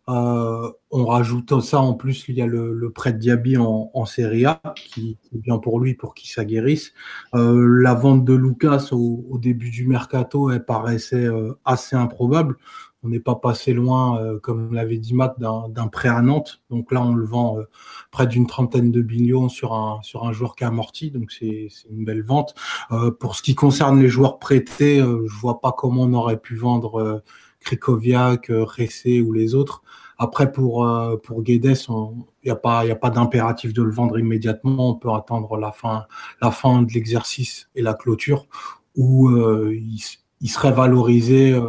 [0.10, 4.06] Euh, on rajoute ça en plus, il y a le, prêt de Diaby en, en
[4.06, 6.94] Serie A, qui est bien pour lui, pour qu'il s'aguerrisse.
[7.34, 11.28] la vente de Lucas au, début du mercato, elle paraissait
[11.66, 12.58] assez improbable
[13.04, 16.62] on n'est pas passé loin, euh, comme l'avait dit Matt, d'un prêt à Nantes.
[16.70, 17.64] Donc là, on le vend euh,
[18.12, 21.12] près d'une trentaine de millions sur un, sur un joueur qui a amorti.
[21.12, 22.56] Donc c'est une belle vente.
[22.92, 26.56] Euh, pour ce qui concerne les joueurs prêtés, je vois pas comment on aurait pu
[26.56, 27.22] vendre
[27.64, 29.84] Krikoviak, Ressé ou les autres.
[30.18, 30.88] Après, pour,
[31.24, 34.92] pour Guedes, il n'y a pas, y a pas d'impératif de le vendre immédiatement.
[34.92, 38.48] On peut attendre la fin, de l'exercice et la clôture
[38.96, 39.32] où
[39.72, 40.00] il,
[40.40, 41.60] il, serait valorisé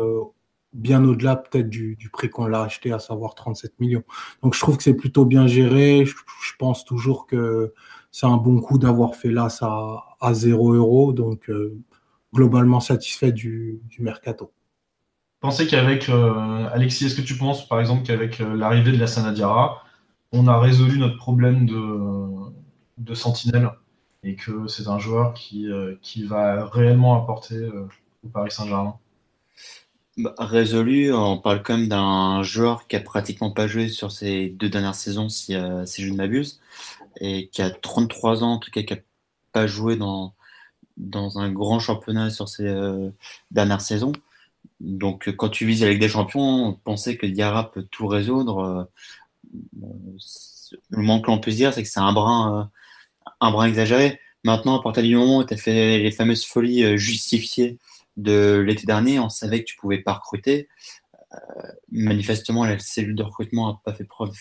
[0.75, 4.03] bien au-delà peut-être du, prix qu'on l'a acheté, à savoir 37 millions.
[4.43, 6.05] Donc je trouve que c'est plutôt bien géré.
[6.05, 7.73] Je, pense toujours que
[8.11, 11.13] c'est un bon coup d'avoir fait là ça à 0 euros.
[11.13, 11.79] Donc euh,
[12.35, 14.53] globalement satisfait du, mercato.
[15.45, 19.07] Pensez qu'avec euh, Alexis, est-ce que tu penses par exemple qu'avec euh, l'arrivée de la
[19.07, 19.85] Sanadiara,
[20.33, 22.31] on a résolu notre problème de,
[22.97, 23.71] de sentinelle
[24.23, 25.69] et que c'est un joueur qui,
[26.01, 27.69] qui va réellement apporter
[28.25, 28.97] au Paris Saint-Germain?
[30.17, 34.49] Bah, résolu, on parle quand même d'un joueur qui a pratiquement pas joué sur ses
[34.49, 36.61] deux dernières saisons, si, euh, je ne m'abuse,
[37.21, 38.99] et qui a 33 ans, en tout cas, qui a
[39.53, 40.33] pas joué dans,
[40.97, 43.11] dans un grand championnat sur ses euh,
[43.51, 44.13] dernières saisons.
[44.81, 48.85] Donc, quand tu vises avec des champions, penser que Diarra peut tout résoudre, euh,
[50.91, 52.71] le moins que l'on dire, c'est que c'est un brin,
[53.41, 54.21] un brin exagéré.
[54.43, 57.79] Maintenant, à partir du moment où tu as fait les fameuses folies justifiées
[58.17, 60.69] de l'été dernier, on savait que tu pouvais pas recruter.
[61.35, 64.37] Euh, manifestement, la cellule de recrutement n'a pas fait preuve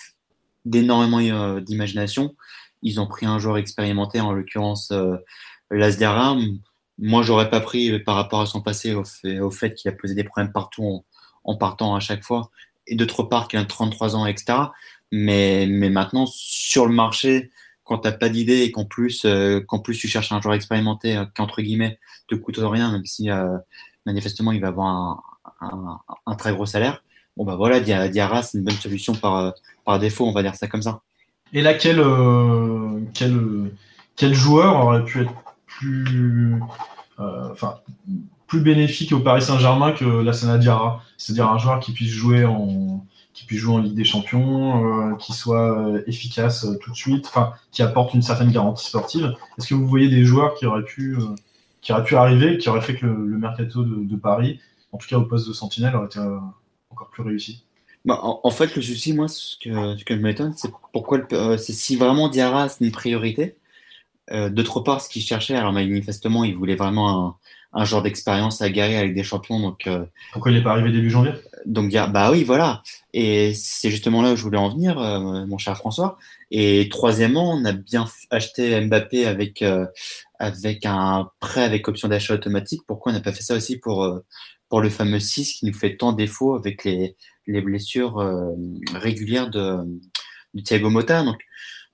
[0.65, 2.35] d'énormément euh, d'imagination.
[2.81, 5.17] Ils ont pris un joueur expérimenté, en l'occurrence euh,
[5.71, 6.37] Lasdera.
[6.99, 10.23] Moi, j'aurais pas pris par rapport à son passé au fait, qu'il a posé des
[10.23, 11.03] problèmes partout
[11.43, 12.51] en, partant à chaque fois.
[12.87, 14.57] Et d'autre part, qu'il a 33 ans, etc.
[15.11, 17.51] Mais, mais maintenant, sur le marché,
[17.83, 20.55] quand tu n'as pas d'idée et qu'en plus, euh, qu'en plus tu cherches un joueur
[20.55, 23.57] expérimenté euh, qui, entre guillemets, te coûte rien, même si euh,
[24.05, 25.23] manifestement il va avoir
[25.61, 27.03] un, un, très gros salaire,
[27.37, 29.53] bon bah voilà, Diarra, c'est une bonne solution par,
[29.85, 31.01] par défaut, on va dire ça comme ça.
[31.51, 32.01] Et là, quel,
[33.13, 33.71] quel,
[34.15, 35.33] quel joueur aurait pu être
[35.83, 36.61] plus,
[37.17, 37.79] enfin,
[38.47, 42.45] plus bénéfique au Paris Saint-Germain que la Sana Diarra C'est-à-dire un joueur qui puisse jouer
[42.45, 46.91] en qui puisse jouer en Ligue des Champions, euh, qui soit euh, efficace euh, tout
[46.91, 49.33] de suite, enfin, qui apporte une certaine garantie sportive.
[49.57, 51.17] Est-ce que vous voyez des joueurs qui auraient pu,
[51.81, 54.59] qui auraient pu arriver, qui auraient fait que le, mercato de, Paris,
[54.91, 56.19] en tout cas au poste de sentinelle, aurait été
[56.91, 57.63] encore plus réussi?
[58.05, 61.95] Bah, en, fait, le souci, moi, ce que, ce je m'étonne, c'est pourquoi c'est si
[61.95, 63.55] vraiment Diarra c'est une priorité.
[64.31, 67.35] D'autre part, ce qu'il cherchait, alors manifestement, il voulait vraiment un,
[67.73, 69.59] un genre d'expérience aguerri avec des champions.
[69.59, 71.31] Donc, euh, Pourquoi il n'est pas arrivé début janvier?
[71.65, 72.83] Donc, bah oui, voilà.
[73.13, 76.17] Et c'est justement là où je voulais en venir, euh, mon cher François.
[76.51, 79.87] Et troisièmement, on a bien acheté Mbappé avec, euh,
[80.37, 82.81] avec un prêt avec option d'achat automatique.
[82.85, 84.19] Pourquoi on n'a pas fait ça aussi pour,
[84.69, 87.15] pour le fameux 6 qui nous fait tant défaut avec les,
[87.47, 88.17] les blessures
[88.93, 89.77] régulières de,
[90.53, 91.23] de Thiago Motta?
[91.23, 91.37] Donc,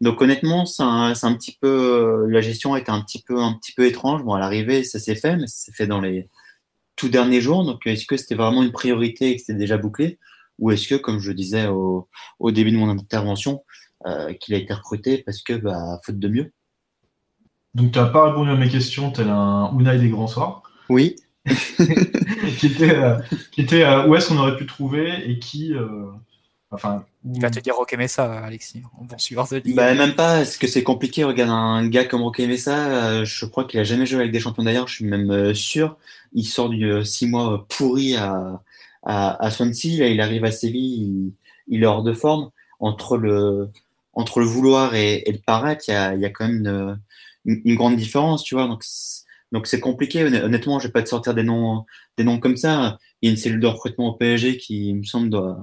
[0.02, 3.54] donc honnêtement, c'est un, un, petit peu euh, la gestion était un petit peu un
[3.54, 4.24] petit peu étrange.
[4.24, 6.30] Bon, à l'arrivée, ça s'est fait, mais ça s'est fait dans les
[6.96, 7.66] tout derniers jours.
[7.66, 10.18] Donc est-ce que c'était vraiment une priorité et que c'était déjà bouclé,
[10.58, 12.08] ou est-ce que, comme je disais au,
[12.40, 13.64] au début de mon intervention,
[14.08, 16.54] euh, qu'il a été recruté parce que bah, faute de mieux?
[17.76, 20.64] Donc tu n'as pas répondu à mes questions, tel un Unai des grands soirs.
[20.88, 21.18] Oui.
[22.58, 23.18] qui était, euh,
[23.52, 25.74] qui était où est-ce qu'on aurait pu trouver et qui
[26.72, 29.76] Enfin, Il va te dire Roque Messa, Alexis, en bon suiveur de ligue.
[29.76, 33.46] Bah, même pas, est-ce que c'est compliqué Regarde un gars comme Roque Messa, euh, je
[33.46, 35.98] crois qu'il a jamais joué avec des champions d'ailleurs, je suis même euh, sûr.
[36.34, 38.62] Il sort du euh, six mois pourri à,
[39.04, 41.34] à, à Swansea, là il arrive à Séville, il,
[41.68, 42.52] il est hors de forme.
[42.80, 43.70] Entre le,
[44.14, 46.58] entre le vouloir et, et le paraître, il y a, il y a quand même
[46.66, 47.00] une,
[47.46, 48.68] une, une grande différence, tu vois.
[48.68, 50.24] Donc, c'est- donc c'est compliqué.
[50.24, 51.86] Honn- Honnêtement, je vais pas te sortir des noms,
[52.18, 52.98] des noms comme ça.
[53.22, 55.58] Il y a une cellule de recrutement au PSG qui, il me semble, doit,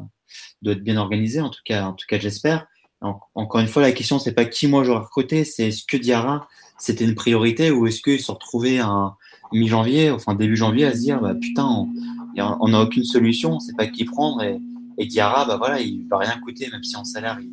[0.62, 1.40] doit être bien organisée.
[1.40, 2.66] En tout cas, en tout cas, j'espère.
[3.00, 5.96] En- Encore une fois, la question, c'est pas qui moi j'aurais recruté, c'est est-ce que
[5.96, 9.14] Diarra c'était une priorité ou est-ce qu'ils se retrouvés à
[9.50, 13.72] mi-janvier, enfin début janvier, à se dire bah putain, on n'a aucune solution, on sait
[13.72, 14.60] pas qui prendre et,
[14.98, 17.48] et Diarra, bah voilà, il va rien coûter, même si en salaire il,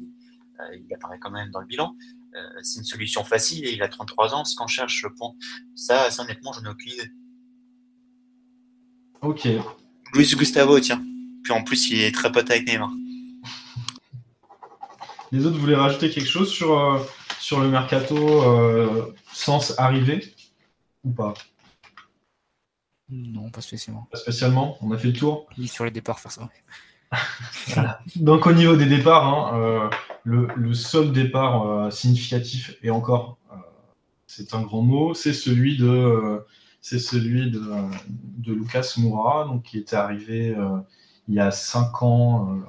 [0.60, 1.96] euh, il apparaît quand même dans le bilan.
[2.36, 5.36] Euh, c'est une solution facile et il a 33 ans, ce qu'on cherche, je pense.
[5.76, 7.12] Ça, ça honnêtement, je n'ai aucune idée.
[9.22, 9.48] ok.
[10.14, 11.02] Luis Gustavo, tiens.
[11.44, 12.92] Puis en plus, il est très pote avec Neymar.
[15.32, 17.00] Les autres voulaient rajouter quelque chose sur, euh,
[17.40, 20.34] sur le mercato euh, sans arriver
[21.04, 21.34] ou pas?
[23.10, 24.08] Non, pas spécialement.
[24.12, 24.78] Pas spécialement?
[24.82, 25.48] On a fait le tour.
[25.58, 26.32] Ni sur les départs, faire
[27.68, 28.00] ça.
[28.16, 29.90] Donc au niveau des départs, hein, euh,
[30.24, 33.56] le, le seul départ euh, significatif et encore, euh,
[34.26, 36.40] c'est un grand mot, c'est celui de, euh,
[36.82, 37.62] c'est celui de,
[38.10, 40.78] de Lucas Moura, donc qui était arrivé euh,
[41.28, 42.60] il y a 5 ans euh,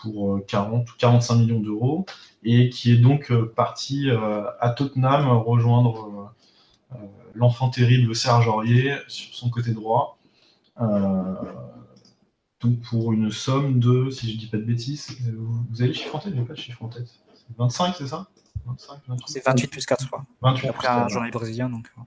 [0.00, 2.06] pour euh, 40 ou 45 millions d'euros
[2.44, 6.32] et qui est donc euh, parti euh, à Tottenham rejoindre
[6.92, 6.98] euh, euh,
[7.34, 10.18] l'enfant terrible Serge Aurier sur son côté droit.
[10.80, 11.34] Euh,
[12.60, 15.32] donc pour une somme de, si je dis pas de bêtises, euh,
[15.70, 16.34] vous avez le chiffre en tête?
[16.36, 17.08] J'ai pas le chiffre en tête.
[17.34, 18.28] C'est 25, c'est ça?
[18.66, 20.24] 25, 28 C'est 28 plus 4, je crois.
[20.42, 21.90] 28 Après plus un quatre, journée brésilien, donc.
[21.98, 22.02] euh,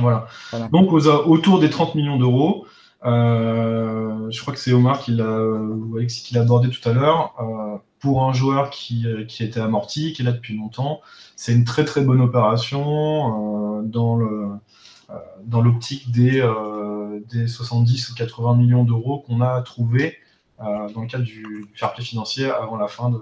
[0.00, 0.26] voilà.
[0.50, 0.68] Voilà.
[0.68, 2.66] Donc aux, autour des 30 millions d'euros.
[3.04, 6.92] Euh, je crois que c'est Omar qui l'a, ou Alexis qui l'a abordé tout à
[6.92, 7.34] l'heure.
[7.40, 11.00] Euh, pour un joueur qui, euh, qui était amorti, qui est là depuis longtemps,
[11.36, 18.14] c'est une très très bonne opération euh, dans euh, l'optique des, euh, des 70 ou
[18.14, 20.16] 80 millions d'euros qu'on a trouvé
[20.60, 23.20] euh, dans le cadre du, fair play financier avant la fin de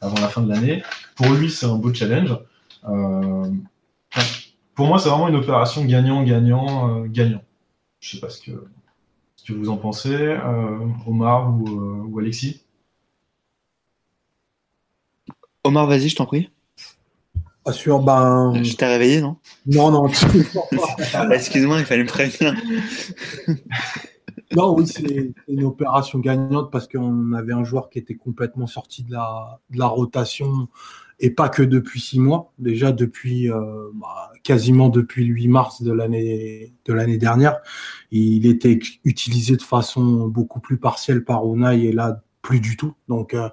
[0.00, 0.82] avant la fin de l'année.
[1.14, 2.34] Pour lui, c'est un beau challenge.
[2.88, 3.50] Euh,
[4.74, 7.04] pour moi, c'est vraiment une opération gagnant-gagnant-gagnant.
[7.06, 7.42] gagnant.
[8.00, 8.64] Je sais pas ce que,
[9.40, 12.62] ce que vous en pensez, euh, Omar ou, euh, ou Alexis.
[15.64, 16.50] Omar, vas-y, je t'en prie.
[17.64, 18.62] Assure, ben.
[18.62, 19.36] Je t'ai réveillé, non?
[19.66, 20.10] Non, non,
[21.14, 22.54] Ah, Excuse-moi, il fallait me prévenir.
[24.52, 29.04] non, oui, c'est une opération gagnante parce qu'on avait un joueur qui était complètement sorti
[29.04, 30.68] de la, de la rotation
[31.20, 35.82] et pas que depuis six mois, déjà depuis euh, bah, quasiment depuis le 8 mars
[35.82, 37.58] de l'année de dernière.
[38.10, 42.94] Il était utilisé de façon beaucoup plus partielle par Unai et là plus du tout.
[43.08, 43.50] Donc euh,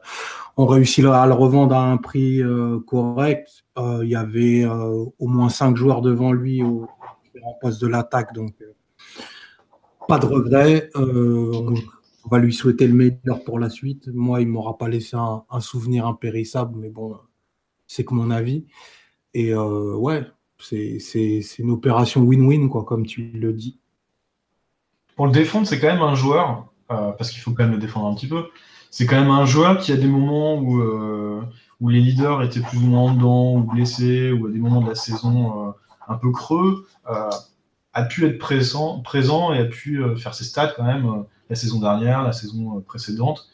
[0.55, 3.65] on réussit à le revendre à un prix euh, correct.
[3.77, 6.87] Il y avait au moins cinq joueurs devant lui au
[7.23, 8.55] différents postes de l'attaque, donc
[10.07, 10.89] pas de regret.
[10.95, 11.75] On,
[12.25, 14.09] on va lui souhaiter le meilleur pour la suite.
[14.13, 17.15] Moi, il m'aura pas laissé un, un souvenir impérissable, mais bon,
[17.87, 18.65] c'est que mon avis.
[19.33, 20.25] Et euh, ouais,
[20.59, 20.99] c'est
[21.59, 23.79] une opération win-win, quoi, comme tu le dis.
[25.15, 27.79] Pour le défendre, c'est quand même un joueur, euh, parce qu'il faut quand même le
[27.79, 28.45] défendre un petit peu,
[28.91, 31.41] c'est quand même un joueur qui a des moments où, euh,
[31.81, 34.89] où les leaders étaient plus ou moins dedans, ou blessés, ou à des moments de
[34.89, 35.73] la saison
[36.07, 40.83] un peu creux, a pu être présent, présent et a pu faire ses stats quand
[40.83, 43.49] même la saison dernière, la saison précédente.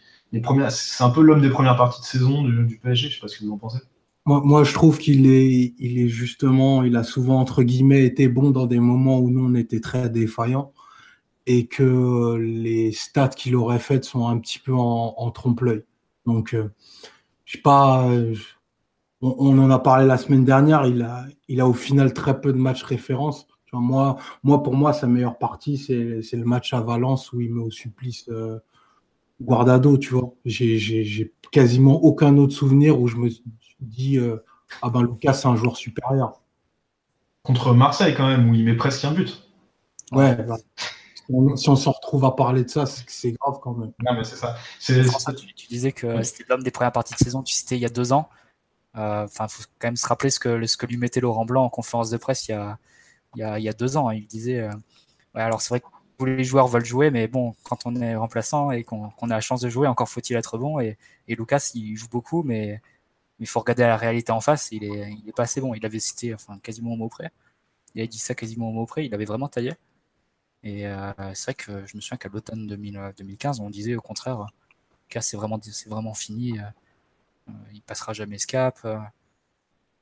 [0.69, 3.27] C'est un peu l'homme des premières parties de saison du, du PSG, je sais pas
[3.27, 3.79] ce que vous en pensez.
[4.25, 8.51] Moi, je trouve qu'il est, il est justement, il a souvent, entre guillemets, été bon
[8.51, 10.71] dans des moments où nous, on était très défaillants
[11.47, 15.83] et que les stats qu'il aurait faites sont un petit peu en, trompe-l'œil.
[16.25, 16.69] Donc, euh,
[17.45, 18.35] je sais pas, euh,
[19.21, 22.53] on, en a parlé la semaine dernière, il a, il a au final très peu
[22.53, 23.47] de matchs références.
[23.73, 27.53] Moi, moi, pour moi, sa meilleure partie, c'est c'est le match à Valence où il
[27.53, 28.59] met au supplice euh,
[29.41, 30.33] Guardado, tu vois.
[30.45, 33.29] J'ai j'ai- j'ai quasiment aucun autre souvenir où je me
[33.87, 34.43] dit, euh,
[34.81, 36.41] ah ben Lucas, c'est un joueur supérieur.
[37.43, 39.43] Contre Marseille quand même, où il met presque un but.
[40.11, 43.73] Ouais, bah, si on- si on s'en retrouve à parler de ça, c'est grave quand
[43.73, 43.91] même.
[44.03, 44.55] Non, mais c'est ça.
[44.79, 47.75] C'est, François, tu, tu disais que c'était l'homme des premières parties de saison, tu citais
[47.77, 48.29] il y a deux ans.
[48.95, 51.63] Euh, Enfin, faut quand même se rappeler ce que, ce que lui mettait Laurent Blanc
[51.65, 52.77] en conférence de presse il y a,
[53.35, 54.09] il y a, il y a deux ans.
[54.11, 54.71] Il disait euh,
[55.35, 55.87] ouais, alors c'est vrai que
[56.19, 59.33] tous les joueurs veulent jouer, mais bon, quand on est remplaçant et qu'on qu'on a
[59.35, 60.79] la chance de jouer, encore faut-il être bon.
[60.79, 60.97] Et,
[61.27, 62.81] et Lucas, il joue beaucoup, mais
[63.43, 64.69] il faut regarder la réalité en face.
[64.71, 65.73] Il est, il est pas assez bon.
[65.73, 67.31] Il avait cité enfin, quasiment au mot près.
[67.95, 69.05] Il avait dit ça quasiment au mot près.
[69.05, 69.73] Il avait vraiment taillé.
[70.63, 74.01] Et euh, c'est vrai que je me souviens qu'à l'automne 2000, 2015, on disait au
[74.01, 74.47] contraire
[75.19, 76.57] c'est vraiment, c'est vraiment fini.
[77.71, 78.79] il passera jamais ce cap.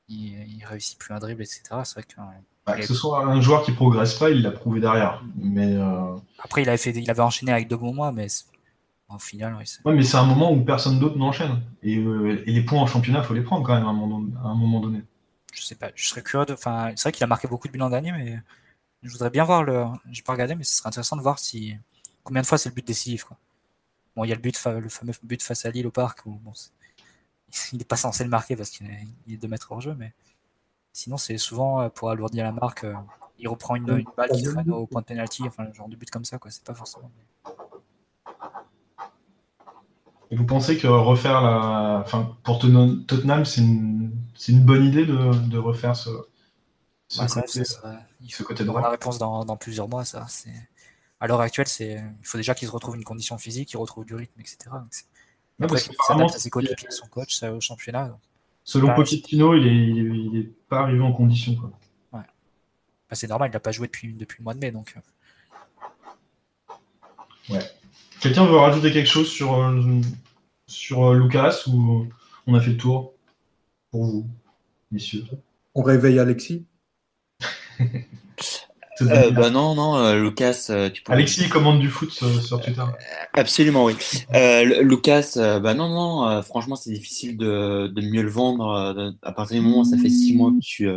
[0.08, 1.62] il, il réussit plus un dribble, etc.
[1.84, 2.14] C'est vrai que
[2.64, 5.22] bah, que ce soit un joueur qui progresse pas, il l'a prouvé derrière.
[5.36, 8.28] Mais euh, Après, il avait, fait, il avait enchaîné avec deux bons mois, mais
[9.14, 11.62] au final, oui, ouais, mais c'est un moment où personne d'autre n'enchaîne.
[11.82, 13.92] Et, euh, et, les points en championnat, il faut les prendre quand même à un
[13.92, 15.02] moment, à un moment donné.
[15.52, 16.54] Je sais pas, je serais curieux de.
[16.54, 18.38] Enfin, c'est vrai qu'il a marqué beaucoup de buts l'an dernier, mais
[19.02, 19.84] je voudrais bien voir le.
[20.10, 21.76] J'ai pas regardé, mais ce serait intéressant de voir si
[22.24, 23.24] combien de fois c'est le but décisif.
[23.24, 23.36] Quoi.
[24.16, 26.30] Bon, il y a le but, le fameux but face à Lille au parc où
[26.42, 26.52] bon,
[27.72, 30.12] il n'est pas censé le marquer parce qu'il est, deux mètres hors jeu, mais
[30.92, 32.84] Sinon, c'est souvent euh, pour alourdir la marque.
[32.84, 32.94] Euh,
[33.38, 36.10] il reprend une, balle qui traîne au point de penalty, enfin, le genre de but
[36.10, 36.50] comme ça, quoi.
[36.50, 37.10] C'est pas forcément.
[40.32, 42.00] Et vous pensez que refaire la.
[42.02, 44.10] Enfin, pour Tottenham, c'est une...
[44.48, 46.08] une, bonne idée de, de refaire ce,
[47.08, 47.62] ce, bah, côté,
[48.22, 48.80] il faut côté droit?
[48.80, 50.26] La réponse dans, dans, plusieurs mois, ça.
[51.20, 54.06] À l'heure actuelle, c'est il faut déjà qu'il se retrouve une condition physique, qu'il retrouve
[54.06, 54.56] du rythme, etc.
[54.70, 58.16] Donc, Après, il s'adapte à ses coéquipiers, son coach, ça, au championnat.
[58.64, 61.56] Selon Pochettino, il est, pas arrivé en condition.
[61.56, 61.70] Quoi.
[62.14, 62.24] Ouais.
[63.10, 64.70] Bah, c'est normal, il n'a pas joué depuis, depuis le mois de mai.
[64.70, 64.94] Donc...
[64.96, 65.00] Euh.
[67.52, 67.70] Ouais.
[68.22, 70.00] Quelqu'un veut rajouter quelque chose sur, euh,
[70.68, 72.06] sur euh, Lucas ou
[72.46, 73.14] on a fait le tour
[73.90, 74.26] pour vous,
[74.92, 75.24] messieurs?
[75.74, 76.64] On réveille Alexis
[79.00, 81.12] Euh, bah non, non, euh, Lucas, euh, tu peux...
[81.12, 82.84] Alexis commande du foot sur, Twitter.
[83.32, 83.94] Absolument, oui.
[84.82, 89.16] Lucas, bah non, non, franchement, c'est difficile de, de, mieux le vendre.
[89.22, 90.88] à partir du moment où ça fait six mois que tu,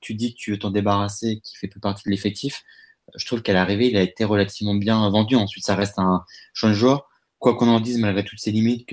[0.00, 2.62] tu dis que tu veux t'en débarrasser, qu'il fait plus partie de l'effectif,
[3.14, 5.36] je trouve qu'à l'arrivée, il a été relativement bien vendu.
[5.36, 6.24] Ensuite, ça reste un
[6.54, 7.08] jeune joueur.
[7.38, 8.88] Quoi qu'on en dise, malgré toutes ces limites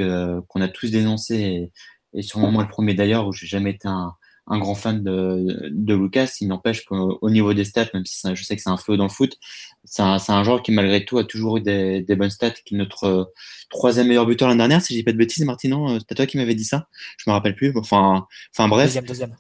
[0.48, 1.72] qu'on a tous dénoncées, et,
[2.14, 4.16] et sûrement moi le premier d'ailleurs, où j'ai jamais été un,
[4.50, 6.38] un grand fan de, de Lucas.
[6.42, 9.04] Il n'empêche qu'au niveau des stats, même si je sais que c'est un feu dans
[9.04, 9.38] le foot,
[9.86, 12.76] c'est un, un, joueur qui, malgré tout, a toujours eu des, des bonnes stats, qui
[12.76, 13.24] est notre euh,
[13.70, 15.96] troisième meilleur buteur l'année dernière, si je dis pas de bêtises, Martinon.
[15.96, 16.88] Euh, c'est toi qui m'avais dit ça
[17.18, 17.72] Je me rappelle plus.
[17.78, 18.88] Enfin, enfin bref.
[18.88, 19.36] Deuxième, deuxième.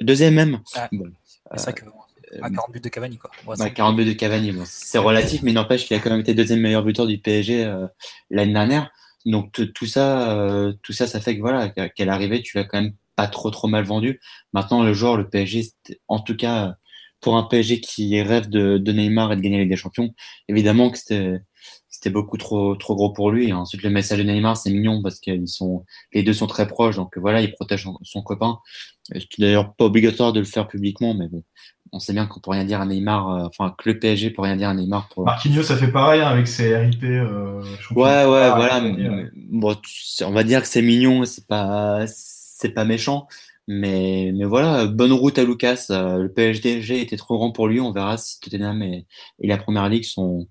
[0.00, 0.60] Deuxième même.
[0.64, 1.84] c'est vrai que.
[2.40, 3.30] À 40 buts de Cavani, quoi.
[3.46, 6.34] Ouais, 40 buts de Cavani, bon, c'est relatif, mais n'empêche qu'il a quand même été
[6.34, 7.86] deuxième meilleur buteur du PSG euh,
[8.30, 8.90] l'année dernière.
[9.26, 12.94] Donc tout ça, tout ça, ça fait que voilà, qu'à l'arrivée, tu vas quand même
[13.14, 14.20] pas trop trop mal vendu.
[14.52, 15.72] Maintenant, le joueur, le PSG,
[16.08, 16.74] en tout cas
[17.22, 20.12] pour un PSG qui rêve de, de Neymar et de gagner des champions,
[20.48, 21.40] évidemment que c'était
[21.88, 23.52] c'était beaucoup trop trop gros pour lui.
[23.52, 26.96] ensuite, le message de Neymar, c'est mignon parce qu'ils sont les deux sont très proches,
[26.96, 28.58] donc voilà, il protège son, copain.
[29.04, 31.44] C'est d'ailleurs pas obligatoire de le faire publiquement, mais bon,
[31.92, 34.42] on sait bien qu'on peut rien dire à Neymar, euh, enfin que le PSG peut
[34.42, 35.08] rien dire à Neymar.
[35.08, 35.24] Pour...
[35.24, 37.04] Marquinhos, ça fait pareil hein, avec ses RIP.
[37.04, 37.62] Euh,
[37.94, 38.82] ouais, ouais, voilà.
[39.34, 39.76] bon,
[40.22, 43.26] on va dire que c'est mignon, c'est pas c'est pas méchant.
[43.68, 45.86] Mais, mais voilà, bonne route à Lucas.
[45.90, 47.80] Euh, le PSG était trop grand pour lui.
[47.80, 49.06] On verra si Tottenham et,
[49.38, 50.48] la Première Ligue sont,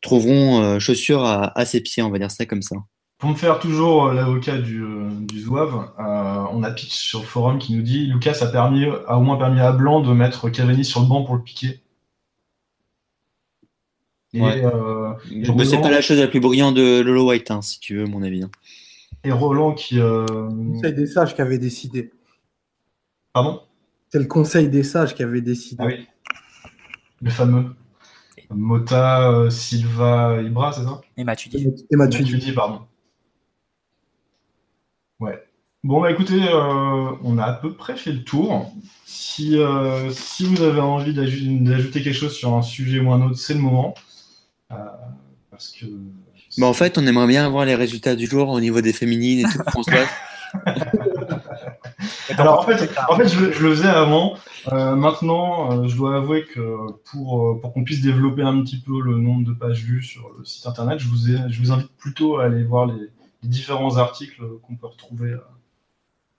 [0.00, 2.76] trouveront euh, chaussures à, ses pieds, on va dire ça comme ça.
[3.18, 4.84] Pour me faire toujours euh, l'avocat du,
[5.22, 9.16] du Zouave, on a Pitch sur le forum qui nous dit Lucas a, permis, a
[9.18, 11.80] au moins permis à Blanc de mettre Cavani sur le banc pour le piquer.
[14.34, 14.62] ouais.
[15.64, 18.22] c'est pas la chose la plus brillante de Lolo White, hein, si tu veux, mon
[18.22, 18.42] avis.
[18.42, 18.50] Hein
[19.26, 20.00] et Roland qui.
[20.00, 20.24] Euh...
[20.26, 22.12] Conseil des sages qui avait décidé.
[23.32, 23.60] Pardon?
[24.10, 25.82] C'est le Conseil des sages qui avait décidé.
[25.82, 26.06] Ah oui.
[27.20, 27.74] Le fameux.
[28.50, 31.00] Mota, euh, Silva, Ibra, c'est ça?
[31.16, 31.74] Et Matuidi.
[31.90, 32.52] Et Matuidi.
[32.52, 32.82] pardon.
[35.20, 35.42] Ouais.
[35.84, 38.72] Bon, bah écoutez, euh, on a à peu près fait le tour.
[39.04, 43.38] Si, euh, si vous avez envie d'ajouter quelque chose sur un sujet ou un autre,
[43.38, 43.94] c'est le moment.
[45.50, 45.86] parce que
[46.58, 49.40] bah en fait, on aimerait bien avoir les résultats du jour au niveau des féminines
[49.40, 50.06] et tout, François.
[52.38, 54.34] Alors en fait, en fait je, le faisais avant.
[54.72, 56.76] Euh, maintenant, euh, je dois avouer que
[57.10, 60.30] pour, euh, pour qu'on puisse développer un petit peu le nombre de pages vues sur
[60.38, 63.10] le site internet, je vous, ai, je vous invite plutôt à aller voir les,
[63.46, 65.36] différents articles qu'on peut retrouver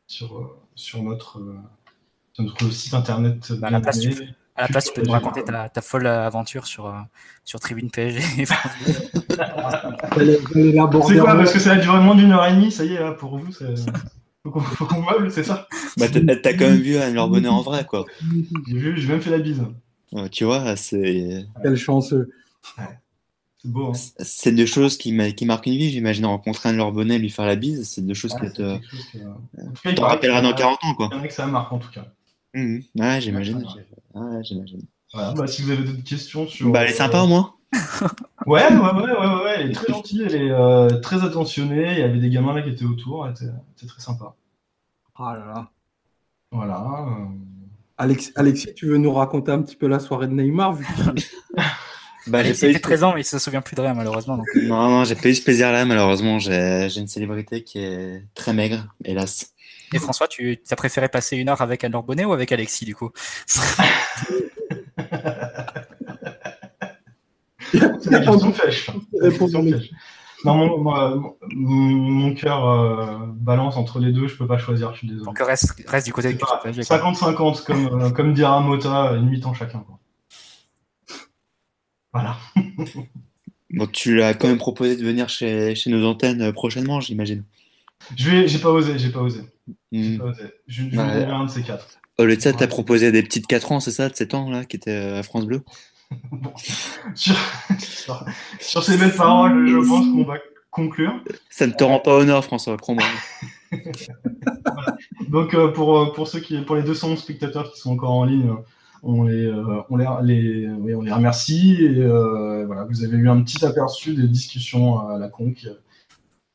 [0.07, 1.41] sur, sur, notre,
[2.39, 3.51] notre site internet.
[3.59, 3.99] Bah, la place,
[4.57, 6.93] à la place, tu peux nous raconter ta, ta folle aventure sur, euh,
[7.45, 8.45] sur Tribune PSG.
[8.45, 8.45] c'est
[10.15, 13.11] quoi Parce que ça a duré moins d'une heure et demie, ça y est, là,
[13.11, 13.75] pour vous, c'est.
[14.43, 15.67] Faut qu'on meuble, c'est ça
[15.97, 18.05] bah, T'as quand même vu Anne Bonnet en vrai, quoi.
[18.65, 19.61] J'ai vu, j'ai même fait la bise.
[20.31, 21.45] tu vois, c'est.
[21.61, 22.31] Quel chanceux.
[23.69, 23.87] Beau.
[23.87, 23.99] Hein.
[24.19, 25.89] C'est deux choses qui, qui marquent une vie.
[25.89, 28.77] J'imagine rencontrer Anne Bonnet, lui faire la bise, c'est deux choses qui te.
[29.83, 31.09] Tu t'en rappelleras dans 40 ans, quoi.
[31.11, 32.05] Il y en a que ça marque en tout cas.
[32.53, 32.79] Mmh.
[32.95, 33.65] Ouais, j'imagine.
[34.13, 34.81] Ouais, j'imagine.
[35.13, 36.71] bah, si vous avez d'autres questions sur.
[36.71, 37.53] Bah, elle est sympa au moins.
[38.45, 41.93] ouais, ouais, ouais, ouais, ouais, elle est très gentille, elle est euh, très attentionnée.
[41.93, 44.35] Il y avait des gamins là qui étaient autour, c'était très sympa.
[45.15, 45.71] Ah là là.
[46.51, 47.07] Voilà.
[47.07, 47.25] Euh.
[47.97, 50.85] Alex, Alexis, tu veux nous raconter un petit peu la soirée de Neymar vu
[52.27, 54.37] Bah, il était présent, mais il se souvient plus de rien, malheureusement.
[54.55, 56.39] Non, non, j'ai pas eu ce plaisir-là, malheureusement.
[56.39, 59.53] J'ai une célébrité qui est très maigre, hélas.
[59.93, 62.95] Et François, tu as préféré passer une heure avec Anne Bonnet ou avec Alexis, du
[62.95, 63.11] coup?
[68.53, 68.89] Fèche.
[70.45, 75.07] Non, mon, mon, cœur euh, balance entre les deux, je peux pas choisir, je suis
[75.07, 75.25] désolé.
[75.25, 79.79] Donc reste, reste du côté du 50-50, comme, euh, comme dira Mota, une mi-temps chacun.
[79.79, 79.96] Quoi.
[82.17, 82.37] Voilà.
[83.71, 87.43] bon, tu l'as quand même proposé de venir chez, chez nos antennes euh, prochainement, j'imagine.
[88.15, 89.41] Je vais, j'ai pas osé, j'ai pas osé.
[89.91, 90.43] J'ai pas osé.
[90.67, 91.25] Je, je ouais.
[91.25, 91.99] un de ces quatre.
[92.17, 94.49] Au lieu de ça, t'as proposé des petites 4 ans, c'est ça, de 7 ans,
[94.49, 95.61] là, qui étaient à France Bleu
[97.15, 97.35] sur,
[98.59, 100.37] sur, ces belles paroles, je pense qu'on va
[100.71, 101.13] conclure.
[101.49, 103.03] Ça ne te rend pas honneur, François, crois-moi.
[105.29, 108.23] Donc, euh, pour, euh, pour, ceux qui, pour les 200 spectateurs qui sont encore en
[108.23, 108.55] ligne,
[109.03, 111.83] on les, euh, on les, les, oui, on les remercie.
[111.83, 112.05] Et
[112.65, 115.67] voilà, vous avez eu un petit aperçu des discussions à la con qui,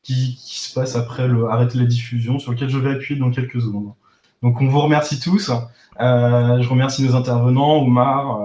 [0.01, 3.31] qui, se passent après le arrêt de la diffusion, sur lequel je vais appuyer dans
[3.31, 3.93] quelques secondes.
[4.41, 5.51] Donc, on vous remercie tous.
[5.99, 8.41] je remercie nos intervenants, Omar.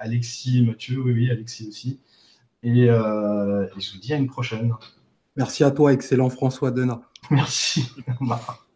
[0.00, 2.00] Alexis Mathieu, oui, oui, Alexis aussi.
[2.64, 4.72] Euh, et, je vous dis à une prochaine.
[5.36, 7.00] Merci à toi, excellent François Denat.
[7.30, 7.90] Merci.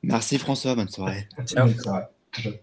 [0.02, 1.28] Merci François, bonne soirée.
[1.46, 1.66] Ciao.
[1.66, 2.62] Bonne soirée.